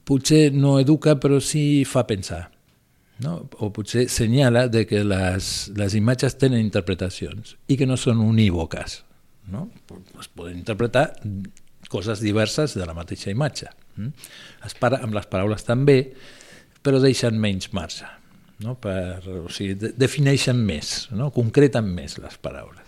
potser 0.04 0.52
no 0.52 0.78
educa, 0.78 1.18
però 1.20 1.40
sí 1.40 1.84
fa 1.84 2.06
pensar. 2.06 2.50
No? 3.18 3.48
O 3.58 3.72
potser 3.72 4.08
senyala 4.08 4.68
de 4.68 4.86
que 4.86 5.02
les, 5.04 5.70
les 5.74 5.94
imatges 5.94 6.38
tenen 6.38 6.60
interpretacions 6.60 7.56
i 7.66 7.76
que 7.76 7.86
no 7.86 7.96
són 7.96 8.20
unívoques. 8.20 9.02
No? 9.50 9.70
Es 10.20 10.28
poden 10.28 10.56
interpretar 10.58 11.20
coses 11.88 12.20
diverses 12.20 12.74
de 12.74 12.86
la 12.86 12.94
mateixa 12.94 13.30
imatge. 13.30 13.66
Mm? 13.96 14.08
Es 14.64 14.74
para 14.74 14.98
amb 15.02 15.14
les 15.14 15.26
paraules 15.26 15.64
també, 15.64 16.12
però 16.82 17.00
deixen 17.00 17.40
menys 17.40 17.72
marge 17.72 18.06
no? 18.64 18.74
per, 18.80 19.22
o 19.44 19.48
sigui, 19.52 19.74
de, 19.78 19.92
defineixen 19.96 20.58
més, 20.58 21.08
no? 21.14 21.30
concreten 21.34 21.88
més 21.94 22.18
les 22.18 22.36
paraules. 22.42 22.84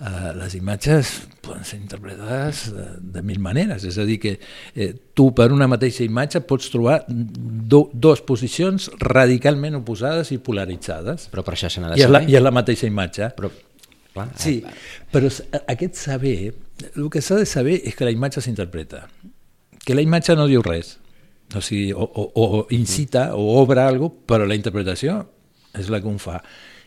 eh, 0.00 0.32
les 0.34 0.54
imatges 0.58 1.10
poden 1.40 1.62
ser 1.64 1.78
interpretades 1.78 2.64
de, 2.74 2.86
de 3.14 3.22
mil 3.22 3.38
maneres, 3.38 3.84
és 3.86 3.98
a 3.98 4.04
dir, 4.08 4.18
que 4.20 4.32
eh, 4.74 4.90
tu 5.14 5.28
per 5.36 5.50
una 5.54 5.68
mateixa 5.70 6.02
imatge 6.04 6.42
pots 6.48 6.70
trobar 6.72 7.04
do, 7.08 7.84
dos 7.92 8.24
posicions 8.26 8.90
radicalment 9.00 9.78
oposades 9.78 10.32
i 10.34 10.40
polaritzades. 10.42 11.28
Però 11.30 11.46
per 11.46 11.54
això 11.54 11.70
se 11.70 11.80
n'ha 11.80 11.92
de 11.94 12.00
I 12.00 12.06
és, 12.08 12.10
la, 12.10 12.20
saber. 12.24 12.32
I 12.34 12.40
és 12.40 12.44
la 12.44 12.54
mateixa 12.54 12.90
imatge. 12.90 13.30
Però, 13.38 13.52
clar, 14.14 14.28
Sí, 14.40 14.58
eh, 14.66 14.74
però 15.14 15.30
aquest 15.62 16.00
saber, 16.02 16.36
el 16.96 17.08
que 17.10 17.22
s'ha 17.22 17.38
de 17.38 17.46
saber 17.46 17.78
és 17.86 17.94
que 17.94 18.04
la 18.08 18.12
imatge 18.14 18.42
s'interpreta, 18.42 19.06
que 19.84 19.94
la 19.94 20.02
imatge 20.02 20.34
no 20.34 20.48
diu 20.50 20.62
res, 20.64 20.96
o 21.54 21.60
sigui, 21.60 21.92
o, 21.92 22.04
o, 22.04 22.30
o 22.34 22.66
incita 22.74 23.32
o 23.36 23.46
obre 23.60 23.82
alguna 23.82 24.10
cosa, 24.10 24.26
però 24.32 24.48
la 24.48 24.58
interpretació 24.58 25.20
és 25.74 25.90
la 25.90 26.00
que 26.00 26.10
un 26.10 26.20
fa. 26.22 26.40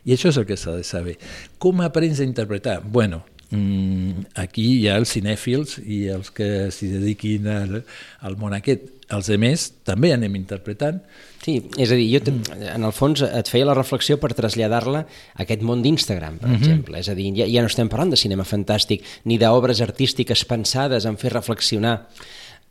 I 0.08 0.16
això 0.16 0.32
és 0.32 0.38
el 0.40 0.48
que 0.48 0.58
s'ha 0.58 0.78
de 0.78 0.86
saber. 0.88 1.18
Com 1.60 1.82
aprens 1.84 2.22
a 2.22 2.28
interpretar? 2.28 2.80
Bueno, 2.82 3.24
mm, 3.52 4.28
aquí 4.40 4.66
hi 4.80 4.88
ha 4.88 4.98
els 5.02 5.12
cinèfils 5.18 5.78
i 5.84 6.06
els 6.14 6.32
que 6.32 6.70
s'hi 6.72 6.94
dediquin 6.96 7.50
al, 7.52 7.82
al 8.24 8.38
món 8.40 8.56
aquest. 8.56 8.94
Els 9.08 9.30
altres 9.32 9.70
també 9.88 10.12
anem 10.12 10.36
interpretant, 10.36 11.00
Sí, 11.48 11.62
és 11.80 11.92
a 11.94 11.96
dir, 11.96 12.08
jo 12.12 12.34
en 12.74 12.84
el 12.84 12.92
fons 12.92 13.22
et 13.24 13.48
feia 13.48 13.64
la 13.70 13.76
reflexió 13.78 14.18
per 14.20 14.34
traslladar-la 14.36 15.06
a 15.06 15.46
aquest 15.46 15.62
món 15.64 15.80
d'Instagram, 15.80 16.42
per 16.42 16.50
exemple. 16.58 17.00
És 17.00 17.08
a 17.08 17.16
dir, 17.16 17.30
ja, 17.38 17.46
ja 17.48 17.64
no 17.64 17.70
estem 17.72 17.88
parlant 17.88 18.12
de 18.12 18.20
cinema 18.20 18.44
fantàstic 18.44 19.06
ni 19.32 19.38
d'obres 19.40 19.80
artístiques 19.86 20.44
pensades 20.50 21.08
en 21.08 21.16
fer 21.22 21.32
reflexionar 21.32 22.02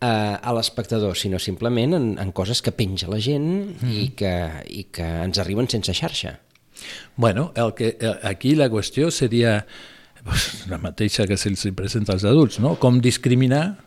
eh, 0.01 0.07
a 0.43 0.53
l'espectador, 0.57 1.17
sinó 1.17 1.39
simplement 1.39 1.97
en, 1.97 2.09
en 2.19 2.33
coses 2.33 2.63
que 2.63 2.73
penja 2.73 3.09
la 3.11 3.21
gent 3.23 3.77
i, 3.89 4.11
que, 4.19 4.35
i 4.69 4.87
que 4.93 5.07
ens 5.25 5.41
arriben 5.43 5.69
sense 5.73 5.95
xarxa. 5.97 6.39
Bueno, 7.17 7.53
el 7.57 7.75
que, 7.75 7.97
eh, 8.01 8.15
aquí 8.23 8.55
la 8.55 8.69
qüestió 8.69 9.11
seria 9.11 9.67
pues, 10.25 10.67
la 10.69 10.79
mateixa 10.79 11.27
que 11.27 11.39
se'ls 11.41 11.65
presenta 11.77 12.17
als 12.17 12.27
adults, 12.29 12.61
no? 12.61 12.77
com 12.81 13.01
discriminar 13.01 13.79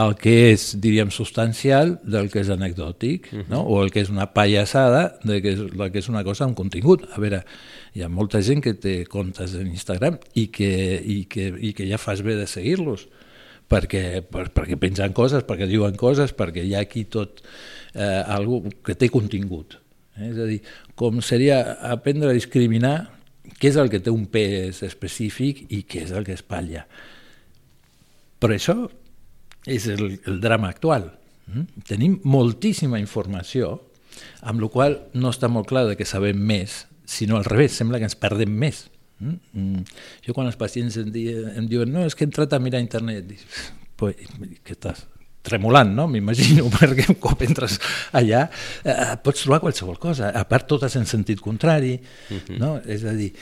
el 0.00 0.14
que 0.16 0.52
és, 0.52 0.70
diríem, 0.80 1.10
substancial 1.10 1.96
del 2.06 2.30
que 2.30 2.44
és 2.44 2.50
anecdòtic, 2.52 3.30
no? 3.50 3.64
o 3.66 3.80
el 3.82 3.90
que 3.90 4.04
és 4.04 4.10
una 4.12 4.28
pallassada 4.34 5.16
de 5.26 5.40
que 5.42 5.54
és, 5.56 5.64
la 5.76 5.90
que 5.90 5.98
és 6.00 6.08
una 6.12 6.22
cosa 6.24 6.46
amb 6.46 6.56
contingut. 6.58 7.08
A 7.10 7.20
veure, 7.22 7.42
hi 7.96 8.04
ha 8.04 8.10
molta 8.12 8.40
gent 8.44 8.62
que 8.64 8.76
té 8.78 9.00
comptes 9.10 9.56
en 9.58 9.66
Instagram 9.72 10.20
i 10.38 10.46
que, 10.54 10.70
i 11.00 11.24
que, 11.30 11.50
i 11.58 11.72
que 11.76 11.88
ja 11.90 11.98
fas 11.98 12.22
bé 12.26 12.38
de 12.38 12.46
seguir-los, 12.50 13.08
perquè, 13.70 14.22
per, 14.26 14.48
perquè 14.54 14.78
pengen 14.80 15.14
coses, 15.16 15.44
perquè 15.46 15.68
diuen 15.70 15.94
coses, 15.98 16.34
perquè 16.36 16.64
hi 16.66 16.74
ha 16.74 16.82
aquí 16.82 17.04
tot 17.10 17.42
eh, 17.94 18.22
algo 18.26 18.64
que 18.84 18.96
té 18.98 19.10
contingut. 19.12 19.78
Eh? 20.16 20.30
És 20.32 20.40
a 20.42 20.48
dir, 20.48 20.58
com 20.98 21.22
seria 21.24 21.60
aprendre 21.92 22.32
a 22.32 22.36
discriminar 22.36 22.96
què 23.60 23.70
és 23.70 23.78
el 23.80 23.90
que 23.92 24.02
té 24.02 24.12
un 24.12 24.26
pes 24.30 24.82
específic 24.86 25.64
i 25.70 25.84
què 25.88 26.04
és 26.06 26.14
el 26.16 26.26
que 26.26 26.36
espatlla. 26.36 26.84
Però 28.40 28.56
això 28.56 28.76
és 29.68 29.86
el, 29.92 30.18
el 30.26 30.40
drama 30.42 30.70
actual. 30.72 31.10
Mm? 31.50 31.84
Tenim 31.86 32.18
moltíssima 32.24 33.00
informació, 33.02 33.76
amb 34.42 34.62
la 34.62 34.70
qual 34.72 34.96
no 35.14 35.30
està 35.30 35.50
molt 35.52 35.68
clar 35.70 35.86
de 35.88 35.98
que 35.98 36.08
sabem 36.08 36.38
més, 36.38 36.84
sinó 37.06 37.38
al 37.38 37.46
revés, 37.46 37.76
sembla 37.76 38.00
que 38.00 38.08
ens 38.08 38.18
perdem 38.18 38.50
més. 38.50 38.88
Mm? 39.20 39.36
Mm. 39.52 39.84
Jo 40.26 40.34
quan 40.36 40.48
els 40.48 40.58
pacients 40.60 40.96
em, 41.00 41.12
di, 41.12 41.28
em 41.30 41.68
diuen 41.68 41.92
no, 41.92 42.04
és 42.08 42.16
que 42.16 42.24
he 42.24 42.30
entrat 42.30 42.56
a 42.56 42.60
mirar 42.62 42.80
internet, 42.82 43.26
dic, 43.28 43.44
pues, 44.00 44.16
que 44.64 44.76
estàs 44.76 45.04
tremolant, 45.46 45.92
no? 45.96 46.06
m'imagino, 46.10 46.68
perquè 46.76 47.06
un 47.12 47.20
cop 47.22 47.44
entres 47.46 47.78
allà 48.16 48.46
eh, 48.84 49.14
pots 49.24 49.44
trobar 49.44 49.60
qualsevol 49.62 50.00
cosa, 50.00 50.32
a 50.36 50.44
part 50.48 50.68
totes 50.68 50.96
en 51.00 51.06
sentit 51.08 51.40
contrari, 51.40 51.94
uh 51.96 52.36
-huh. 52.36 52.58
no? 52.58 52.74
és 52.84 53.04
a 53.04 53.14
dir, 53.16 53.32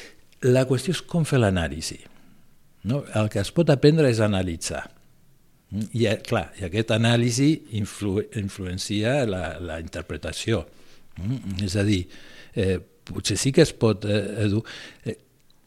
la 0.43 0.67
qüestió 0.67 0.95
és 0.95 1.03
com 1.03 1.25
fer 1.25 1.41
l'anàlisi. 1.41 1.99
No? 2.85 3.03
El 3.15 3.29
que 3.29 3.41
es 3.41 3.51
pot 3.51 3.71
aprendre 3.71 4.09
és 4.11 4.21
analitzar. 4.21 4.85
I, 5.93 6.07
eh, 6.07 6.21
clar, 6.25 6.53
i 6.61 6.65
aquest 6.65 6.91
anàlisi 6.91 7.51
influ, 7.77 8.23
influencia 8.41 9.27
la, 9.27 9.59
la 9.61 9.81
interpretació. 9.81 10.67
Mm? 11.19 11.65
És 11.67 11.77
a 11.77 11.83
dir, 11.85 12.07
eh, 12.55 12.79
potser 13.05 13.37
sí 13.37 13.53
que 13.53 13.63
es 13.63 13.73
pot 13.73 14.05
eh, 14.05 14.49
eh, 15.05 15.17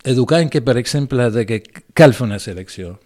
educar 0.04 0.42
en 0.42 0.50
que, 0.50 0.62
per 0.62 0.78
exemple, 0.78 1.30
de 1.32 1.46
que 1.46 1.62
cal 1.94 2.14
fer 2.18 2.28
una 2.28 2.40
selecció, 2.40 3.00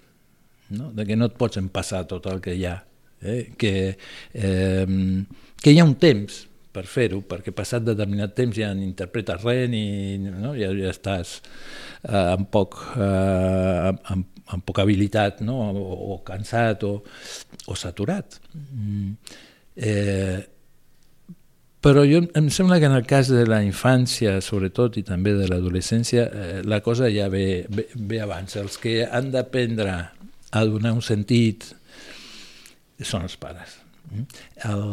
no? 0.69 0.91
de 0.93 1.05
que 1.05 1.15
no 1.15 1.29
et 1.29 1.37
pots 1.37 1.59
empassar 1.61 2.05
tot 2.09 2.27
el 2.31 2.41
que 2.41 2.55
hi 2.55 2.65
ha, 2.69 2.75
eh? 3.21 3.53
Que, 3.57 3.97
eh, 4.33 5.23
que 5.61 5.73
hi 5.73 5.79
ha 5.79 5.87
un 5.87 5.95
temps 6.01 6.45
per 6.75 6.85
fer-ho, 6.91 7.21
perquè 7.23 7.53
passat 7.55 7.85
determinat 7.87 8.33
temps 8.35 8.55
ja 8.57 8.73
no 8.75 8.83
interpretes 8.83 9.43
res 9.45 9.69
ni 9.71 10.17
no? 10.19 10.51
ja, 10.57 10.71
ja 10.75 10.91
estàs 10.91 11.37
eh, 12.03 12.33
amb, 12.35 12.49
poc, 12.51 12.75
eh, 12.99 13.91
amb, 14.11 14.41
amb 14.51 14.65
poca 14.67 14.83
habilitat 14.83 15.39
no? 15.47 15.61
o, 15.71 15.99
o 16.15 16.19
cansat 16.27 16.83
o, 16.87 16.97
o 17.71 17.77
saturat. 17.79 18.39
Mm. 18.51 19.15
Eh, 19.75 20.39
però 21.85 22.01
jo, 22.09 22.23
em 22.33 22.47
sembla 22.49 22.79
que 22.81 22.87
en 22.89 22.95
el 22.97 23.03
cas 23.05 23.27
de 23.29 23.43
la 23.45 23.59
infància, 23.61 24.39
sobretot, 24.41 24.95
i 24.97 25.03
també 25.05 25.35
de 25.37 25.45
l'adolescència, 25.51 26.23
eh, 26.25 26.61
la 26.65 26.79
cosa 26.81 27.11
ja 27.13 27.27
ve, 27.29 27.67
ve, 27.69 27.85
ve 27.93 28.21
abans. 28.23 28.55
Els 28.57 28.79
que 28.81 29.03
han 29.05 29.29
d'aprendre 29.35 29.93
a 30.49 30.63
donar 30.65 30.95
un 30.97 31.03
sentit 31.05 31.67
són 33.05 33.27
els 33.27 33.37
pares. 33.37 33.77
El, 34.65 34.83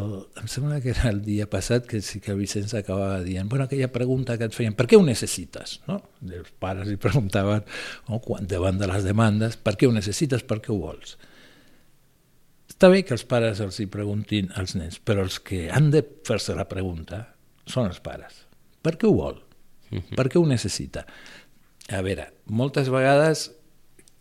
em 0.40 0.52
sembla 0.52 0.82
que 0.84 0.92
era 0.92 1.08
el 1.14 1.22
dia 1.24 1.48
passat 1.48 1.88
que 1.88 2.02
sí 2.04 2.20
que 2.20 2.36
Vicenç 2.36 2.72
acabava 2.76 3.20
dient 3.24 3.48
bueno, 3.48 3.68
aquella 3.68 3.88
pregunta 3.92 4.36
que 4.36 4.48
et 4.48 4.56
feien, 4.56 4.76
per 4.76 4.88
què 4.90 5.00
ho 5.00 5.04
necessites? 5.04 5.78
No? 5.88 6.00
Els 6.28 6.52
pares 6.60 6.88
li 6.88 6.96
preguntaven 7.00 7.64
no? 8.08 8.20
quan 8.24 8.48
davant 8.48 8.80
de 8.80 8.88
les 8.90 9.04
demandes 9.08 9.56
per 9.56 9.78
què 9.80 9.88
ho 9.88 9.94
necessites, 9.94 10.44
per 10.44 10.60
què 10.64 10.72
ho 10.74 10.80
vols? 10.80 11.16
Està 12.82 12.88
bé 12.90 13.04
que 13.06 13.12
els 13.14 13.22
pares 13.30 13.60
els 13.62 13.76
hi 13.78 13.84
preguntin 13.86 14.48
als 14.58 14.72
nens, 14.74 14.96
però 14.98 15.22
els 15.22 15.36
que 15.38 15.68
han 15.70 15.92
de 15.92 16.00
fer-se 16.26 16.56
la 16.58 16.64
pregunta 16.66 17.20
són 17.70 17.86
els 17.86 18.00
pares. 18.02 18.40
Per 18.82 18.96
què 18.98 19.06
ho 19.06 19.12
vol? 19.14 19.36
Per 20.18 20.24
què 20.26 20.40
ho 20.40 20.42
necessita? 20.50 21.04
A 21.94 22.00
veure, 22.02 22.24
moltes 22.50 22.88
vegades 22.90 23.44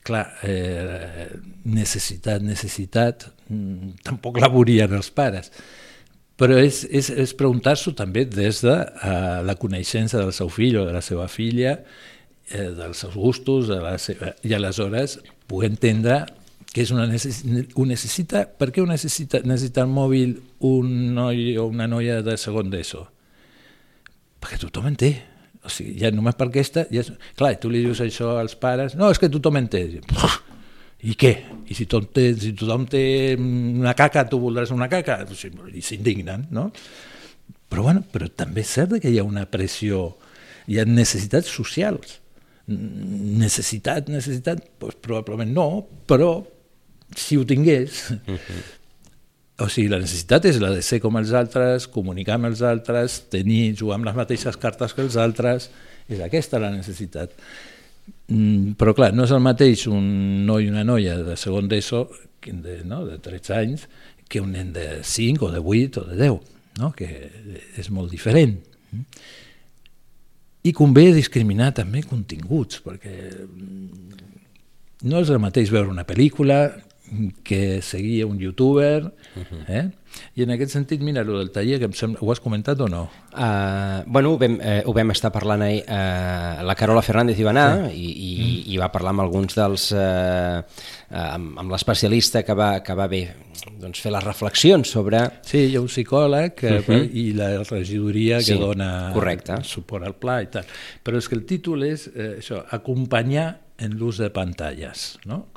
clar, 0.06 0.28
eh, 0.46 1.40
necessitat, 1.74 2.46
necessitat, 2.46 3.26
mm, 3.50 3.96
tampoc 4.06 4.38
la 4.38 4.52
veurien 4.54 4.94
els 4.94 5.10
pares, 5.10 5.50
però 6.38 6.60
és, 6.62 6.84
és, 6.86 7.10
és 7.10 7.34
preguntar-s'ho 7.34 7.96
també 7.98 8.28
des 8.30 8.62
de 8.62 8.76
eh, 8.78 9.42
la 9.42 9.56
coneixença 9.58 10.22
del 10.22 10.36
seu 10.38 10.54
fill 10.54 10.78
o 10.84 10.86
de 10.86 10.94
la 10.94 11.02
seva 11.02 11.26
filla, 11.34 11.80
eh, 12.52 12.70
dels 12.78 13.02
seus 13.08 13.18
gustos, 13.18 13.74
de 13.74 13.82
la 13.82 13.98
seva, 13.98 14.36
i 14.46 14.54
aleshores 14.54 15.18
poder 15.50 15.72
entendre 15.74 16.20
que 16.72 16.86
és 16.86 16.92
una 16.96 17.04
ho 17.04 17.86
necessita, 17.88 18.46
per 18.48 18.70
què 18.72 18.80
ho 18.80 18.88
necessita, 18.88 19.42
necessita 19.44 19.84
el 19.84 19.92
mòbil 19.92 20.38
un 20.68 20.94
noi 21.18 21.58
o 21.60 21.66
una 21.68 21.88
noia 21.92 22.22
de 22.24 22.38
segon 22.40 22.72
d'ESO? 22.72 23.04
Perquè 24.42 24.60
tothom 24.62 24.88
en 24.88 24.96
té. 25.00 25.12
O 25.62 25.70
sigui, 25.70 25.98
ja 26.00 26.10
només 26.16 26.38
per 26.40 26.48
aquesta... 26.48 26.86
Ja 26.94 27.04
és... 27.04 27.12
Clar, 27.38 27.54
tu 27.62 27.70
li 27.70 27.84
dius 27.84 28.00
això 28.02 28.38
als 28.40 28.56
pares, 28.58 28.96
no, 28.98 29.12
és 29.12 29.20
que 29.22 29.30
tothom 29.30 29.60
en 29.60 29.68
té. 29.74 29.84
I 31.02 31.18
què? 31.20 31.34
I 31.68 31.76
si 31.78 31.86
tothom 31.92 32.08
té, 32.16 32.26
si 32.40 32.54
tothom 32.58 32.88
té 32.90 33.04
una 33.36 33.94
caca, 33.98 34.24
tu 34.30 34.40
voldràs 34.42 34.72
una 34.74 34.88
caca? 34.90 35.20
O 35.28 35.38
sigui, 35.38 35.76
I 35.76 35.84
s'indignen, 35.86 36.48
no? 36.56 36.70
Però, 37.72 37.84
bueno, 37.84 38.06
però 38.16 38.32
també 38.32 38.64
és 38.64 38.72
cert 38.80 38.96
que 39.04 39.12
hi 39.12 39.20
ha 39.20 39.28
una 39.28 39.46
pressió, 39.52 40.08
hi 40.72 40.80
ha 40.80 40.88
necessitats 40.88 41.52
socials. 41.52 42.18
Necessitat, 42.72 44.08
necessitat, 44.12 44.64
doncs 44.80 44.98
probablement 45.04 45.52
no, 45.52 45.68
però 46.08 46.32
si 47.16 47.38
ho 47.38 47.46
tingués... 47.46 48.12
Uh 48.12 48.36
-huh. 48.36 48.62
O 49.62 49.68
sigui, 49.70 49.90
la 49.92 50.00
necessitat 50.00 50.46
és 50.46 50.58
la 50.58 50.72
de 50.74 50.82
ser 50.82 51.00
com 51.00 51.18
els 51.18 51.32
altres, 51.38 51.86
comunicar 51.88 52.40
amb 52.40 52.46
els 52.46 52.64
altres, 52.66 53.30
tenir, 53.30 53.76
jugar 53.78 54.00
amb 54.00 54.06
les 54.06 54.16
mateixes 54.16 54.58
cartes 54.58 54.94
que 54.94 55.04
els 55.04 55.16
altres, 55.16 55.70
és 56.10 56.20
aquesta 56.20 56.58
la 56.58 56.72
necessitat. 56.72 57.30
Mm, 58.28 58.74
però 58.80 58.96
clar, 58.96 59.12
no 59.14 59.28
és 59.28 59.32
el 59.36 59.44
mateix 59.44 59.86
un 59.92 60.46
noi 60.48 60.66
i 60.66 60.72
una 60.72 60.84
noia 60.84 61.18
de 61.22 61.36
segon 61.38 61.68
d'ESO, 61.68 62.10
de, 62.48 62.84
no, 62.90 63.06
de 63.06 63.20
13 63.22 63.54
anys, 63.54 63.88
que 64.32 64.42
un 64.42 64.54
nen 64.56 64.72
de 64.74 65.04
5 65.04 65.46
o 65.46 65.52
de 65.52 65.60
8 65.60 66.02
o 66.02 66.06
de 66.10 66.18
10, 66.18 66.40
no? 66.80 66.92
que 66.96 67.10
és 67.78 67.92
molt 67.92 68.10
diferent. 68.10 68.56
I 70.64 70.72
convé 70.78 71.10
discriminar 71.14 71.74
també 71.76 72.04
continguts, 72.08 72.80
perquè 72.86 73.16
no 75.04 75.20
és 75.20 75.32
el 75.34 75.42
mateix 75.44 75.72
veure 75.74 75.92
una 75.92 76.06
pel·lícula 76.08 76.64
que 77.44 77.82
seguia 77.82 78.26
un 78.26 78.40
youtuber, 78.40 79.12
eh? 79.68 79.90
i 80.36 80.44
en 80.44 80.52
aquest 80.54 80.76
sentit, 80.76 81.02
mira, 81.04 81.24
el 81.24 81.32
del 81.32 81.52
taller, 81.52 81.80
que 81.80 81.88
em 81.90 81.94
sembla, 81.96 82.22
ho 82.24 82.32
has 82.32 82.42
comentat 82.44 82.80
o 82.84 82.88
no? 82.92 83.04
Uh, 83.32 84.04
bueno, 84.08 84.34
ho 84.34 84.40
vam, 84.40 84.58
eh, 84.60 84.82
ho 84.86 84.94
vam 84.96 85.14
estar 85.14 85.32
parlant 85.32 85.64
ahir, 85.66 85.84
uh, 85.86 86.64
la 86.68 86.76
Carola 86.80 87.04
Fernández 87.04 87.40
hi 87.40 87.48
va 87.48 87.54
anar 87.54 87.68
sí. 87.90 88.00
i, 88.00 88.10
i, 88.12 88.32
mm. 88.40 88.74
i 88.74 88.82
va 88.82 88.92
parlar 88.94 89.16
amb 89.16 89.26
alguns 89.26 89.56
dels... 89.60 89.92
Uh, 89.96 90.64
uh, 91.12 91.28
amb, 91.32 91.54
amb 91.64 91.72
l'especialista 91.72 92.44
que 92.48 92.56
va, 92.58 92.74
que 92.84 92.96
va 92.98 93.08
bé 93.12 93.24
doncs, 93.80 94.02
fer 94.04 94.14
les 94.16 94.24
reflexions 94.24 94.92
sobre... 94.96 95.24
Sí, 95.48 95.66
hi 95.70 95.78
ha 95.78 95.84
un 95.84 95.92
psicòleg 95.92 96.56
que, 96.58 96.76
uh 96.80 96.86
-huh. 96.88 97.10
i 97.12 97.32
la 97.38 97.52
regidoria 97.64 98.38
que 98.40 98.54
Sí, 98.54 98.60
dona 98.60 99.12
correcte. 99.14 99.64
suport 99.64 100.06
al 100.06 100.16
pla 100.16 100.42
i 100.42 100.48
tal. 100.48 100.66
Però 101.04 101.18
és 101.18 101.28
que 101.28 101.36
el 101.36 101.46
títol 101.46 101.84
és 101.84 102.08
eh, 102.08 102.38
això, 102.40 102.64
acompanyar 102.70 103.62
en 103.78 103.98
l'ús 103.98 104.18
de 104.18 104.30
pantalles, 104.30 105.20
no? 105.26 105.48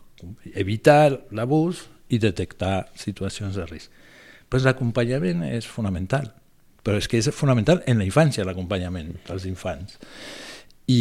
Evitar 0.55 1.27
l'abús 1.35 1.85
i 2.13 2.21
detectar 2.23 2.89
situacions 2.99 3.57
de 3.59 3.67
risc. 3.69 3.93
Pues 4.49 4.65
l'acompanyament 4.67 5.45
és 5.49 5.67
fonamental, 5.67 6.29
però 6.85 7.01
és 7.01 7.09
que 7.09 7.19
és 7.19 7.31
fonamental 7.35 7.83
en 7.91 7.99
la 8.01 8.07
infància 8.07 8.45
l'acompanyament 8.47 9.15
dels 9.27 9.47
infants. 9.51 9.99
I, 10.85 11.01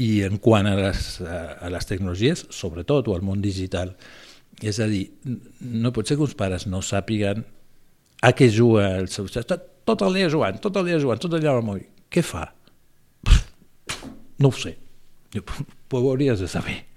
I 0.00 0.08
en 0.24 0.38
quant 0.40 0.66
a 0.66 0.74
les, 0.78 1.20
a 1.20 1.68
les 1.68 1.86
tecnologies, 1.86 2.46
sobretot, 2.54 3.10
o 3.10 3.16
al 3.16 3.26
món 3.26 3.44
digital, 3.44 3.92
és 4.64 4.80
a 4.80 4.88
dir, 4.90 5.04
no 5.60 5.92
pot 5.94 6.08
ser 6.08 6.16
que 6.16 6.24
uns 6.24 6.34
pares 6.38 6.66
no 6.66 6.80
sàpiguen 6.82 7.44
a 8.24 8.32
què 8.34 8.48
juga 8.50 8.94
el 8.98 9.12
seu... 9.12 9.28
Tot, 9.28 9.68
tot 9.86 10.02
el 10.08 10.16
dia 10.18 10.32
jugant, 10.32 10.58
tot 10.64 10.80
el 10.80 10.88
dia 10.88 10.98
jugant, 10.98 11.20
tot 11.22 11.36
el 11.36 11.44
dia 11.44 11.52
al 11.52 11.62
mòbil. 11.66 11.86
Què 12.10 12.24
fa? 12.24 12.48
No 14.38 14.50
ho 14.50 14.56
sé. 14.56 14.74
Però 15.34 16.00
ho 16.02 16.10
hauries 16.10 16.40
de 16.40 16.48
saber. 16.50 16.87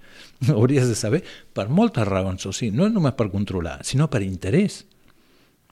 Hauries 0.56 0.88
de 0.90 0.96
saber 0.98 1.22
per 1.54 1.68
moltes 1.68 2.06
raons, 2.08 2.46
o 2.46 2.52
sigui, 2.56 2.74
no 2.76 2.88
només 2.90 3.14
per 3.18 3.28
controlar, 3.32 3.78
sinó 3.86 4.08
per 4.10 4.22
interès. 4.26 4.82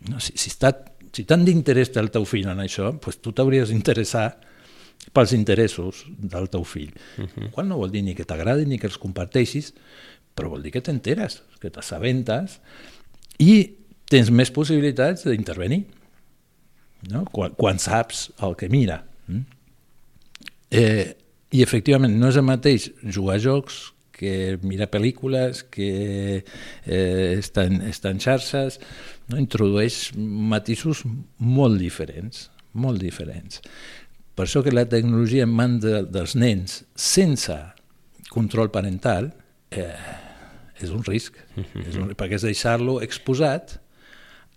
No, 0.09 0.21
si, 0.23 0.37
si, 0.39 0.53
està, 0.53 0.73
si 1.13 1.27
tant 1.29 1.45
d'interès 1.45 1.93
té 1.93 2.01
el 2.01 2.13
teu 2.15 2.25
fill 2.29 2.49
en 2.49 2.63
això, 2.63 2.93
doncs 2.95 3.21
tu 3.21 3.35
t'hauries 3.37 3.73
d'interessar 3.73 4.29
pels 5.17 5.33
interessos 5.37 6.05
del 6.09 6.49
teu 6.53 6.65
fill. 6.65 6.93
Uh 7.19 7.27
-huh. 7.27 7.51
Qual 7.51 7.69
no 7.69 7.79
vol 7.79 7.91
dir 7.91 8.03
ni 8.03 8.15
que 8.15 8.25
t'agradi 8.25 8.67
ni 8.67 8.79
que 8.79 8.87
els 8.87 8.99
comparteixis, 8.99 9.75
però 10.35 10.49
vol 10.49 10.63
dir 10.63 10.73
que 10.73 10.81
t'enteres, 10.81 11.43
que 11.61 11.71
t'assabentes 11.71 12.61
i 13.39 13.77
tens 14.11 14.31
més 14.31 14.51
possibilitats 14.51 15.25
d'intervenir 15.25 15.85
no? 17.09 17.25
quan, 17.31 17.55
quan 17.57 17.79
saps 17.79 18.31
el 18.43 18.57
que 18.57 18.69
mira. 18.69 19.05
Mm? 19.27 19.41
Eh, 20.71 21.17
I 21.51 21.63
efectivament 21.63 22.15
no 22.21 22.29
és 22.29 22.37
el 22.37 22.47
mateix 22.47 22.91
jugar 23.03 23.37
a 23.37 23.43
jocs 23.43 23.93
que 24.21 24.59
mira 24.67 24.91
pel·lícules, 24.93 25.65
que 25.73 25.91
eh, 26.41 27.33
està, 27.39 27.65
en, 27.71 27.81
està 27.89 28.13
en 28.13 28.21
xarxes, 28.21 28.79
no? 29.31 29.41
introdueix 29.41 30.11
matisos 30.17 31.03
molt 31.39 31.81
diferents, 31.81 32.49
molt 32.77 33.01
diferents. 33.03 33.63
Per 34.37 34.47
això 34.47 34.63
que 34.65 34.75
la 34.75 34.87
tecnologia 34.89 35.47
en 35.49 35.55
mans 35.57 35.83
de, 35.85 36.03
dels 36.13 36.37
nens 36.39 36.83
sense 36.97 37.57
control 38.31 38.71
parental 38.73 39.33
eh, 39.73 39.91
és 40.81 40.93
un 40.93 41.05
risc, 41.05 41.37
-hmm. 41.57 41.89
és 41.89 41.97
un, 41.97 42.13
perquè 42.17 42.37
és 42.37 42.47
deixar-lo 42.47 43.01
exposat 43.03 43.81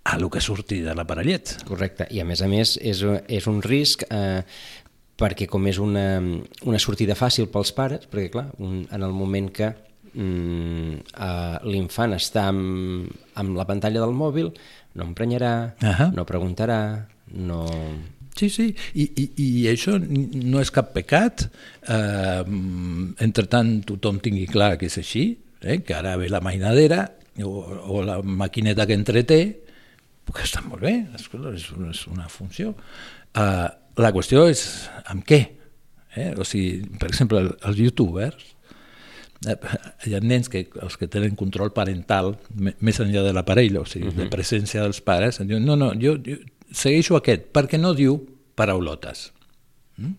a 0.04 0.18
el 0.18 0.30
que 0.30 0.42
surti 0.42 0.82
de 0.84 0.94
l'aparellet. 0.96 1.58
Correcte, 1.68 2.08
i 2.12 2.20
a 2.20 2.26
més 2.26 2.42
a 2.42 2.48
més 2.48 2.78
és, 2.82 3.04
és 3.28 3.48
un 3.48 3.62
risc 3.64 4.04
eh, 4.10 4.44
perquè 5.20 5.48
com 5.50 5.66
és 5.70 5.80
una, 5.82 6.06
una 6.66 6.82
sortida 6.82 7.16
fàcil 7.18 7.50
pels 7.54 7.74
pares, 7.76 8.08
perquè 8.10 8.32
clar, 8.34 8.48
un, 8.64 8.84
en 8.90 9.06
el 9.06 9.14
moment 9.14 9.50
que 9.54 9.70
mm, 10.14 11.04
eh, 11.14 11.58
l'infant 11.70 12.16
està 12.18 12.48
amb, 12.52 13.12
amb 13.40 13.60
la 13.60 13.68
pantalla 13.70 14.02
del 14.04 14.16
mòbil, 14.18 14.50
no 14.98 15.08
emprenyarà, 15.10 15.54
uh 15.82 15.94
-huh. 15.94 16.12
no 16.14 16.26
preguntarà, 16.26 17.08
no... 17.34 17.66
Sí, 18.36 18.50
sí, 18.50 18.76
I, 18.96 19.04
i, 19.16 19.24
i 19.38 19.68
això 19.70 20.00
no 20.00 20.60
és 20.60 20.72
cap 20.72 20.92
pecat. 20.94 21.52
Eh, 21.88 22.44
entre 23.22 23.46
tant, 23.46 23.84
tothom 23.86 24.20
tingui 24.20 24.48
clar 24.48 24.78
que 24.80 24.88
és 24.88 24.98
així, 24.98 25.38
eh, 25.62 25.84
que 25.84 25.94
ara 25.94 26.18
ve 26.18 26.30
la 26.30 26.42
mainadera 26.42 27.12
o, 27.44 27.62
o 27.94 28.02
la 28.02 28.22
maquineta 28.24 28.88
que 28.88 28.94
entreté, 28.94 29.60
que 30.34 30.42
està 30.42 30.64
molt 30.66 30.82
bé, 30.82 31.06
és, 31.14 31.30
és 31.92 32.08
una 32.08 32.28
funció. 32.28 32.74
Eh, 33.36 33.70
la 34.00 34.12
qüestió 34.14 34.48
és 34.50 34.64
amb 35.12 35.26
què. 35.28 35.42
Eh? 36.16 36.32
O 36.38 36.46
sigui, 36.46 36.84
per 37.00 37.10
exemple, 37.10 37.42
els 37.66 37.80
youtubers, 37.82 38.54
eh, 39.50 39.58
hi 40.08 40.16
ha 40.16 40.22
nens 40.24 40.50
que 40.50 40.66
els 40.82 40.98
que 40.98 41.10
tenen 41.12 41.38
control 41.40 41.74
parental 41.76 42.36
més 42.54 43.00
enllà 43.02 43.26
de 43.26 43.34
l'aparell, 43.36 43.80
o 43.82 43.86
sigui, 43.86 44.10
uh 44.10 44.14
-huh. 44.14 44.24
de 44.24 44.30
presència 44.30 44.82
dels 44.82 45.02
pares, 45.02 45.40
diuen, 45.40 45.66
no, 45.66 45.76
no, 45.76 45.94
jo, 45.94 46.18
jo 46.18 46.38
segueixo 46.72 47.16
aquest, 47.16 47.52
perquè 47.54 47.80
no 47.80 47.94
diu 47.94 48.18
paraulotes. 48.56 49.32
Mm? 49.98 50.14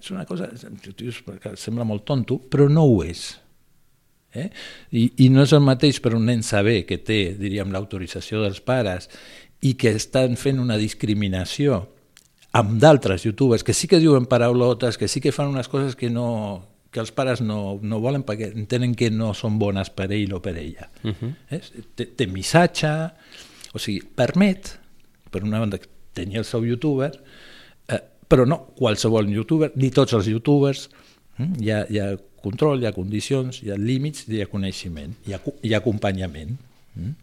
És 0.00 0.10
una 0.10 0.24
cosa, 0.24 0.48
que 0.48 1.56
sembla 1.56 1.84
molt 1.84 2.04
tonto, 2.04 2.38
però 2.38 2.68
no 2.70 2.84
ho 2.84 3.02
és. 3.04 3.38
Eh? 4.32 4.50
I, 4.90 5.12
I 5.16 5.28
no 5.28 5.42
és 5.42 5.52
el 5.52 5.60
mateix 5.60 6.00
per 6.00 6.14
un 6.14 6.24
nen 6.24 6.42
saber 6.42 6.86
que 6.86 6.98
té, 6.98 7.34
diríem, 7.36 7.72
l'autorització 7.72 8.40
dels 8.42 8.60
pares 8.60 9.10
i 9.60 9.74
que 9.74 9.90
estan 9.90 10.36
fent 10.36 10.58
una 10.58 10.78
discriminació 10.78 11.91
amb 12.52 12.76
d'altres 12.80 13.24
youtubers 13.24 13.64
que 13.64 13.74
sí 13.74 13.88
que 13.88 14.00
diuen 14.00 14.26
paraulotes, 14.28 14.98
que 14.98 15.08
sí 15.08 15.20
que 15.20 15.32
fan 15.32 15.48
unes 15.52 15.68
coses 15.72 15.96
que 15.96 16.10
no 16.10 16.68
que 16.92 17.00
els 17.00 17.10
pares 17.16 17.40
no, 17.40 17.78
no 17.80 18.02
volen 18.04 18.20
perquè 18.28 18.50
entenen 18.52 18.92
que 18.94 19.08
no 19.10 19.30
són 19.32 19.56
bones 19.58 19.88
per 19.96 20.10
ell 20.12 20.34
o 20.36 20.42
per 20.44 20.58
ella. 20.60 20.90
Uh 21.02 21.14
-huh. 21.16 21.32
eh? 21.48 21.60
té, 21.96 22.06
té 22.06 22.26
missatge, 22.26 22.90
o 23.72 23.78
sigui, 23.78 24.02
permet 24.04 24.78
per 25.30 25.42
una 25.42 25.62
banda, 25.62 25.80
tenia 26.12 26.42
el 26.42 26.44
seu 26.44 26.66
youtuber, 26.68 27.10
eh, 27.88 28.02
però 28.28 28.44
no 28.46 28.60
qualsevol 28.76 29.30
youtuber, 29.32 29.72
ni 29.80 29.90
tots 29.90 30.12
els 30.12 30.28
youtubers, 30.28 30.90
hm? 31.38 31.54
hi, 31.62 31.70
ha, 31.70 31.86
hi 31.88 31.98
ha 31.98 32.10
control, 32.42 32.82
hi 32.82 32.86
ha 32.86 32.92
condicions, 32.92 33.62
hi 33.62 33.72
ha 33.72 33.78
límits, 33.80 34.26
hi 34.28 34.42
ha 34.42 34.50
coneixement, 34.50 35.16
hi 35.26 35.32
ha, 35.32 35.40
hi 35.62 35.72
ha 35.72 35.78
acompanyament. 35.78 36.58
Hm? 36.98 37.14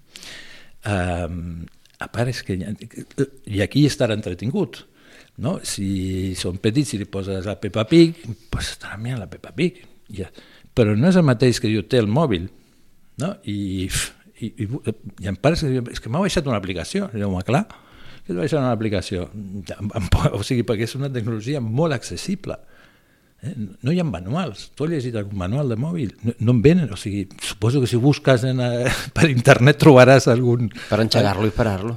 Um, 0.89 1.65
a 2.00 2.08
part 2.08 2.32
és 2.32 2.42
que 2.48 2.56
ha, 2.63 2.74
i 3.46 3.62
aquí 3.62 3.86
estarà 3.86 4.15
entretingut 4.15 4.86
no? 5.43 5.58
si 5.63 6.36
són 6.39 6.62
petits 6.62 6.93
i 6.95 7.01
li 7.01 7.10
poses 7.10 7.47
la 7.47 7.58
Peppa 7.62 7.86
Pig 7.89 8.23
pues 8.51 8.73
estarà 8.75 8.99
mirant 9.01 9.23
la 9.23 9.29
Peppa 9.32 9.53
Pig 9.55 9.84
ja. 10.15 10.29
però 10.75 10.95
no 10.97 11.10
és 11.10 11.19
el 11.19 11.27
mateix 11.27 11.62
que 11.62 11.71
jo 11.73 11.86
té 11.88 12.01
el 12.01 12.10
mòbil 12.12 12.49
no? 13.21 13.36
i, 13.43 13.89
i, 14.39 14.49
i, 14.49 14.69
i 15.23 15.29
em 15.32 15.38
pare 15.39 15.60
és 15.60 16.01
que 16.01 16.12
m'ha 16.12 16.23
baixat 16.23 16.47
una 16.47 16.60
aplicació 16.60 17.12
i 17.13 17.21
diu, 17.21 17.38
clar, 17.47 17.65
que 18.29 18.36
et 18.36 18.38
baixar 18.38 18.60
una 18.62 18.73
aplicació. 18.75 19.25
O 20.38 20.43
sigui, 20.45 20.62
perquè 20.67 20.86
és 20.86 20.93
una 20.99 21.10
tecnologia 21.10 21.62
molt 21.63 21.95
accessible. 21.95 22.60
Eh? 23.41 23.54
No 23.86 23.93
hi 23.93 23.99
ha 24.02 24.04
manuals. 24.04 24.65
Tu 24.75 24.84
has 24.84 24.91
llegit 24.91 25.15
algun 25.19 25.39
manual 25.39 25.71
de 25.71 25.78
mòbil? 25.80 26.12
No, 26.25 26.34
no 26.39 26.56
en 26.58 26.62
venen. 26.65 26.89
O 26.91 26.97
sigui, 26.99 27.23
suposo 27.43 27.80
que 27.80 27.88
si 27.88 27.99
busques 28.02 28.43
en, 28.49 28.60
eh, 28.63 28.91
per 29.15 29.30
internet 29.32 29.80
trobaràs 29.84 30.28
algun... 30.32 30.67
Per 30.89 30.99
enxegar-lo 31.06 31.47
i 31.47 31.56
parar-lo. 31.56 31.95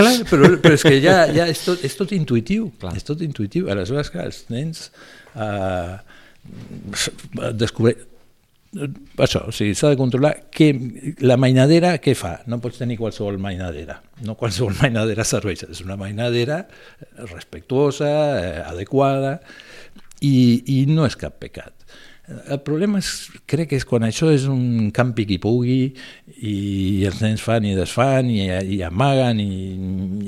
Clar, 0.00 0.16
però, 0.30 0.50
però 0.62 0.74
és 0.74 0.86
que 0.86 0.96
ja, 1.02 1.20
ja 1.34 1.46
és, 1.52 1.62
tot, 1.66 1.86
és 1.86 1.94
tot 1.98 2.12
intuïtiu. 2.16 2.72
Clar. 2.82 2.96
És 2.98 3.06
tot 3.06 3.22
intuïtiu. 3.26 3.70
Aleshores, 3.72 4.10
que 4.10 4.26
els 4.26 4.42
nens 4.52 4.90
eh, 5.38 5.96
descobreixen 7.54 8.12
això, 9.22 9.46
o 9.48 9.52
sigui, 9.54 9.74
s'ha 9.78 9.88
de 9.92 9.96
controlar 9.96 10.32
que 10.52 10.68
la 11.24 11.38
mainadera 11.40 11.94
què 12.02 12.12
fa? 12.18 12.34
No 12.50 12.58
pots 12.60 12.80
tenir 12.82 12.98
qualsevol 13.00 13.38
mainadera, 13.40 14.00
no 14.26 14.34
qualsevol 14.36 14.74
mainadera 14.82 15.24
serveix, 15.24 15.64
és 15.70 15.80
una 15.84 15.96
mainadera 15.96 16.58
respectuosa, 17.30 18.10
eh, 18.42 18.60
adequada 18.66 19.38
i, 20.20 20.36
i 20.80 20.84
no 20.90 21.06
és 21.06 21.16
cap 21.18 21.40
pecat. 21.42 21.72
El 22.26 22.58
problema 22.66 22.98
és, 22.98 23.08
crec 23.46 23.68
que 23.70 23.78
és 23.78 23.84
quan 23.86 24.02
això 24.02 24.32
és 24.34 24.48
un 24.50 24.90
campi 24.94 25.28
qui 25.28 25.36
pugui 25.38 25.92
i 26.42 26.54
els 27.06 27.20
nens 27.22 27.44
fan 27.44 27.68
i 27.68 27.76
desfan 27.76 28.32
i, 28.32 28.40
i 28.74 28.80
amaguen 28.82 29.38
i, 29.38 29.50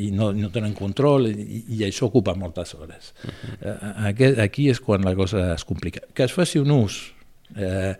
i 0.07 0.11
no, 0.14 0.31
no 0.31 0.53
tenen 0.55 0.77
control 0.79 1.27
i, 1.27 1.64
i 1.74 1.83
això 1.88 2.07
ocupa 2.07 2.37
moltes 2.38 2.77
hores. 2.79 3.12
Uh 3.24 3.33
-huh. 3.33 3.94
aquí, 4.07 4.24
aquí 4.38 4.70
és 4.70 4.81
quan 4.81 5.03
la 5.03 5.16
cosa 5.16 5.55
es 5.55 5.64
complica. 5.64 6.01
Que 6.14 6.24
es 6.24 6.33
faci 6.33 6.59
un 6.59 6.70
ús 6.70 7.18
eh, 7.57 7.96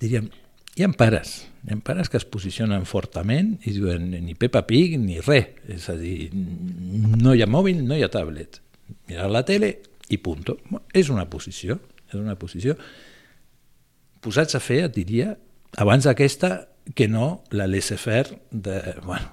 diríem, 0.00 0.30
hi 0.76 0.84
ha 0.84 0.90
pares, 0.96 1.48
hi 1.66 1.74
ha 1.74 1.78
pares 1.84 2.08
que 2.08 2.18
es 2.20 2.24
posicionen 2.24 2.86
fortament 2.86 3.56
i 3.64 3.74
diuen 3.76 4.10
ni 4.10 4.34
Peppa 4.34 4.62
Pig 4.66 4.98
ni 5.00 5.20
res, 5.20 5.50
és 5.68 5.88
a 5.90 5.96
dir, 5.98 6.30
no 6.32 7.34
hi 7.34 7.42
ha 7.42 7.50
mòbil, 7.50 7.82
no 7.86 7.96
hi 7.96 8.04
ha 8.04 8.12
tablet, 8.12 8.60
mirar 9.08 9.30
la 9.30 9.44
tele 9.44 9.78
i 10.10 10.18
punt. 10.22 10.50
És 10.96 11.10
una 11.12 11.26
posició, 11.30 11.78
és 12.10 12.18
una 12.18 12.36
posició. 12.38 12.76
Posats 14.20 14.58
a 14.58 14.62
fer, 14.62 14.84
et 14.88 14.96
diria, 14.96 15.34
abans 15.80 16.08
d'aquesta, 16.08 16.66
que 16.96 17.06
no 17.08 17.42
la 17.54 17.68
laissez-faire 17.70 18.38
de, 18.50 18.80
bueno, 19.04 19.30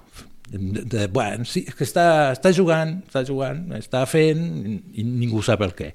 de, 0.52 0.84
de, 0.84 1.08
bueno, 1.08 1.48
sí, 1.48 1.64
que 1.66 1.84
està, 1.88 2.34
està 2.36 2.52
jugant, 2.56 3.00
està 3.08 3.24
jugant, 3.28 3.64
està 3.76 4.04
fent 4.08 4.44
i 4.94 5.06
ningú 5.08 5.42
sap 5.44 5.64
el 5.66 5.74
què 5.76 5.94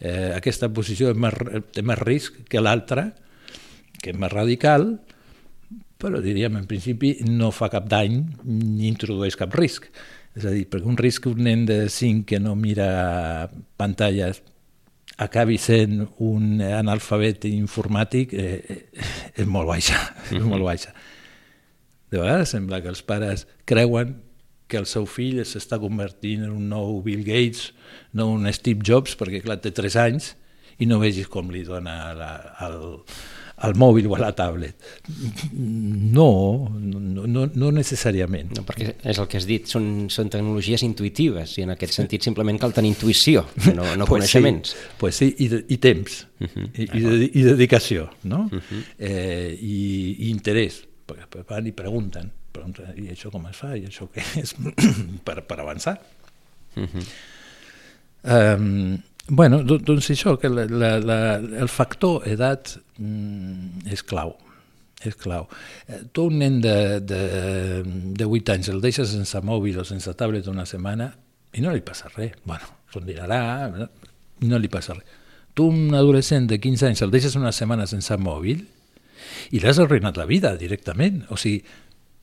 eh, 0.00 0.32
aquesta 0.34 0.70
posició 0.72 1.12
més, 1.14 1.36
té 1.74 1.84
més 1.86 2.00
risc 2.00 2.40
que 2.50 2.62
l'altra, 2.62 3.10
que 4.00 4.14
és 4.14 4.18
més 4.18 4.32
radical, 4.32 4.94
però 6.00 6.22
diríem, 6.24 6.56
en 6.56 6.66
principi, 6.68 7.18
no 7.28 7.50
fa 7.52 7.68
cap 7.72 7.88
dany 7.90 8.22
ni 8.44 8.88
introdueix 8.88 9.36
cap 9.36 9.52
risc. 9.56 9.90
És 10.38 10.46
a 10.46 10.52
dir, 10.54 10.66
perquè 10.70 10.86
un 10.86 10.98
risc 10.98 11.24
que 11.24 11.32
un 11.32 11.42
nen 11.44 11.66
de 11.66 11.82
5 11.90 12.26
que 12.28 12.38
no 12.38 12.54
mira 12.54 13.50
pantalles 13.80 14.42
acabi 15.20 15.58
sent 15.60 16.06
un 16.24 16.62
analfabet 16.64 17.44
informàtic 17.50 18.32
eh, 18.32 18.60
eh, 18.72 19.08
és 19.42 19.48
molt 19.48 19.68
baixa, 19.68 19.98
és 20.30 20.44
molt 20.46 20.64
baixa. 20.64 20.94
De 22.10 22.18
vegades 22.18 22.54
sembla 22.54 22.80
que 22.82 22.90
els 22.90 23.02
pares 23.06 23.46
creuen 23.68 24.16
que 24.70 24.78
el 24.78 24.86
seu 24.86 25.04
fill 25.10 25.42
s'està 25.44 25.80
convertint 25.82 26.46
en 26.46 26.54
un 26.54 26.68
nou 26.70 27.00
Bill 27.04 27.24
Gates, 27.26 27.72
no 28.14 28.30
un 28.30 28.46
Steve 28.54 28.86
Jobs, 28.86 29.16
perquè 29.18 29.42
clar, 29.42 29.58
té 29.60 29.74
3 29.74 29.98
anys 30.06 30.34
i 30.80 30.88
no 30.88 31.00
vegis 31.02 31.28
com 31.28 31.50
li 31.52 31.64
dona 31.66 31.96
la, 32.16 32.30
el, 32.64 32.78
al 33.66 33.74
mòbil 33.76 34.06
o 34.08 34.14
a 34.16 34.20
la 34.22 34.30
tablet. 34.36 34.74
No, 35.52 36.30
no, 36.72 37.26
no, 37.28 37.44
no 37.46 37.70
necessàriament. 37.76 38.54
No, 38.56 38.64
perquè 38.66 38.94
és 39.10 39.20
el 39.20 39.28
que 39.30 39.40
has 39.40 39.46
dit, 39.48 39.68
són, 39.68 40.08
són 40.12 40.30
tecnologies 40.32 40.84
intuïtives 40.86 41.58
i 41.60 41.66
en 41.66 41.74
aquest 41.74 41.98
sentit 41.98 42.24
simplement 42.24 42.60
cal 42.60 42.72
tenir 42.76 42.94
intuïció, 42.94 43.44
no, 43.74 43.84
no 43.84 44.06
pues 44.08 44.14
coneixements. 44.14 44.72
Sí, 44.72 44.92
pues 45.00 45.20
sí, 45.20 45.30
i, 45.44 45.48
de- 45.52 45.64
i 45.68 45.80
temps, 45.82 46.22
uh 46.40 46.46
-huh. 46.46 46.68
I, 46.72 46.86
i, 46.86 47.00
de, 47.04 47.30
i 47.34 47.42
dedicació, 47.42 48.08
no? 48.24 48.48
Uh 48.50 48.60
-huh. 48.60 48.82
eh, 48.98 49.58
i, 49.60 50.16
i 50.26 50.30
interès, 50.30 50.82
perquè 51.06 51.44
van 51.48 51.66
i 51.66 51.72
pregunten, 51.72 52.30
pregunten, 52.52 52.86
i 52.96 53.10
això 53.12 53.30
com 53.30 53.46
es 53.46 53.56
fa, 53.56 53.76
i 53.76 53.84
això 53.86 54.08
què 54.08 54.22
és, 54.40 54.54
per, 55.26 55.42
per 55.42 55.60
avançar. 55.60 56.00
Uh 56.76 56.82
-huh. 56.84 57.04
Um, 58.22 59.02
bueno, 59.30 59.62
do- 59.64 59.78
doncs 59.78 60.10
això, 60.12 60.36
que 60.40 60.50
la, 60.50 60.66
la, 60.66 60.92
la, 61.00 61.18
el 61.38 61.70
factor 61.70 62.26
edat 62.28 62.74
mm, 62.98 63.86
és 63.94 64.02
clau. 64.06 64.34
És 65.06 65.14
clau. 65.16 65.46
Eh, 65.88 66.02
Tu 66.12 66.26
un 66.28 66.36
nen 66.42 66.58
de, 66.60 66.74
de, 67.00 67.20
de 68.18 68.26
8 68.28 68.52
anys 68.58 68.68
el 68.74 68.82
deixes 68.84 69.14
sense 69.14 69.40
mòbil 69.46 69.78
o 69.80 69.84
sense 69.88 70.12
tablet 70.18 70.50
una 70.52 70.66
setmana 70.68 71.12
i 71.56 71.62
no 71.64 71.72
li 71.72 71.80
passa 71.86 72.10
res. 72.12 72.34
Bueno, 72.44 72.68
se'n 72.92 73.06
dirà, 73.08 73.26
no 74.44 74.58
li 74.60 74.68
passa 74.72 74.94
res. 74.98 75.16
Tu 75.56 75.64
un 75.66 75.94
adolescent 75.96 76.46
de 76.50 76.60
15 76.60 76.90
anys 76.90 77.02
el 77.06 77.10
deixes 77.14 77.34
una 77.38 77.52
setmana 77.52 77.86
sense 77.90 78.14
mòbil 78.20 78.60
i 79.50 79.60
l'has 79.62 79.80
arruïnat 79.82 80.18
la 80.20 80.26
vida 80.28 80.52
directament. 80.60 81.22
O 81.32 81.38
sigui, 81.40 81.62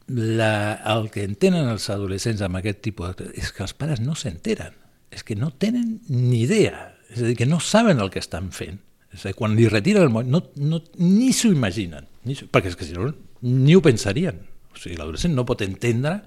la, 0.07 0.77
el 0.93 1.09
que 1.11 1.25
entenen 1.27 1.67
els 1.67 1.89
adolescents 1.91 2.43
amb 2.45 2.59
aquest 2.61 2.79
tipus 2.85 3.15
de... 3.19 3.31
és 3.35 3.49
que 3.51 3.65
els 3.65 3.73
pares 3.75 3.99
no 3.99 4.13
s'enteren, 4.15 4.75
és 5.11 5.25
que 5.27 5.35
no 5.35 5.49
tenen 5.51 5.97
ni 6.07 6.43
idea, 6.45 6.93
és 7.13 7.21
a 7.21 7.29
dir, 7.29 7.35
que 7.39 7.47
no 7.47 7.59
saben 7.63 8.01
el 8.03 8.11
que 8.13 8.19
estan 8.23 8.51
fent. 8.55 8.79
És 9.13 9.23
a 9.23 9.31
dir, 9.31 9.37
quan 9.37 9.55
li 9.57 9.67
retiren 9.71 10.07
el 10.07 10.13
mòbil, 10.13 10.31
no, 10.31 10.43
no, 10.59 10.81
ni 10.99 11.31
s'ho 11.35 11.51
imaginen, 11.53 12.07
ni 12.27 12.35
perquè 12.35 12.73
és 12.73 12.79
que 12.79 12.87
si 12.87 12.97
no, 12.97 13.11
ni 13.45 13.77
ho 13.77 13.83
pensarien. 13.83 14.41
O 14.73 14.79
sigui, 14.79 14.97
l'adolescent 14.99 15.33
no 15.35 15.47
pot 15.47 15.63
entendre 15.65 16.19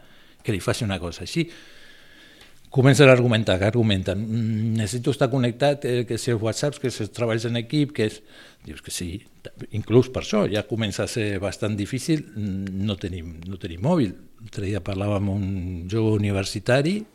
que 0.42 0.54
li 0.54 0.62
faci 0.64 0.86
una 0.86 0.98
cosa 1.02 1.26
així. 1.26 1.46
Comencen 2.70 3.08
a 3.10 3.12
argumentar, 3.12 3.58
que 3.58 3.66
argumenten, 3.66 4.18
"Mm, 4.18 4.76
necessito 4.78 5.10
estar 5.10 5.28
connectat, 5.28 5.84
eh, 5.84 6.06
que 6.06 6.16
si 6.16 6.30
els 6.30 6.40
whatsapps, 6.40 6.78
que 6.78 6.90
si 6.90 7.02
els 7.02 7.10
treballs 7.10 7.44
en 7.44 7.56
equip, 7.56 7.92
que 7.92 8.06
és... 8.06 8.22
Dius 8.64 8.82
que 8.82 8.90
sí, 8.90 9.22
inclús 9.72 10.10
per 10.10 10.22
això 10.22 10.44
ja 10.52 10.66
comença 10.68 11.04
a 11.04 11.08
ser 11.08 11.38
bastant 11.40 11.76
difícil 11.76 12.26
no 12.36 12.96
tenim, 12.96 13.40
no 13.46 13.56
tenim 13.56 13.80
mòbil. 13.80 14.14
L'altre 14.40 14.66
dia 14.66 14.82
parlàvem 14.84 15.16
amb 15.16 15.30
un 15.30 15.88
jove 15.88 16.12
universitari 16.12 17.06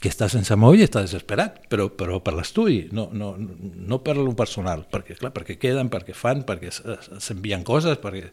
que 0.00 0.08
està 0.08 0.30
sense 0.32 0.56
mòbil 0.56 0.80
i 0.80 0.86
està 0.86 1.02
desesperat, 1.04 1.58
però, 1.68 1.90
però 1.92 2.18
per 2.24 2.32
l'estudi, 2.36 2.86
no, 2.96 3.08
no, 3.12 3.34
no 3.36 3.98
per 4.04 4.16
lo 4.16 4.32
personal, 4.36 4.86
perquè, 4.88 5.18
clar, 5.18 5.32
perquè 5.36 5.58
queden, 5.60 5.90
perquè 5.92 6.16
fan, 6.16 6.44
perquè 6.48 6.72
s'envien 6.72 7.64
coses, 7.66 8.00
perquè... 8.00 8.30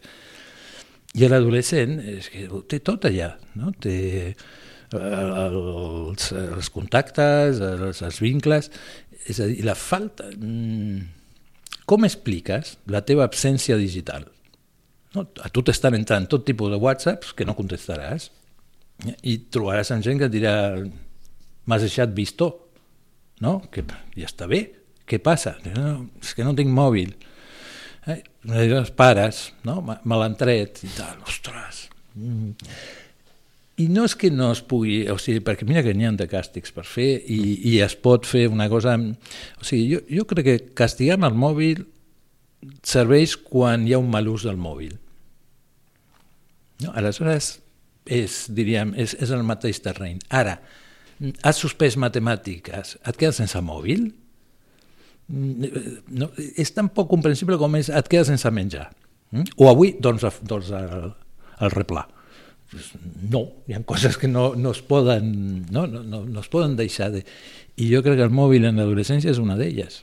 I 1.18 1.28
l'adolescent 1.28 1.98
és 2.04 2.26
que 2.32 2.46
ho 2.52 2.62
té 2.68 2.82
tot 2.84 3.06
allà, 3.08 3.30
no? 3.56 3.72
té 3.80 3.94
eh, 4.28 4.96
els, 4.96 6.32
els 6.36 6.68
contactes, 6.72 7.60
els, 7.64 8.02
els 8.04 8.20
vincles, 8.24 8.68
és 9.28 9.40
a 9.40 9.48
dir, 9.50 9.62
la 9.68 9.76
falta... 9.76 10.28
mm, 10.32 11.14
Com 11.88 12.04
expliques 12.04 12.74
la 12.92 13.00
teva 13.08 13.24
absència 13.24 13.78
digital? 13.80 14.26
No? 15.16 15.24
A 15.40 15.48
tu 15.48 15.62
t'estan 15.64 15.96
entrant 15.96 16.26
tot 16.28 16.44
tipus 16.44 16.68
de 16.68 16.76
whatsapps 16.80 17.32
que 17.32 17.46
no 17.48 17.56
contestaràs 17.56 18.28
i 19.24 19.38
trobaràs 19.48 19.94
amb 19.94 20.04
gent 20.04 20.20
que 20.20 20.28
et 20.28 20.34
dirà 20.34 20.52
m'has 21.68 21.84
deixat 21.84 22.14
visto, 22.16 22.48
no? 23.44 23.58
Que 23.72 23.84
ja 24.16 24.26
està 24.28 24.48
bé, 24.50 24.62
què 25.08 25.20
passa? 25.22 25.56
No, 25.76 26.06
és 26.22 26.34
que 26.36 26.44
no 26.46 26.54
tinc 26.56 26.72
mòbil. 26.74 27.12
Eh? 28.08 28.22
Els 28.48 28.90
pares, 28.96 29.50
no? 29.68 29.80
Me 29.84 30.16
l'han 30.20 30.36
tret 30.40 30.80
i 30.86 30.90
tal, 30.96 31.20
ostres. 31.28 31.86
Mm. 32.16 32.54
I 33.78 33.86
no 33.94 34.08
és 34.08 34.16
que 34.18 34.30
no 34.34 34.48
es 34.50 34.58
pugui, 34.66 35.04
o 35.12 35.14
sigui, 35.22 35.38
perquè 35.46 35.66
mira 35.68 35.84
que 35.86 35.92
n'hi 35.94 36.08
ha 36.08 36.10
de 36.18 36.26
càstigs 36.26 36.72
per 36.74 36.82
fer 36.88 37.12
i, 37.30 37.36
i 37.70 37.76
es 37.84 37.94
pot 37.94 38.26
fer 38.26 38.48
una 38.50 38.66
cosa... 38.72 38.96
amb- 38.98 39.14
O 39.60 39.68
sigui, 39.68 39.92
jo, 39.92 40.00
jo 40.18 40.24
crec 40.26 40.48
que 40.48 40.56
castigar 40.80 41.14
amb 41.18 41.28
el 41.28 41.36
mòbil 41.38 41.84
serveix 42.82 43.36
quan 43.38 43.84
hi 43.86 43.94
ha 43.94 44.00
un 44.02 44.10
mal 44.10 44.26
ús 44.32 44.48
del 44.48 44.58
mòbil. 44.58 44.96
No? 46.82 46.90
Aleshores, 46.98 47.52
és, 48.08 48.40
diríem, 48.54 48.96
és, 48.98 49.14
és 49.14 49.30
el 49.34 49.44
mateix 49.46 49.78
terreny. 49.84 50.18
Ara, 50.34 50.56
has 51.42 51.58
suspès 51.58 51.96
matemàtiques, 52.00 52.96
et 53.02 53.16
quedes 53.18 53.38
sense 53.40 53.60
mòbil? 53.64 54.10
No, 55.28 56.30
és 56.56 56.70
tan 56.72 56.88
poc 56.94 57.10
comprensible 57.10 57.58
com 57.60 57.74
és 57.76 57.90
et 57.92 58.06
quedes 58.08 58.30
sense 58.30 58.50
menjar. 58.54 58.86
Mm? 59.34 59.44
O 59.60 59.68
avui, 59.68 59.94
doncs, 60.00 60.24
a- 60.24 60.32
doncs 60.48 60.70
el, 60.72 61.10
el 61.60 61.74
replà. 61.74 62.06
No, 63.32 63.42
hi 63.68 63.74
ha 63.76 63.82
coses 63.88 64.16
que 64.20 64.28
no, 64.28 64.50
no, 64.56 64.72
es 64.76 64.80
poden, 64.84 65.66
no, 65.72 65.86
no, 65.88 66.02
no, 66.04 66.22
no 66.24 66.40
es 66.44 66.48
poden 66.52 66.76
deixar 66.76 67.10
de... 67.12 67.24
I 67.78 67.90
jo 67.92 68.00
crec 68.04 68.18
que 68.18 68.26
el 68.26 68.34
mòbil 68.34 68.66
en 68.68 68.80
l'adolescència 68.80 69.30
és 69.32 69.40
una 69.40 69.56
d'elles. 69.56 70.02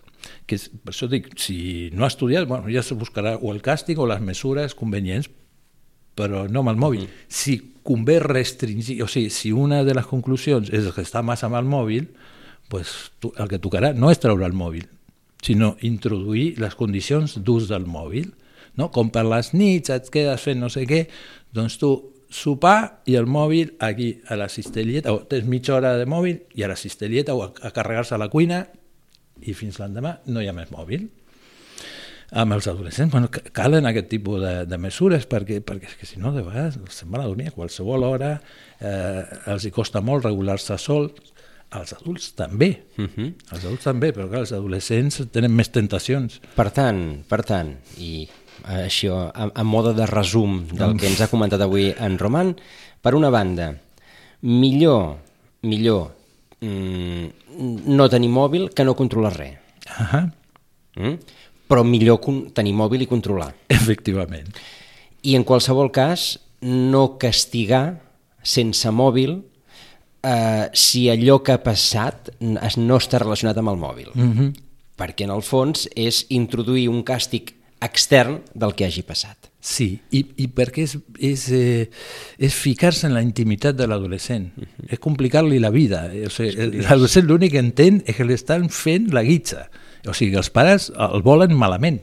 Que 0.50 0.58
és, 0.58 0.70
per 0.70 0.94
això 0.94 1.10
dic, 1.12 1.32
si 1.42 1.90
no 1.94 2.06
ha 2.06 2.10
estudiat, 2.10 2.48
bueno, 2.50 2.70
ja 2.74 2.82
se 2.86 2.98
buscarà 2.98 3.36
o 3.38 3.52
el 3.54 3.62
càstig 3.66 4.00
o 4.02 4.08
les 4.10 4.22
mesures 4.26 4.74
convenients, 4.78 5.28
però 6.18 6.46
no 6.50 6.62
amb 6.64 6.72
el 6.74 6.80
mòbil. 6.82 7.04
Mm. 7.06 7.26
Si 7.30 7.58
convé 7.86 8.18
restringir, 8.24 8.98
o 9.06 9.08
sigui, 9.08 9.30
si 9.30 9.52
una 9.54 9.84
de 9.86 9.94
les 9.94 10.08
conclusions 10.10 10.72
és 10.74 10.90
que 10.94 11.06
està 11.06 11.22
massa 11.26 11.46
amb 11.50 11.60
el 11.60 11.70
mòbil, 11.70 12.10
pues, 12.70 13.12
tu, 13.22 13.32
el 13.38 13.52
que 13.52 13.62
tocarà 13.62 13.94
no 13.94 14.10
és 14.10 14.22
treure 14.22 14.48
el 14.48 14.58
mòbil, 14.58 14.88
sinó 15.46 15.76
introduir 15.86 16.56
les 16.62 16.76
condicions 16.76 17.38
d'ús 17.46 17.70
del 17.70 17.86
mòbil. 17.86 18.32
No? 18.76 18.90
Com 18.92 19.12
per 19.14 19.24
les 19.30 19.54
nits 19.54 19.94
et 19.94 20.10
quedes 20.12 20.42
fent 20.42 20.60
no 20.60 20.72
sé 20.74 20.84
què, 20.90 21.06
doncs 21.56 21.78
tu 21.80 21.94
sopar 22.34 23.06
i 23.08 23.16
el 23.16 23.30
mòbil 23.30 23.76
aquí 23.80 24.16
a 24.28 24.36
la 24.36 24.50
cistelleta, 24.50 25.14
o 25.14 25.22
tens 25.30 25.46
mitja 25.48 25.78
hora 25.78 25.94
de 26.00 26.10
mòbil 26.10 26.42
i 26.58 26.66
a 26.66 26.72
la 26.72 26.76
cistelleta 26.76 27.36
o 27.38 27.46
a, 27.46 27.52
a 27.62 27.72
carregar-se 27.72 28.18
a 28.18 28.20
la 28.20 28.32
cuina 28.34 28.66
i 29.46 29.54
fins 29.54 29.78
l'endemà 29.80 30.18
no 30.28 30.42
hi 30.42 30.50
ha 30.50 30.56
més 30.58 30.74
mòbil 30.74 31.06
amb 32.32 32.56
els 32.56 32.68
adolescents 32.68 33.12
bueno, 33.12 33.30
ca- 33.30 33.44
calen 33.52 33.86
aquest 33.86 34.10
tipus 34.10 34.42
de, 34.42 34.54
de 34.66 34.78
mesures 34.82 35.28
perquè, 35.30 35.62
perquè 35.62 35.92
és 35.92 35.96
que 36.00 36.10
si 36.10 36.20
no 36.20 36.34
de 36.34 36.42
vegades 36.46 36.80
se'n 36.90 37.12
van 37.12 37.22
a 37.22 37.30
dormir 37.30 37.50
a 37.50 37.56
qualsevol 37.56 38.04
hora 38.04 38.40
eh, 38.80 39.22
els 39.54 39.66
hi 39.66 39.72
costa 39.72 40.02
molt 40.02 40.26
regular-se 40.26 40.78
sols 40.82 41.34
als 41.76 41.94
adults 41.94 42.34
també 42.38 42.72
uh 42.98 43.06
-huh. 43.06 43.34
els 43.52 43.64
adults 43.64 43.84
també, 43.84 44.12
però 44.14 44.28
clar, 44.30 44.42
els 44.46 44.54
adolescents 44.54 45.22
tenen 45.32 45.52
més 45.52 45.70
tentacions 45.70 46.42
Per 46.56 46.72
tant, 46.72 47.24
per 47.28 47.44
tant, 47.44 47.76
i 47.98 48.28
eh, 48.68 48.86
això, 48.86 49.32
a, 49.34 49.52
a 49.54 49.64
mode 49.64 49.94
de 49.94 50.06
resum 50.06 50.68
del 50.72 50.98
que 50.98 51.08
ens 51.08 51.22
ha 51.22 51.28
comentat 51.28 51.62
avui 51.62 51.94
en 51.98 52.18
Roman, 52.18 52.56
per 53.02 53.16
una 53.16 53.30
banda, 53.30 53.76
millor, 54.42 55.18
millor 55.62 56.12
mm, 56.62 57.28
no 57.88 58.10
tenir 58.10 58.30
mòbil 58.30 58.70
que 58.74 58.84
no 58.84 58.96
controlar 58.96 59.34
res. 59.38 59.58
uh 60.00 60.14
-huh. 60.14 60.32
Mm? 60.96 61.20
Però 61.68 61.84
millor 61.84 62.22
tenir 62.54 62.74
mòbil 62.74 63.02
i 63.02 63.10
controlar. 63.10 63.54
efectivament 63.70 64.54
I 65.24 65.36
en 65.36 65.44
qualsevol 65.44 65.92
cas, 65.92 66.36
no 66.62 67.18
castigar 67.18 68.02
sense 68.46 68.90
mòbil 68.94 69.40
eh, 70.26 70.70
si 70.74 71.10
allò 71.10 71.40
que 71.44 71.56
ha 71.56 71.62
passat 71.64 72.32
no 72.40 73.00
està 73.02 73.22
relacionat 73.22 73.58
amb 73.58 73.74
el 73.74 73.82
mòbil. 73.82 74.10
uh 74.14 74.22
-huh. 74.22 74.54
Perquè 74.96 75.26
en 75.26 75.32
el 75.32 75.42
fons 75.42 75.90
és 75.96 76.26
introduir 76.30 76.88
un 76.90 77.04
càstig 77.04 77.54
extern 77.82 78.42
del 78.54 78.74
que 78.74 78.86
hagi 78.86 79.04
passat. 79.04 79.52
Sí, 79.60 80.00
i, 80.12 80.22
i 80.38 80.48
perquè 80.48 80.84
és, 80.84 80.98
és, 81.20 81.52
eh, 81.52 81.90
és 82.38 82.54
ficar-se 82.54 83.08
en 83.08 83.14
la 83.14 83.22
intimitat 83.22 83.76
de 83.76 83.88
l'adolescent, 83.88 84.52
uh 84.56 84.64
-huh. 84.64 84.94
és 84.94 85.00
complicar-li 85.00 85.60
la 85.60 85.70
vida. 85.70 86.12
O 86.26 86.30
sigui, 86.30 86.82
l'adolescent 86.82 87.26
l'únic 87.26 87.52
que 87.52 87.60
entén 87.60 88.04
és 88.06 88.16
que 88.16 88.24
li 88.24 88.34
estan 88.34 88.70
fent 88.70 89.12
la 89.14 89.24
guitza. 89.24 89.70
O 90.08 90.14
sigui, 90.14 90.36
els 90.38 90.52
pares 90.54 90.92
el 90.92 91.24
volen 91.26 91.56
malament. 91.58 92.02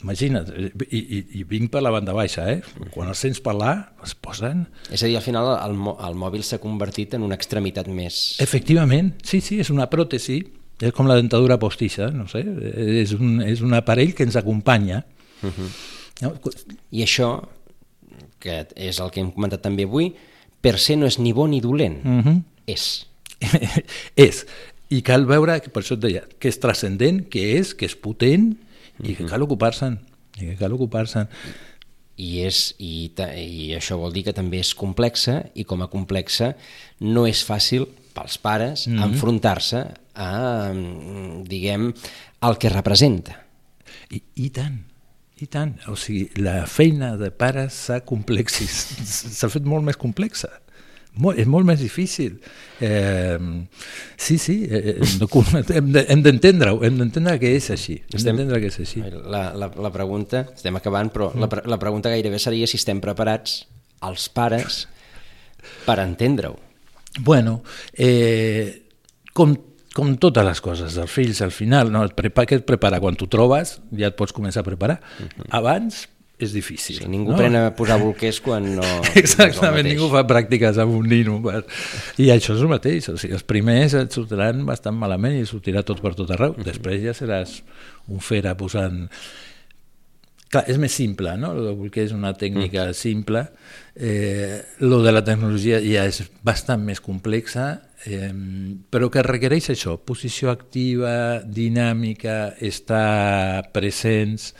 Imagina't, 0.00 0.48
i, 0.88 0.96
i, 0.96 1.18
i 1.40 1.42
vinc 1.44 1.68
per 1.74 1.82
la 1.84 1.92
banda 1.92 2.14
baixa, 2.16 2.46
eh? 2.48 2.86
Quan 2.94 3.10
els 3.12 3.20
sents 3.20 3.40
parlar, 3.44 3.74
es 4.04 4.14
posen... 4.16 4.64
És 4.88 5.02
a 5.04 5.10
dir, 5.10 5.18
al 5.18 5.24
final 5.24 5.50
el, 5.58 5.76
el 5.76 6.16
mòbil 6.16 6.44
s'ha 6.46 6.60
convertit 6.62 7.18
en 7.18 7.26
una 7.26 7.36
extremitat 7.36 7.90
més... 7.92 8.20
Efectivament, 8.40 9.12
sí, 9.26 9.42
sí, 9.44 9.60
és 9.60 9.68
una 9.72 9.90
pròtesi, 9.92 10.38
és 10.80 10.96
com 10.96 11.08
la 11.10 11.18
dentadura 11.20 11.58
postissa, 11.60 12.08
no 12.14 12.24
sé, 12.32 12.40
és 13.02 13.12
un, 13.18 13.42
és 13.44 13.60
un 13.64 13.76
aparell 13.76 14.14
que 14.16 14.24
ens 14.24 14.40
acompanya. 14.40 15.02
Uh 15.42 15.52
-huh. 15.52 15.68
no? 16.22 16.32
I 16.90 17.04
això, 17.04 17.30
que 18.38 18.66
és 18.76 19.00
el 19.00 19.10
que 19.10 19.20
hem 19.20 19.30
comentat 19.32 19.60
també 19.60 19.84
avui, 19.84 20.14
per 20.60 20.78
ser 20.78 20.96
no 20.96 21.06
és 21.06 21.18
ni 21.18 21.32
bo 21.32 21.46
ni 21.46 21.60
dolent. 21.60 22.04
Uh 22.04 22.24
-huh. 22.24 22.42
És. 22.66 23.06
és, 24.16 24.46
i 24.90 25.00
cal 25.06 25.26
veure, 25.28 25.60
que 25.62 25.70
per 25.70 25.84
això 25.84 25.94
et 25.94 26.02
deia, 26.02 26.24
que 26.42 26.50
és 26.50 26.58
transcendent, 26.58 27.22
que 27.30 27.42
és, 27.60 27.72
que 27.78 27.86
és 27.86 27.94
potent 27.94 28.50
i 29.06 29.14
que 29.16 29.26
cal 29.30 29.44
ocupar-se'n, 29.46 29.96
i 30.40 30.48
que 30.48 30.56
cal 30.58 30.74
ocupar-se'n. 30.74 31.30
I, 32.20 32.42
és, 32.44 32.74
i, 32.82 33.08
ta, 33.16 33.30
I 33.32 33.70
això 33.78 33.96
vol 33.96 34.12
dir 34.12 34.26
que 34.26 34.34
també 34.36 34.58
és 34.60 34.74
complexa 34.76 35.38
i 35.56 35.64
com 35.64 35.80
a 35.80 35.88
complexa 35.88 36.50
no 37.06 37.24
és 37.28 37.40
fàcil 37.46 37.86
pels 38.12 38.36
pares 38.42 38.86
mm 38.86 38.96
-hmm. 38.96 39.04
enfrontar-se 39.08 39.80
a, 40.14 40.72
diguem, 41.46 41.92
el 42.42 42.58
que 42.58 42.68
representa. 42.68 43.46
I, 44.10 44.22
I 44.34 44.50
tant, 44.50 44.82
I 45.40 45.46
tant, 45.46 45.78
o 45.88 45.96
sigui, 45.96 46.28
la 46.36 46.66
feina 46.66 47.16
de 47.16 47.30
pares 47.30 47.72
s'ha 47.86 48.00
complexis, 48.04 48.74
s'ha 49.38 49.48
fet 49.48 49.64
molt 49.64 49.84
més 49.84 49.96
complexa. 49.96 50.50
Molt, 51.18 51.40
és 51.42 51.48
molt 51.50 51.66
més 51.66 51.80
difícil. 51.82 52.36
Eh, 52.80 53.38
sí, 54.16 54.38
sí, 54.38 54.62
eh, 54.70 55.00
hem 55.00 56.22
d'entendre-ho, 56.22 56.78
hem 56.86 57.00
d'entendre 57.00 57.36
que 57.42 57.50
és 57.56 57.70
així. 57.74 57.98
Hem 58.14 58.22
d'entendre 58.28 58.60
que 58.62 58.70
és 58.70 58.78
així. 58.80 59.02
La, 59.02 59.50
la, 59.58 59.70
la 59.74 59.90
pregunta, 59.94 60.46
estem 60.54 60.78
acabant, 60.78 61.10
però 61.12 61.32
la, 61.34 61.50
la 61.74 61.80
pregunta 61.82 62.12
gairebé 62.12 62.38
seria 62.38 62.68
si 62.70 62.78
estem 62.80 63.02
preparats, 63.02 63.64
els 64.06 64.28
pares, 64.32 64.84
per 65.84 65.98
entendre-ho. 66.00 66.56
Bueno, 67.26 67.58
eh, 67.98 68.86
com 69.34 69.58
com 69.90 70.12
totes 70.22 70.44
les 70.46 70.60
coses 70.62 70.94
dels 70.94 71.10
fills, 71.10 71.40
al 71.42 71.50
final, 71.50 71.90
no, 71.90 72.04
et 72.06 72.14
prepara, 72.14 72.46
que 72.46 72.60
et 72.60 72.66
prepara 72.66 73.00
quan 73.02 73.16
tu 73.18 73.26
trobes, 73.30 73.80
ja 73.98 74.10
et 74.10 74.16
pots 74.16 74.32
començar 74.32 74.62
a 74.62 74.68
preparar. 74.68 75.00
Uh 75.18 75.26
-huh. 75.26 75.46
Abans 75.50 76.06
és 76.46 76.54
difícil. 76.54 76.98
Sí, 77.00 77.08
ningú 77.10 77.34
no? 77.34 77.38
pren 77.38 77.56
a 77.58 77.64
posar 77.76 77.98
bolquers 78.02 78.40
quan 78.44 78.66
no... 78.78 78.86
Exactament, 79.20 79.86
ningú 79.86 80.10
fa 80.12 80.24
pràctiques 80.28 80.80
amb 80.82 80.96
un 80.98 81.10
nino. 81.10 81.36
Per... 81.44 81.62
I 82.22 82.30
això 82.34 82.56
és 82.56 82.64
el 82.64 82.72
mateix, 82.72 83.10
o 83.12 83.18
sigui, 83.20 83.36
els 83.38 83.46
primers 83.46 83.96
et 83.98 84.16
sortiran 84.16 84.64
bastant 84.68 84.98
malament 84.98 85.38
i 85.38 85.46
sortirà 85.48 85.84
tot 85.86 86.02
per 86.04 86.14
tot 86.18 86.32
arreu. 86.36 86.56
Després 86.66 87.04
ja 87.04 87.16
seràs 87.16 87.60
un 88.10 88.24
fera 88.24 88.56
posant... 88.58 89.06
Clar, 90.50 90.64
és 90.66 90.80
més 90.82 90.90
simple, 90.90 91.36
no? 91.38 91.52
El 91.54 91.92
que 91.94 92.02
és 92.02 92.10
una 92.10 92.32
tècnica 92.34 92.88
mm. 92.88 92.96
simple. 92.98 93.44
Eh, 93.94 94.56
lo 94.82 94.98
de 95.04 95.12
la 95.14 95.22
tecnologia 95.22 95.78
ja 95.84 96.08
és 96.10 96.24
bastant 96.42 96.82
més 96.82 96.98
complexa 97.04 97.76
eh, 98.04 98.32
però 98.90 99.10
que 99.12 99.24
requereix 99.24 99.70
això, 99.72 99.96
posició 100.06 100.50
activa, 100.52 101.42
dinàmica, 101.44 102.54
estar 102.60 103.70
presents, 103.74 104.54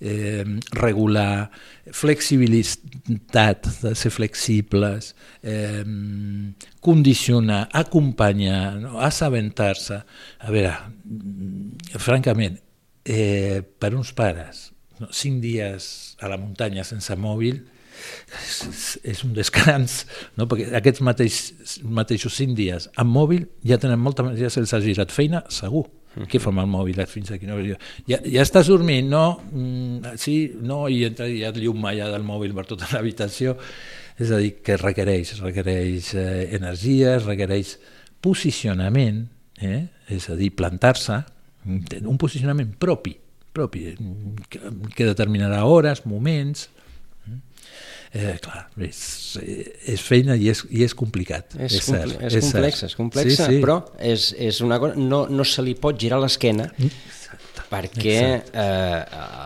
eh, 0.00 0.44
regular, 0.72 1.50
flexibilitat, 1.90 3.66
de 3.82 3.94
ser 3.94 4.10
flexibles, 4.10 5.14
eh, 5.42 5.84
condicionar, 6.80 7.68
acompanyar, 7.72 8.76
no? 8.80 9.00
assabentar-se. 9.00 10.02
A 10.38 10.50
veure, 10.54 10.74
francament, 11.98 12.60
eh, 13.04 13.62
per 13.78 13.94
uns 13.94 14.12
pares, 14.12 14.72
no? 15.00 15.10
cinc 15.12 15.42
dies 15.42 16.16
a 16.20 16.30
la 16.30 16.38
muntanya 16.38 16.84
sense 16.86 17.14
mòbil, 17.16 17.62
és, 18.38 18.98
és 19.02 19.22
un 19.26 19.32
descans, 19.34 20.04
no? 20.38 20.46
perquè 20.46 20.68
aquests 20.78 21.02
mateix, 21.04 21.38
mateixos 21.82 22.36
cinc 22.38 22.54
dies 22.58 22.86
amb 22.94 23.10
mòbil 23.10 23.48
ja 23.66 23.78
tenen 23.80 23.98
molta, 23.98 24.26
ja 24.38 24.50
se'ls 24.52 24.74
ha 24.74 24.82
girat 24.84 25.14
feina, 25.14 25.42
segur. 25.50 25.88
Mm. 26.16 26.26
Què 26.30 26.40
amb 26.40 26.62
el 26.62 26.70
mòbil 26.70 27.00
fins 27.10 27.30
aquí? 27.34 27.46
No? 27.46 27.58
Ja, 28.08 28.18
ja 28.24 28.42
estàs 28.44 28.70
dormint, 28.70 29.08
no? 29.12 29.40
Mm, 29.52 30.16
sí, 30.20 30.38
no, 30.64 30.86
i 30.88 31.04
entra 31.08 31.28
ja 31.30 31.52
et 31.52 31.60
llum 31.60 31.84
ja 31.94 32.08
del 32.10 32.26
mòbil 32.26 32.54
per 32.56 32.66
tota 32.70 32.88
l'habitació. 32.94 33.56
És 34.18 34.32
a 34.34 34.40
dir, 34.42 34.56
que 34.66 34.78
requereix, 34.80 35.36
requereix 35.44 36.14
eh, 36.18 36.48
energia, 36.56 37.18
requereix 37.22 37.76
posicionament, 38.24 39.28
eh? 39.62 39.84
és 40.10 40.26
a 40.32 40.34
dir, 40.38 40.50
plantar-se, 40.58 41.20
un 41.68 42.18
posicionament 42.18 42.72
propi, 42.80 43.12
propi, 43.54 43.84
que, 44.50 44.60
que 44.96 45.06
determinarà 45.06 45.62
hores, 45.68 46.02
moments, 46.08 46.66
eh, 48.12 48.36
clar, 48.44 48.64
és, 48.84 49.02
és 49.94 50.00
feina 50.04 50.36
i 50.36 50.48
és, 50.52 50.64
i 50.70 50.84
és 50.86 50.94
complicat. 50.96 51.56
És, 51.58 51.80
és, 51.80 51.84
cert, 51.90 52.16
és, 52.20 52.38
és 52.40 52.48
complex, 52.48 52.80
cert. 52.82 52.90
és 52.90 52.98
complexa, 52.98 53.44
sí, 53.44 53.58
sí. 53.58 53.62
però 53.64 53.78
és, 53.98 54.32
és 54.50 54.60
una 54.64 54.80
cosa, 54.82 54.98
no, 54.98 55.26
no 55.30 55.46
se 55.46 55.64
li 55.64 55.76
pot 55.78 55.98
girar 56.00 56.20
l'esquena 56.22 56.70
perquè 57.68 58.18
eh, 58.52 59.00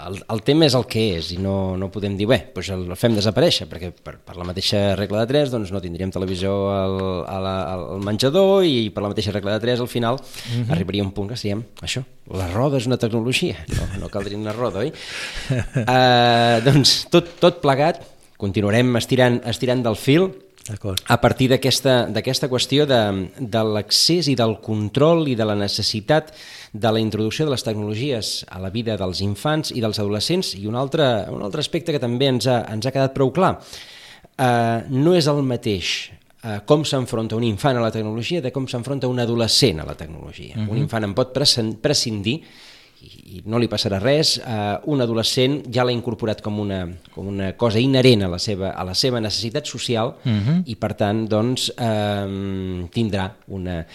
el, 0.07 0.19
el 0.31 0.43
tema 0.47 0.67
és 0.69 0.77
el 0.79 0.87
que 0.91 1.03
és 1.17 1.33
i 1.35 1.39
no, 1.43 1.75
no 1.79 1.89
podem 1.93 2.15
dir, 2.19 2.29
bé, 2.31 2.39
doncs 2.55 2.71
el 2.75 2.85
fem 2.99 3.17
desaparèixer, 3.19 3.67
perquè 3.71 3.91
per, 3.95 4.17
per 4.23 4.37
la 4.39 4.47
mateixa 4.47 4.95
regla 4.99 5.25
de 5.25 5.33
3 5.33 5.55
doncs 5.55 5.73
no 5.75 5.83
tindríem 5.83 6.13
televisió 6.15 6.55
al, 6.75 6.97
al, 7.27 7.49
al 7.51 8.05
menjador 8.05 8.67
i 8.69 8.91
per 8.95 9.05
la 9.05 9.13
mateixa 9.13 9.35
regla 9.35 9.57
de 9.57 9.67
3 9.67 9.83
al 9.83 9.91
final 9.91 10.21
mhm. 10.21 10.63
-huh. 10.63 10.73
arribaria 10.77 11.03
un 11.03 11.13
punt 11.13 11.31
que 11.31 11.37
seríem 11.37 11.65
això, 11.83 12.05
la 12.31 12.49
roda 12.53 12.79
és 12.79 12.87
una 12.87 12.97
tecnologia, 12.99 13.57
no, 13.77 14.01
no 14.01 14.09
caldria 14.09 14.39
una 14.39 14.53
roda, 14.53 14.81
oi? 14.81 14.93
uh, 15.51 16.63
doncs 16.67 17.07
tot, 17.11 17.39
tot 17.41 17.61
plegat 17.61 18.03
continuarem 18.43 18.97
estirant, 18.99 19.40
estirant 19.47 19.84
del 19.84 19.97
fil 19.97 20.30
a 21.11 21.16
partir 21.18 21.49
d'aquesta 21.51 22.47
qüestió 22.47 22.84
de, 22.86 23.01
de 23.34 23.62
l'accés 23.66 24.28
i 24.30 24.36
del 24.38 24.61
control 24.62 25.26
i 25.26 25.34
de 25.34 25.47
la 25.47 25.57
necessitat 25.59 26.30
de 26.72 26.93
la 26.95 27.03
introducció 27.03 27.49
de 27.49 27.55
les 27.55 27.64
tecnologies 27.66 28.30
a 28.47 28.61
la 28.62 28.70
vida 28.70 28.95
dels 29.01 29.24
infants 29.26 29.72
i 29.74 29.82
dels 29.82 29.99
adolescents 29.99 30.55
i 30.55 30.68
un 30.70 30.78
altre, 30.78 31.09
un 31.34 31.43
altre 31.43 31.64
aspecte 31.64 31.95
que 31.95 32.03
també 32.03 32.30
ens 32.30 32.47
ha, 32.47 32.62
ens 32.70 32.86
ha 32.86 32.95
quedat 32.95 33.14
prou 33.14 33.32
clar. 33.34 33.57
Uh, 34.38 34.86
no 34.88 35.16
és 35.18 35.26
el 35.28 35.43
mateix 35.45 36.12
uh, 36.47 36.62
com 36.66 36.86
s'enfronta 36.86 37.36
un 37.36 37.45
infant 37.45 37.76
a 37.76 37.82
la 37.82 37.90
tecnologia 37.93 38.40
de 38.40 38.55
com 38.55 38.68
s'enfronta 38.70 39.11
un 39.11 39.18
adolescent 39.18 39.82
a 39.82 39.88
la 39.88 39.99
tecnologia. 39.99 40.55
Uh 40.55 40.62
-huh. 40.62 40.70
Un 40.70 40.76
mhm. 40.76 40.84
infant 40.86 41.05
en 41.05 41.14
pot 41.14 41.34
prescindir 41.34 42.40
i, 43.03 43.42
no 43.50 43.59
li 43.61 43.68
passarà 43.70 43.98
res, 44.03 44.36
eh, 44.38 44.78
un 44.92 45.03
adolescent 45.03 45.59
ja 45.72 45.84
l'ha 45.84 45.94
incorporat 45.94 46.42
com 46.44 46.61
una, 46.62 46.82
com 47.14 47.28
una 47.30 47.53
cosa 47.59 47.80
inherent 47.82 48.26
a 48.26 48.30
la 48.32 48.38
seva, 48.42 48.72
a 48.78 48.84
la 48.86 48.94
seva 48.94 49.20
necessitat 49.20 49.66
social 49.66 50.14
uh 50.14 50.28
mhm. 50.28 50.48
-huh. 50.48 50.62
i 50.66 50.76
per 50.76 50.94
tant 50.94 51.26
doncs, 51.28 51.72
eh, 51.76 52.86
tindrà 52.92 53.30
una, 53.48 53.86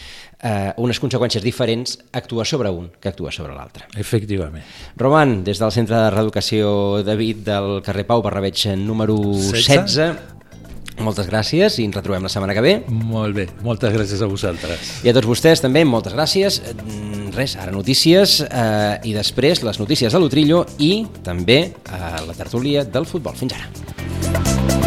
eh, 0.41 0.73
unes 0.77 1.01
conseqüències 1.01 1.41
diferents 1.41 1.97
actuar 2.11 2.45
sobre 2.45 2.69
un 2.69 2.89
que 2.99 3.09
actuar 3.09 3.33
sobre 3.33 3.53
l'altre. 3.53 3.85
Efectivament. 3.95 4.63
Roman, 4.95 5.43
des 5.43 5.59
del 5.59 5.71
Centre 5.71 5.95
de 5.95 6.09
Reeducació 6.09 7.03
David 7.03 7.37
del 7.45 7.81
carrer 7.81 8.05
Pau 8.05 8.21
Barrabeig 8.21 8.75
número 8.77 9.15
16, 9.15 9.95
16 9.95 10.36
moltes 11.03 11.29
gràcies 11.29 11.77
i 11.79 11.85
ens 11.87 11.97
retrobem 11.97 12.25
la 12.25 12.31
setmana 12.31 12.55
que 12.57 12.63
ve. 12.65 12.73
Molt 12.87 13.37
bé, 13.37 13.47
moltes 13.65 13.93
gràcies 13.93 14.23
a 14.23 14.29
vosaltres. 14.29 14.91
I 15.05 15.11
a 15.11 15.15
tots 15.17 15.29
vostès 15.29 15.63
també, 15.63 15.85
moltes 15.85 16.15
gràcies. 16.17 16.59
Mm, 16.73 17.31
res, 17.37 17.57
ara 17.59 17.73
notícies 17.75 18.39
eh, 18.47 18.97
i 19.07 19.15
després 19.17 19.63
les 19.67 19.81
notícies 19.81 20.13
de 20.13 20.21
l'Utrillo 20.21 20.65
i 20.79 21.05
també 21.23 21.59
eh, 21.69 22.03
la 22.27 22.37
tertúlia 22.37 22.85
del 22.85 23.09
futbol. 23.09 23.37
Fins 23.37 23.57
ara. 23.57 24.86